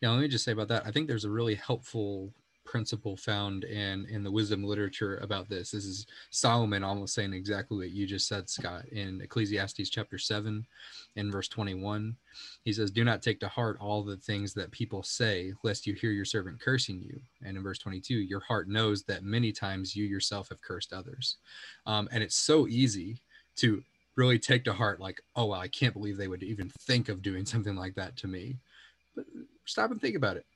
Yeah, 0.00 0.10
let 0.10 0.20
me 0.20 0.28
just 0.28 0.44
say 0.44 0.52
about 0.52 0.68
that. 0.68 0.86
I 0.86 0.90
think 0.90 1.06
there's 1.06 1.24
a 1.24 1.30
really 1.30 1.54
helpful 1.54 2.32
principle 2.70 3.16
found 3.16 3.64
in 3.64 4.06
in 4.06 4.22
the 4.22 4.30
wisdom 4.30 4.62
literature 4.62 5.16
about 5.18 5.48
this. 5.48 5.72
This 5.72 5.84
is 5.84 6.06
Solomon 6.30 6.84
almost 6.84 7.14
saying 7.14 7.32
exactly 7.32 7.76
what 7.76 7.90
you 7.90 8.06
just 8.06 8.28
said, 8.28 8.48
Scott, 8.48 8.86
in 8.92 9.20
Ecclesiastes 9.20 9.90
chapter 9.90 10.18
7 10.18 10.64
in 11.16 11.32
verse 11.32 11.48
21. 11.48 12.14
He 12.62 12.72
says, 12.72 12.92
Do 12.92 13.02
not 13.02 13.22
take 13.22 13.40
to 13.40 13.48
heart 13.48 13.76
all 13.80 14.04
the 14.04 14.18
things 14.18 14.54
that 14.54 14.70
people 14.70 15.02
say, 15.02 15.52
lest 15.64 15.84
you 15.84 15.94
hear 15.94 16.12
your 16.12 16.24
servant 16.24 16.60
cursing 16.60 17.02
you. 17.02 17.20
And 17.44 17.56
in 17.56 17.62
verse 17.64 17.78
22, 17.78 18.14
your 18.14 18.40
heart 18.40 18.68
knows 18.68 19.02
that 19.04 19.24
many 19.24 19.50
times 19.50 19.96
you 19.96 20.04
yourself 20.04 20.50
have 20.50 20.62
cursed 20.62 20.92
others. 20.92 21.38
Um, 21.86 22.08
and 22.12 22.22
it's 22.22 22.36
so 22.36 22.68
easy 22.68 23.20
to 23.56 23.82
really 24.14 24.38
take 24.38 24.62
to 24.64 24.72
heart, 24.72 25.00
like, 25.00 25.20
oh, 25.34 25.46
well, 25.46 25.60
I 25.60 25.66
can't 25.66 25.94
believe 25.94 26.16
they 26.16 26.28
would 26.28 26.44
even 26.44 26.70
think 26.82 27.08
of 27.08 27.20
doing 27.20 27.44
something 27.46 27.74
like 27.74 27.96
that 27.96 28.16
to 28.18 28.28
me. 28.28 28.58
But 29.16 29.24
stop 29.64 29.90
and 29.90 30.00
think 30.00 30.14
about 30.14 30.36
it 30.36 30.46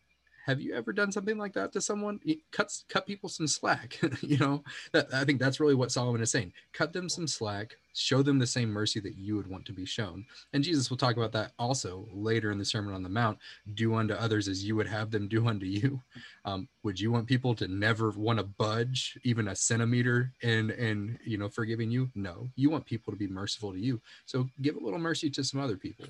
have 0.45 0.61
you 0.61 0.75
ever 0.75 0.93
done 0.93 1.11
something 1.11 1.39
like 1.39 1.55
that 1.55 1.73
to 1.73 1.81
someone? 1.81 2.21
Cut 2.53 2.71
cut 2.89 3.07
people 3.07 3.29
some 3.29 3.47
slack 3.47 3.99
you 4.21 4.37
know? 4.37 4.63
That, 4.93 5.13
i 5.13 5.25
think 5.25 5.41
that's 5.41 5.59
really 5.59 5.75
what 5.75 5.91
solomon 5.91 6.21
is 6.21 6.31
saying. 6.31 6.53
Cut 6.73 6.93
them 6.93 7.09
some 7.09 7.27
slack 7.27 7.77
show 7.97 8.23
them 8.23 8.41
the 8.41 8.47
same 8.47 8.71
mercy 8.71 8.99
that 8.99 9.17
you 9.17 9.37
would 9.37 9.47
want 9.47 9.65
to 9.65 9.73
be 9.73 9.87
shown. 9.87 10.27
And 10.53 10.63
jesus 10.63 10.91
will 10.91 10.97
talk 10.97 11.17
about 11.17 11.33
that 11.33 11.53
also 11.59 12.07
later 12.13 12.51
in 12.51 12.59
the 12.59 12.65
sermon 12.65 12.95
on 12.95 13.03
the 13.03 13.09
mount. 13.09 13.39
Do 13.73 13.95
unto 13.95 14.15
others 14.15 14.49
as 14.49 14.65
you 14.65 14.77
would 14.77 14.89
have 14.89 15.11
them 15.11 15.29
do 15.29 15.47
unto 15.47 15.67
you. 15.67 16.03
Um, 16.45 16.69
would 16.83 17.01
you 17.01 17.11
want 17.11 17.27
people 17.27 17.55
to 17.55 17.69
never 17.69 18.11
want 18.11 18.39
to 18.39 18.45
budge 18.45 19.19
even 19.23 19.49
a 19.49 19.57
centimeter 19.57 20.33
in 20.43 20.71
in 20.73 21.19
you 21.25 21.39
know 21.39 21.49
forgiving 21.49 21.91
you? 21.91 22.11
No. 22.15 22.51
You 22.55 22.69
want 22.69 22.85
people 22.85 23.13
to 23.13 23.19
be 23.19 23.29
merciful 23.29 23.73
to 23.73 23.79
you. 23.79 24.01
So 24.27 24.49
give 24.61 24.77
a 24.77 24.81
little 24.81 24.99
mercy 24.99 25.31
to 25.31 25.45
some 25.45 25.61
other 25.61 25.77
people 25.77 26.07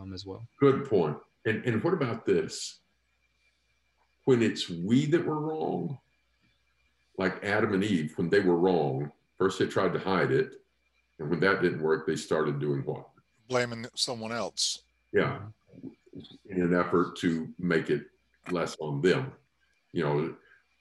um, 0.00 0.12
as 0.12 0.26
well. 0.26 0.42
Good 0.58 0.88
point. 0.88 1.16
And 1.46 1.64
and 1.64 1.82
what 1.84 1.94
about 1.94 2.26
this 2.26 2.80
when 4.24 4.42
it's 4.42 4.68
we 4.68 5.06
that 5.06 5.24
were 5.24 5.40
wrong, 5.40 5.98
like 7.18 7.44
Adam 7.44 7.74
and 7.74 7.84
Eve, 7.84 8.12
when 8.16 8.28
they 8.28 8.40
were 8.40 8.56
wrong, 8.56 9.10
first 9.38 9.58
they 9.58 9.66
tried 9.66 9.92
to 9.92 9.98
hide 9.98 10.30
it. 10.30 10.54
And 11.18 11.28
when 11.30 11.40
that 11.40 11.62
didn't 11.62 11.82
work, 11.82 12.06
they 12.06 12.16
started 12.16 12.58
doing 12.58 12.82
what? 12.82 13.06
Blaming 13.48 13.86
someone 13.94 14.32
else. 14.32 14.82
Yeah. 15.12 15.38
In 16.48 16.62
an 16.62 16.74
effort 16.74 17.16
to 17.16 17.48
make 17.58 17.90
it 17.90 18.06
less 18.50 18.76
on 18.80 19.00
them. 19.00 19.32
You 19.92 20.04
know, 20.04 20.34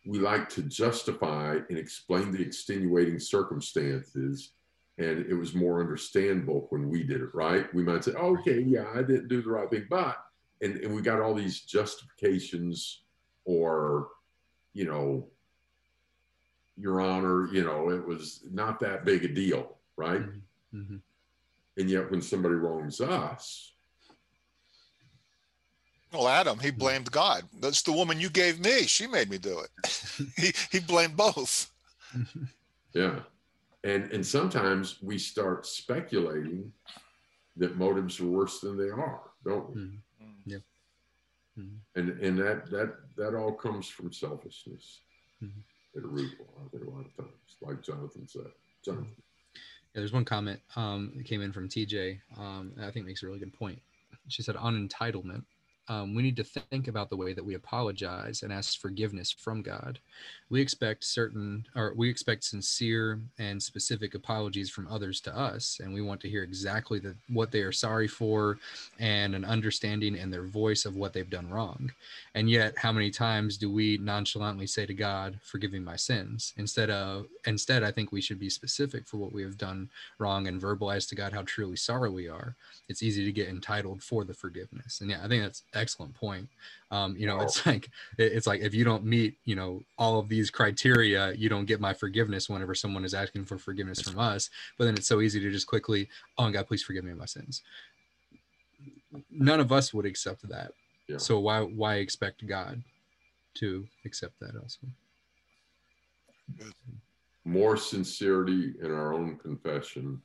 we 0.05 0.19
like 0.19 0.49
to 0.49 0.63
justify 0.63 1.59
and 1.69 1.77
explain 1.77 2.31
the 2.31 2.41
extenuating 2.41 3.19
circumstances. 3.19 4.51
And 4.97 5.25
it 5.25 5.33
was 5.33 5.53
more 5.53 5.79
understandable 5.79 6.67
when 6.69 6.89
we 6.89 7.03
did 7.03 7.21
it, 7.21 7.33
right? 7.33 7.73
We 7.73 7.83
might 7.83 8.03
say, 8.03 8.11
okay, 8.11 8.61
yeah, 8.61 8.85
I 8.93 9.01
didn't 9.01 9.29
do 9.29 9.41
the 9.41 9.49
right 9.49 9.69
thing, 9.69 9.87
but, 9.89 10.17
and, 10.61 10.77
and 10.77 10.93
we 10.93 11.01
got 11.01 11.21
all 11.21 11.33
these 11.33 11.61
justifications 11.61 13.03
or, 13.45 14.09
you 14.73 14.85
know, 14.85 15.27
your 16.77 17.01
honor, 17.01 17.47
you 17.53 17.63
know, 17.63 17.89
it 17.89 18.05
was 18.05 18.41
not 18.51 18.79
that 18.79 19.05
big 19.05 19.23
a 19.23 19.27
deal, 19.27 19.77
right? 19.97 20.21
Mm-hmm. 20.21 20.77
mm-hmm. 20.77 20.97
And 21.77 21.89
yet 21.89 22.11
when 22.11 22.21
somebody 22.21 22.55
wrongs 22.55 22.99
us, 22.99 23.71
well, 26.11 26.27
Adam, 26.27 26.59
he 26.59 26.71
blamed 26.71 27.09
God. 27.11 27.43
That's 27.61 27.81
the 27.81 27.93
woman 27.93 28.19
you 28.19 28.29
gave 28.29 28.59
me. 28.59 28.83
She 28.83 29.07
made 29.07 29.29
me 29.29 29.37
do 29.37 29.59
it. 29.59 30.03
he 30.35 30.51
he 30.69 30.79
blamed 30.79 31.15
both. 31.15 31.71
Yeah. 32.93 33.19
And 33.83 34.11
and 34.11 34.25
sometimes 34.25 35.01
we 35.01 35.17
start 35.17 35.65
speculating 35.65 36.71
that 37.57 37.77
motives 37.77 38.19
are 38.19 38.25
worse 38.25 38.59
than 38.59 38.77
they 38.77 38.89
are, 38.89 39.21
don't 39.45 39.73
we? 39.73 39.81
Mm-hmm. 39.81 40.27
Yeah. 40.45 40.57
Mm-hmm. 41.57 41.99
And 41.99 42.19
and 42.19 42.37
that 42.39 42.69
that 42.71 42.95
that 43.21 43.35
all 43.35 43.53
comes 43.53 43.87
from 43.87 44.11
selfishness 44.11 45.01
mm-hmm. 45.43 45.97
at 45.97 46.03
a 46.03 46.07
root 46.07 46.31
a 46.73 46.89
lot 46.89 47.05
of 47.05 47.15
times, 47.15 47.57
like 47.61 47.81
Jonathan 47.83 48.27
said. 48.27 48.51
Jonathan. 48.83 49.15
Yeah, 49.93 49.99
there's 49.99 50.13
one 50.13 50.25
comment 50.25 50.59
um, 50.75 51.11
that 51.15 51.25
came 51.25 51.41
in 51.41 51.51
from 51.51 51.69
TJ. 51.69 52.19
Um, 52.37 52.73
I 52.81 52.89
think 52.91 53.05
makes 53.05 53.23
a 53.23 53.27
really 53.27 53.39
good 53.39 53.53
point. 53.53 53.79
She 54.27 54.41
said 54.41 54.55
on 54.55 54.87
entitlement, 54.87 55.43
um, 55.91 56.15
we 56.15 56.21
need 56.23 56.37
to 56.37 56.43
think 56.43 56.87
about 56.87 57.09
the 57.09 57.17
way 57.17 57.33
that 57.33 57.43
we 57.43 57.55
apologize 57.55 58.43
and 58.43 58.53
ask 58.53 58.79
forgiveness 58.79 59.29
from 59.29 59.61
God. 59.61 59.99
We 60.49 60.61
expect 60.61 61.03
certain, 61.03 61.65
or 61.75 61.93
we 61.95 62.09
expect 62.09 62.43
sincere 62.43 63.19
and 63.39 63.61
specific 63.61 64.15
apologies 64.15 64.69
from 64.69 64.87
others 64.87 65.19
to 65.21 65.37
us, 65.37 65.79
and 65.81 65.93
we 65.93 66.01
want 66.01 66.21
to 66.21 66.29
hear 66.29 66.43
exactly 66.43 66.99
the, 66.99 67.15
what 67.29 67.51
they 67.51 67.61
are 67.61 67.71
sorry 67.71 68.07
for 68.07 68.57
and 68.99 69.35
an 69.35 69.43
understanding 69.43 70.15
in 70.15 70.29
their 70.29 70.43
voice 70.43 70.85
of 70.85 70.95
what 70.95 71.11
they've 71.13 71.29
done 71.29 71.49
wrong. 71.49 71.91
And 72.35 72.49
yet, 72.49 72.77
how 72.77 72.91
many 72.91 73.11
times 73.11 73.57
do 73.57 73.69
we 73.69 73.97
nonchalantly 73.97 74.67
say 74.67 74.85
to 74.85 74.93
God, 74.93 75.39
"Forgive 75.41 75.71
me 75.73 75.79
my 75.79 75.95
sins"? 75.95 76.53
Instead 76.57 76.89
of, 76.89 77.27
instead, 77.45 77.83
I 77.83 77.91
think 77.91 78.11
we 78.11 78.21
should 78.21 78.39
be 78.39 78.49
specific 78.49 79.07
for 79.07 79.17
what 79.17 79.33
we 79.33 79.43
have 79.43 79.57
done 79.57 79.89
wrong 80.19 80.47
and 80.47 80.61
verbalize 80.61 81.07
to 81.09 81.15
God 81.15 81.33
how 81.33 81.43
truly 81.43 81.77
sorry 81.77 82.09
we 82.09 82.27
are. 82.27 82.55
It's 82.89 83.03
easy 83.03 83.23
to 83.25 83.31
get 83.31 83.47
entitled 83.47 84.03
for 84.03 84.25
the 84.25 84.33
forgiveness, 84.33 85.01
and 85.01 85.09
yeah, 85.09 85.21
I 85.23 85.27
think 85.29 85.43
that's 85.43 85.63
excellent 85.81 86.13
point. 86.13 86.47
Um, 86.91 87.17
you 87.17 87.25
know, 87.25 87.41
it's 87.41 87.65
like 87.65 87.89
it's 88.17 88.47
like 88.47 88.61
if 88.61 88.73
you 88.73 88.83
don't 88.83 89.03
meet, 89.03 89.37
you 89.43 89.55
know, 89.55 89.81
all 89.97 90.19
of 90.19 90.29
these 90.29 90.49
criteria, 90.49 91.33
you 91.33 91.49
don't 91.49 91.65
get 91.65 91.81
my 91.81 91.93
forgiveness 91.93 92.49
whenever 92.49 92.75
someone 92.75 93.03
is 93.03 93.13
asking 93.13 93.45
for 93.45 93.57
forgiveness 93.57 94.01
from 94.01 94.19
us. 94.19 94.49
But 94.77 94.85
then 94.85 94.95
it's 94.95 95.07
so 95.07 95.21
easy 95.21 95.39
to 95.39 95.51
just 95.51 95.67
quickly, 95.67 96.07
oh 96.37 96.49
God, 96.51 96.67
please 96.67 96.83
forgive 96.83 97.03
me 97.03 97.13
my 97.13 97.25
sins. 97.25 97.63
None 99.29 99.59
of 99.59 99.71
us 99.71 99.93
would 99.93 100.05
accept 100.05 100.47
that. 100.47 100.71
Yeah. 101.07 101.17
So 101.17 101.39
why 101.39 101.61
why 101.61 101.95
expect 101.95 102.45
God 102.45 102.81
to 103.55 103.85
accept 104.05 104.39
that 104.39 104.55
also? 104.55 104.79
More 107.43 107.75
sincerity 107.75 108.75
in 108.81 108.91
our 108.91 109.13
own 109.13 109.37
confession 109.37 110.21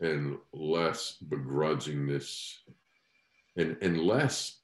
and 0.00 0.36
less 0.52 1.16
begrudgingness 1.28 2.58
and, 3.56 3.76
and 3.80 4.00
less 4.00 4.58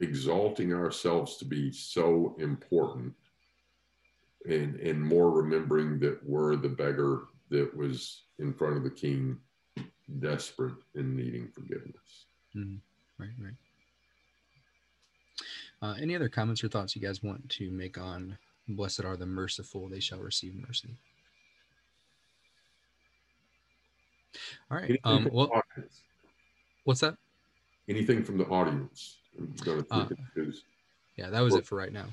exalting 0.00 0.72
ourselves 0.72 1.36
to 1.36 1.44
be 1.44 1.72
so 1.72 2.36
important 2.38 3.12
and, 4.48 4.76
and 4.76 5.00
more 5.00 5.30
remembering 5.30 5.98
that 6.00 6.18
we're 6.24 6.56
the 6.56 6.68
beggar 6.68 7.24
that 7.50 7.74
was 7.76 8.22
in 8.38 8.52
front 8.52 8.76
of 8.76 8.82
the 8.82 8.90
king, 8.90 9.38
desperate 10.18 10.74
and 10.94 11.16
needing 11.16 11.48
forgiveness. 11.48 12.26
Mm-hmm. 12.56 12.76
Right, 13.22 13.30
right. 13.40 13.54
Uh, 15.82 15.94
any 16.00 16.14
other 16.16 16.28
comments 16.28 16.64
or 16.64 16.68
thoughts 16.68 16.96
you 16.96 17.02
guys 17.02 17.22
want 17.22 17.48
to 17.50 17.70
make 17.70 17.98
on 17.98 18.36
blessed 18.68 19.04
are 19.04 19.16
the 19.16 19.26
merciful, 19.26 19.88
they 19.88 20.00
shall 20.00 20.18
receive 20.18 20.54
mercy? 20.54 20.96
All 24.70 24.78
right. 24.78 24.98
Um, 25.04 25.28
well, 25.32 25.62
what's 26.84 27.00
that? 27.00 27.16
Anything 27.88 28.22
from 28.24 28.38
the 28.38 28.46
audience? 28.46 29.18
Uh, 29.90 30.06
yeah, 31.16 31.30
that 31.30 31.40
was 31.40 31.54
it 31.54 31.66
for 31.66 31.76
right 31.76 31.92
now. 31.92 32.06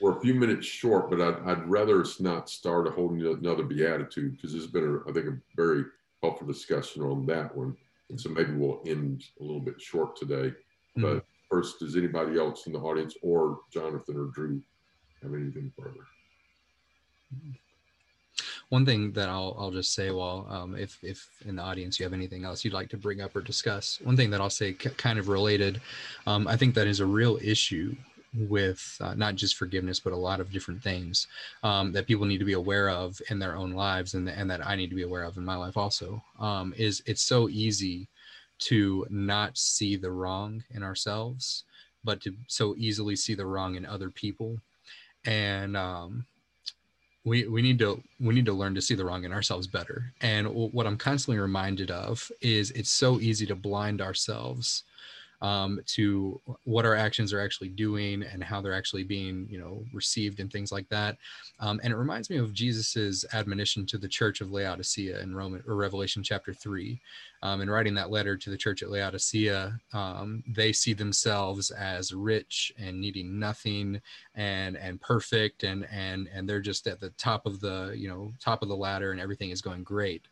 We're 0.00 0.16
a 0.16 0.20
few 0.20 0.34
minutes 0.34 0.66
short, 0.66 1.10
but 1.10 1.20
I'd, 1.20 1.48
I'd 1.48 1.68
rather 1.68 2.00
us 2.00 2.18
not 2.18 2.50
start 2.50 2.88
a 2.88 2.90
whole 2.90 3.12
another 3.12 3.62
beatitude 3.62 4.36
because 4.36 4.52
this 4.52 4.62
has 4.62 4.70
been, 4.70 4.84
a, 4.84 5.08
I 5.08 5.12
think, 5.12 5.26
a 5.26 5.38
very 5.54 5.84
helpful 6.22 6.46
discussion 6.46 7.02
on 7.02 7.24
that 7.26 7.56
one. 7.56 7.76
And 8.10 8.20
so 8.20 8.30
maybe 8.30 8.52
we'll 8.52 8.82
end 8.86 9.24
a 9.40 9.42
little 9.42 9.60
bit 9.60 9.80
short 9.80 10.16
today. 10.16 10.52
But 10.96 11.02
mm-hmm. 11.02 11.18
first, 11.50 11.78
does 11.78 11.96
anybody 11.96 12.38
else 12.38 12.66
in 12.66 12.72
the 12.72 12.80
audience 12.80 13.14
or 13.22 13.60
Jonathan 13.72 14.16
or 14.16 14.26
Drew 14.26 14.60
have 15.22 15.34
anything 15.34 15.72
further? 15.78 16.04
Mm-hmm. 17.34 17.50
One 18.72 18.86
thing 18.86 19.12
that 19.12 19.28
I'll, 19.28 19.54
I'll 19.58 19.70
just 19.70 19.92
say, 19.92 20.10
while 20.10 20.46
um, 20.48 20.74
if, 20.74 20.98
if 21.02 21.28
in 21.44 21.56
the 21.56 21.62
audience 21.62 22.00
you 22.00 22.04
have 22.04 22.14
anything 22.14 22.46
else 22.46 22.64
you'd 22.64 22.72
like 22.72 22.88
to 22.88 22.96
bring 22.96 23.20
up 23.20 23.36
or 23.36 23.42
discuss, 23.42 24.00
one 24.02 24.16
thing 24.16 24.30
that 24.30 24.40
I'll 24.40 24.48
say 24.48 24.72
kind 24.72 25.18
of 25.18 25.28
related, 25.28 25.78
um, 26.26 26.48
I 26.48 26.56
think 26.56 26.74
that 26.74 26.86
is 26.86 27.00
a 27.00 27.04
real 27.04 27.38
issue 27.42 27.94
with 28.34 28.96
uh, 29.02 29.12
not 29.12 29.34
just 29.34 29.56
forgiveness, 29.56 30.00
but 30.00 30.14
a 30.14 30.16
lot 30.16 30.40
of 30.40 30.50
different 30.50 30.82
things 30.82 31.26
um, 31.62 31.92
that 31.92 32.06
people 32.06 32.24
need 32.24 32.38
to 32.38 32.46
be 32.46 32.54
aware 32.54 32.88
of 32.88 33.20
in 33.28 33.38
their 33.38 33.56
own 33.58 33.72
lives 33.72 34.14
and, 34.14 34.26
and 34.26 34.50
that 34.50 34.66
I 34.66 34.74
need 34.74 34.88
to 34.88 34.96
be 34.96 35.02
aware 35.02 35.24
of 35.24 35.36
in 35.36 35.44
my 35.44 35.56
life 35.56 35.76
also, 35.76 36.24
um, 36.40 36.72
is 36.78 37.02
it's 37.04 37.20
so 37.20 37.50
easy 37.50 38.08
to 38.60 39.06
not 39.10 39.58
see 39.58 39.96
the 39.96 40.10
wrong 40.10 40.64
in 40.70 40.82
ourselves, 40.82 41.64
but 42.04 42.22
to 42.22 42.34
so 42.46 42.74
easily 42.78 43.16
see 43.16 43.34
the 43.34 43.44
wrong 43.44 43.74
in 43.74 43.84
other 43.84 44.08
people. 44.08 44.56
And 45.26 45.76
um, 45.76 46.24
we 47.24 47.46
we 47.46 47.62
need 47.62 47.78
to 47.78 48.02
we 48.20 48.34
need 48.34 48.46
to 48.46 48.52
learn 48.52 48.74
to 48.74 48.82
see 48.82 48.94
the 48.94 49.04
wrong 49.04 49.24
in 49.24 49.32
ourselves 49.32 49.66
better 49.66 50.12
and 50.20 50.46
what 50.48 50.86
i'm 50.86 50.96
constantly 50.96 51.38
reminded 51.38 51.90
of 51.90 52.30
is 52.40 52.70
it's 52.72 52.90
so 52.90 53.20
easy 53.20 53.46
to 53.46 53.54
blind 53.54 54.00
ourselves 54.00 54.84
um, 55.42 55.80
to 55.86 56.40
what 56.64 56.86
our 56.86 56.94
actions 56.94 57.32
are 57.32 57.40
actually 57.40 57.68
doing 57.68 58.22
and 58.22 58.42
how 58.42 58.60
they're 58.60 58.72
actually 58.72 59.02
being, 59.02 59.46
you 59.50 59.58
know, 59.58 59.84
received 59.92 60.38
and 60.38 60.50
things 60.50 60.70
like 60.70 60.88
that. 60.88 61.18
Um, 61.58 61.80
and 61.82 61.92
it 61.92 61.96
reminds 61.96 62.30
me 62.30 62.36
of 62.36 62.54
Jesus's 62.54 63.24
admonition 63.32 63.84
to 63.86 63.98
the 63.98 64.08
church 64.08 64.40
of 64.40 64.52
Laodicea 64.52 65.20
in 65.20 65.34
Roman 65.34 65.62
or 65.66 65.74
Revelation 65.74 66.22
chapter 66.22 66.54
three. 66.54 67.00
Um, 67.42 67.60
in 67.60 67.68
writing 67.68 67.94
that 67.94 68.10
letter 68.10 68.36
to 68.36 68.50
the 68.50 68.56
church 68.56 68.82
at 68.82 68.90
Laodicea, 68.90 69.76
um, 69.92 70.44
they 70.46 70.72
see 70.72 70.92
themselves 70.92 71.70
as 71.72 72.12
rich 72.12 72.72
and 72.78 73.00
needing 73.00 73.38
nothing 73.38 74.00
and 74.34 74.76
and 74.76 75.00
perfect 75.00 75.64
and 75.64 75.86
and 75.90 76.28
and 76.32 76.48
they're 76.48 76.60
just 76.60 76.86
at 76.86 77.00
the 77.00 77.10
top 77.10 77.44
of 77.44 77.60
the 77.60 77.94
you 77.96 78.08
know 78.08 78.32
top 78.40 78.62
of 78.62 78.68
the 78.68 78.76
ladder 78.76 79.10
and 79.12 79.20
everything 79.20 79.50
is 79.50 79.60
going 79.60 79.82
great 79.82 80.28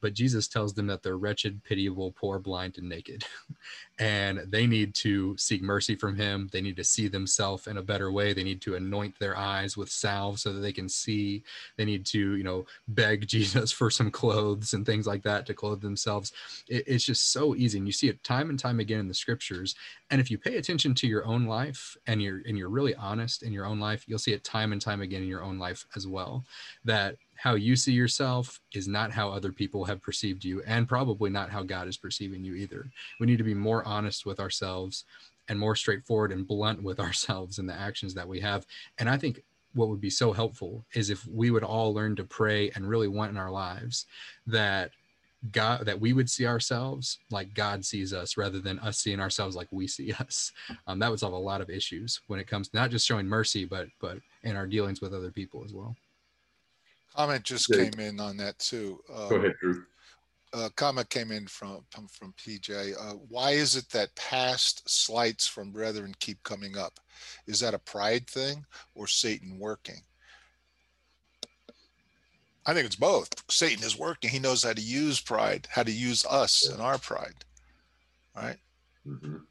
but 0.00 0.14
Jesus 0.14 0.48
tells 0.48 0.74
them 0.74 0.86
that 0.86 1.02
they're 1.02 1.18
wretched, 1.18 1.62
pitiable, 1.62 2.12
poor, 2.12 2.38
blind, 2.38 2.78
and 2.78 2.88
naked. 2.88 3.24
and 3.98 4.38
they 4.46 4.66
need 4.66 4.94
to 4.96 5.36
seek 5.36 5.62
mercy 5.62 5.94
from 5.94 6.16
him. 6.16 6.48
They 6.52 6.60
need 6.60 6.76
to 6.76 6.84
see 6.84 7.08
themselves 7.08 7.66
in 7.66 7.76
a 7.76 7.82
better 7.82 8.10
way. 8.10 8.32
They 8.32 8.42
need 8.42 8.62
to 8.62 8.76
anoint 8.76 9.18
their 9.18 9.36
eyes 9.36 9.76
with 9.76 9.90
salve 9.90 10.40
so 10.40 10.52
that 10.52 10.60
they 10.60 10.72
can 10.72 10.88
see. 10.88 11.42
They 11.76 11.84
need 11.84 12.06
to, 12.06 12.36
you 12.36 12.44
know, 12.44 12.66
beg 12.88 13.26
Jesus 13.26 13.72
for 13.72 13.90
some 13.90 14.10
clothes 14.10 14.72
and 14.72 14.86
things 14.86 15.06
like 15.06 15.22
that 15.24 15.46
to 15.46 15.54
clothe 15.54 15.82
themselves. 15.82 16.32
It, 16.68 16.84
it's 16.86 17.04
just 17.04 17.32
so 17.32 17.54
easy. 17.54 17.78
And 17.78 17.86
you 17.86 17.92
see 17.92 18.08
it 18.08 18.22
time 18.24 18.50
and 18.50 18.58
time 18.58 18.80
again 18.80 19.00
in 19.00 19.08
the 19.08 19.14
scriptures. 19.14 19.74
And 20.10 20.20
if 20.20 20.30
you 20.30 20.38
pay 20.38 20.56
attention 20.56 20.94
to 20.96 21.06
your 21.06 21.24
own 21.24 21.46
life 21.46 21.96
and 22.06 22.22
you're 22.22 22.42
and 22.46 22.56
you're 22.56 22.68
really 22.68 22.94
honest 22.94 23.42
in 23.42 23.52
your 23.52 23.66
own 23.66 23.80
life, 23.80 24.04
you'll 24.06 24.18
see 24.18 24.32
it 24.32 24.44
time 24.44 24.72
and 24.72 24.80
time 24.80 25.00
again 25.00 25.22
in 25.22 25.28
your 25.28 25.42
own 25.42 25.58
life 25.58 25.86
as 25.96 26.06
well. 26.06 26.44
That 26.84 27.16
how 27.36 27.54
you 27.54 27.74
see 27.74 27.92
yourself 27.92 28.60
is 28.74 28.86
not 28.86 29.10
how 29.10 29.30
other 29.30 29.50
people 29.50 29.84
have 29.86 30.02
perceived 30.02 30.44
you 30.44 30.62
and 30.66 30.86
probably 30.86 31.30
not 31.30 31.50
how 31.50 31.62
God 31.62 31.88
is 31.88 31.96
perceiving 31.96 32.44
you 32.44 32.54
either. 32.54 32.90
We 33.18 33.26
need 33.26 33.38
to 33.38 33.44
be 33.44 33.54
more 33.54 33.82
honest 33.86 34.26
with 34.26 34.38
ourselves 34.38 35.04
and 35.48 35.58
more 35.58 35.74
straightforward 35.74 36.32
and 36.32 36.46
blunt 36.46 36.82
with 36.82 37.00
ourselves 37.06 37.58
in 37.58 37.66
the 37.66 37.74
actions 37.74 38.14
that 38.14 38.28
we 38.28 38.40
have. 38.40 38.66
And 38.98 39.08
I 39.08 39.16
think 39.16 39.42
what 39.74 39.88
would 39.88 40.00
be 40.00 40.10
so 40.10 40.32
helpful 40.32 40.84
is 40.94 41.10
if 41.10 41.26
we 41.26 41.50
would 41.50 41.62
all 41.62 41.94
learn 41.94 42.16
to 42.16 42.24
pray 42.24 42.70
and 42.70 42.88
really 42.88 43.08
want 43.08 43.30
in 43.30 43.36
our 43.36 43.50
lives 43.50 44.06
that 44.46 44.90
God 45.52 45.86
that 45.86 45.98
we 45.98 46.12
would 46.12 46.28
see 46.28 46.46
ourselves 46.46 47.18
like 47.30 47.54
God 47.54 47.84
sees 47.84 48.12
us 48.12 48.36
rather 48.36 48.60
than 48.60 48.78
us 48.80 48.98
seeing 48.98 49.20
ourselves 49.20 49.56
like 49.56 49.68
we 49.70 49.86
see 49.86 50.12
us. 50.20 50.52
Um, 50.86 50.98
that 50.98 51.10
would 51.10 51.20
solve 51.20 51.32
a 51.32 51.36
lot 51.36 51.60
of 51.60 51.70
issues 51.70 52.20
when 52.26 52.38
it 52.38 52.46
comes 52.46 52.68
to 52.68 52.76
not 52.76 52.90
just 52.90 53.06
showing 53.06 53.26
mercy, 53.26 53.64
but 53.64 53.88
but 54.00 54.18
in 54.42 54.56
our 54.56 54.66
dealings 54.66 55.00
with 55.00 55.14
other 55.14 55.30
people 55.30 55.62
as 55.64 55.72
well. 55.72 55.96
Comment 57.16 57.42
just 57.42 57.68
Dave. 57.70 57.92
came 57.92 58.00
in 58.00 58.20
on 58.20 58.36
that 58.36 58.58
too. 58.58 59.00
Uh, 59.12 59.28
Go 59.28 59.36
ahead, 59.36 59.54
Drew. 59.60 59.84
uh, 60.52 60.68
comment 60.76 61.08
came 61.10 61.32
in 61.32 61.46
from 61.46 61.80
from, 61.90 62.06
from 62.08 62.34
PJ. 62.34 62.92
Uh, 62.98 63.14
why 63.28 63.52
is 63.52 63.76
it 63.76 63.88
that 63.90 64.14
past 64.16 64.88
slights 64.88 65.46
from 65.46 65.72
brethren 65.72 66.14
keep 66.20 66.42
coming 66.42 66.76
up? 66.76 67.00
Is 67.46 67.60
that 67.60 67.74
a 67.74 67.78
pride 67.78 68.28
thing 68.28 68.64
or 68.94 69.06
Satan 69.06 69.58
working? 69.58 70.02
I 72.66 72.74
think 72.74 72.86
it's 72.86 72.96
both. 72.96 73.28
Satan 73.50 73.84
is 73.84 73.98
working. 73.98 74.30
He 74.30 74.38
knows 74.38 74.62
how 74.62 74.72
to 74.72 74.80
use 74.82 75.20
pride, 75.20 75.66
how 75.70 75.82
to 75.82 75.90
use 75.90 76.24
us 76.26 76.68
and 76.68 76.80
our 76.80 76.98
pride. 76.98 77.34
Right. 78.36 78.58
Mhm. 79.06 79.42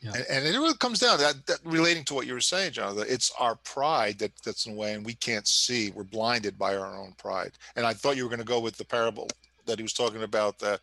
Yeah. 0.00 0.12
And, 0.14 0.26
and 0.30 0.46
it 0.46 0.58
really 0.58 0.74
comes 0.74 0.98
down 0.98 1.18
to 1.18 1.24
that, 1.24 1.46
that 1.46 1.58
relating 1.64 2.04
to 2.04 2.14
what 2.14 2.26
you 2.26 2.32
were 2.34 2.40
saying, 2.40 2.72
Jonathan. 2.72 3.06
It's 3.08 3.32
our 3.38 3.56
pride 3.56 4.18
that 4.18 4.32
that's 4.44 4.66
in 4.66 4.72
the 4.74 4.78
way, 4.78 4.94
and 4.94 5.04
we 5.06 5.14
can't 5.14 5.46
see. 5.46 5.90
We're 5.90 6.02
blinded 6.04 6.58
by 6.58 6.76
our 6.76 6.96
own 6.96 7.12
pride. 7.18 7.52
And 7.76 7.86
I 7.86 7.92
thought 7.92 8.16
you 8.16 8.24
were 8.24 8.28
going 8.28 8.38
to 8.40 8.44
go 8.44 8.60
with 8.60 8.76
the 8.76 8.84
parable 8.84 9.28
that 9.66 9.78
he 9.78 9.82
was 9.82 9.92
talking 9.92 10.22
about. 10.22 10.58
That 10.58 10.80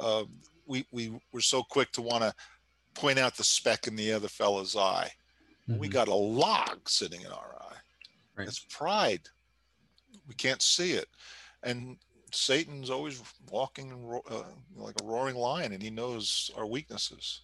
uh, 0.00 0.24
we 0.66 0.84
we 0.90 1.12
were 1.32 1.40
so 1.40 1.62
quick 1.62 1.92
to 1.92 2.02
want 2.02 2.22
to 2.22 2.34
point 2.94 3.18
out 3.18 3.36
the 3.36 3.44
speck 3.44 3.86
in 3.86 3.94
the 3.94 4.12
other 4.12 4.28
fellow's 4.28 4.74
eye. 4.76 5.10
We 5.68 5.88
Mhm. 5.88 5.92
got 5.92 6.08
a 6.08 6.14
log 6.14 6.88
sitting 6.88 7.20
in 7.20 7.30
our 7.30 7.56
eye. 7.60 7.76
Right. 8.36 8.48
It's 8.48 8.60
pride. 8.70 9.28
We 10.28 10.34
can't 10.34 10.62
see 10.62 10.92
it, 10.92 11.08
and 11.62 11.96
Satan's 12.32 12.90
always 12.90 13.22
walking 13.50 14.20
uh, 14.30 14.42
like 14.76 15.00
a 15.00 15.04
roaring 15.04 15.36
lion, 15.36 15.72
and 15.72 15.82
he 15.82 15.90
knows 15.90 16.50
our 16.56 16.66
weaknesses. 16.66 17.42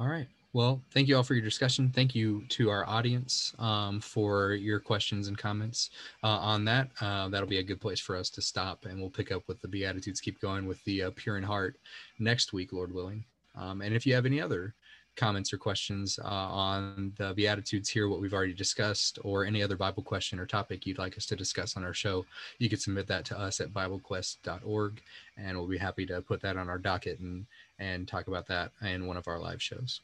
All 0.00 0.08
right. 0.08 0.26
Well, 0.54 0.80
thank 0.94 1.08
you 1.08 1.16
all 1.16 1.22
for 1.22 1.34
your 1.34 1.44
discussion. 1.44 1.92
Thank 1.94 2.14
you 2.14 2.42
to 2.48 2.70
our 2.70 2.88
audience 2.88 3.54
um, 3.58 4.00
for 4.00 4.54
your 4.54 4.80
questions 4.80 5.28
and 5.28 5.36
comments 5.36 5.90
uh, 6.24 6.28
on 6.28 6.64
that. 6.64 6.88
Uh, 7.02 7.28
that'll 7.28 7.46
be 7.46 7.58
a 7.58 7.62
good 7.62 7.82
place 7.82 8.00
for 8.00 8.16
us 8.16 8.30
to 8.30 8.40
stop, 8.40 8.86
and 8.86 8.98
we'll 8.98 9.10
pick 9.10 9.30
up 9.30 9.42
with 9.46 9.60
the 9.60 9.68
Beatitudes, 9.68 10.18
keep 10.18 10.40
going 10.40 10.66
with 10.66 10.82
the 10.84 11.02
uh, 11.02 11.10
pure 11.16 11.36
in 11.36 11.42
heart 11.42 11.76
next 12.18 12.54
week, 12.54 12.72
Lord 12.72 12.94
willing. 12.94 13.22
Um, 13.54 13.82
and 13.82 13.94
if 13.94 14.06
you 14.06 14.14
have 14.14 14.24
any 14.24 14.40
other 14.40 14.74
comments 15.16 15.52
or 15.52 15.58
questions 15.58 16.18
uh, 16.22 16.28
on 16.28 17.12
the 17.18 17.34
Beatitudes 17.34 17.88
here, 17.88 18.08
what 18.08 18.20
we've 18.20 18.32
already 18.32 18.54
discussed, 18.54 19.18
or 19.22 19.44
any 19.44 19.62
other 19.62 19.76
Bible 19.76 20.02
question 20.02 20.38
or 20.38 20.46
topic 20.46 20.86
you'd 20.86 20.98
like 20.98 21.16
us 21.16 21.26
to 21.26 21.36
discuss 21.36 21.76
on 21.76 21.84
our 21.84 21.94
show, 21.94 22.24
you 22.58 22.68
can 22.68 22.78
submit 22.78 23.06
that 23.08 23.24
to 23.26 23.38
us 23.38 23.60
at 23.60 23.72
BibleQuest.org, 23.72 25.00
and 25.36 25.56
we'll 25.56 25.68
be 25.68 25.78
happy 25.78 26.06
to 26.06 26.22
put 26.22 26.40
that 26.42 26.56
on 26.56 26.68
our 26.68 26.78
docket 26.78 27.18
and 27.20 27.46
and 27.78 28.06
talk 28.06 28.28
about 28.28 28.46
that 28.46 28.72
in 28.82 29.06
one 29.06 29.16
of 29.16 29.26
our 29.26 29.38
live 29.38 29.62
shows. 29.62 30.00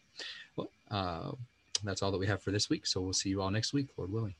Well, 0.56 0.70
uh, 0.90 1.32
that's 1.84 2.02
all 2.02 2.10
that 2.10 2.18
we 2.18 2.26
have 2.26 2.42
for 2.42 2.50
this 2.50 2.70
week. 2.70 2.86
So 2.86 3.02
we'll 3.02 3.12
see 3.12 3.28
you 3.28 3.42
all 3.42 3.50
next 3.50 3.74
week, 3.74 3.88
Lord 3.98 4.10
willing. 4.10 4.34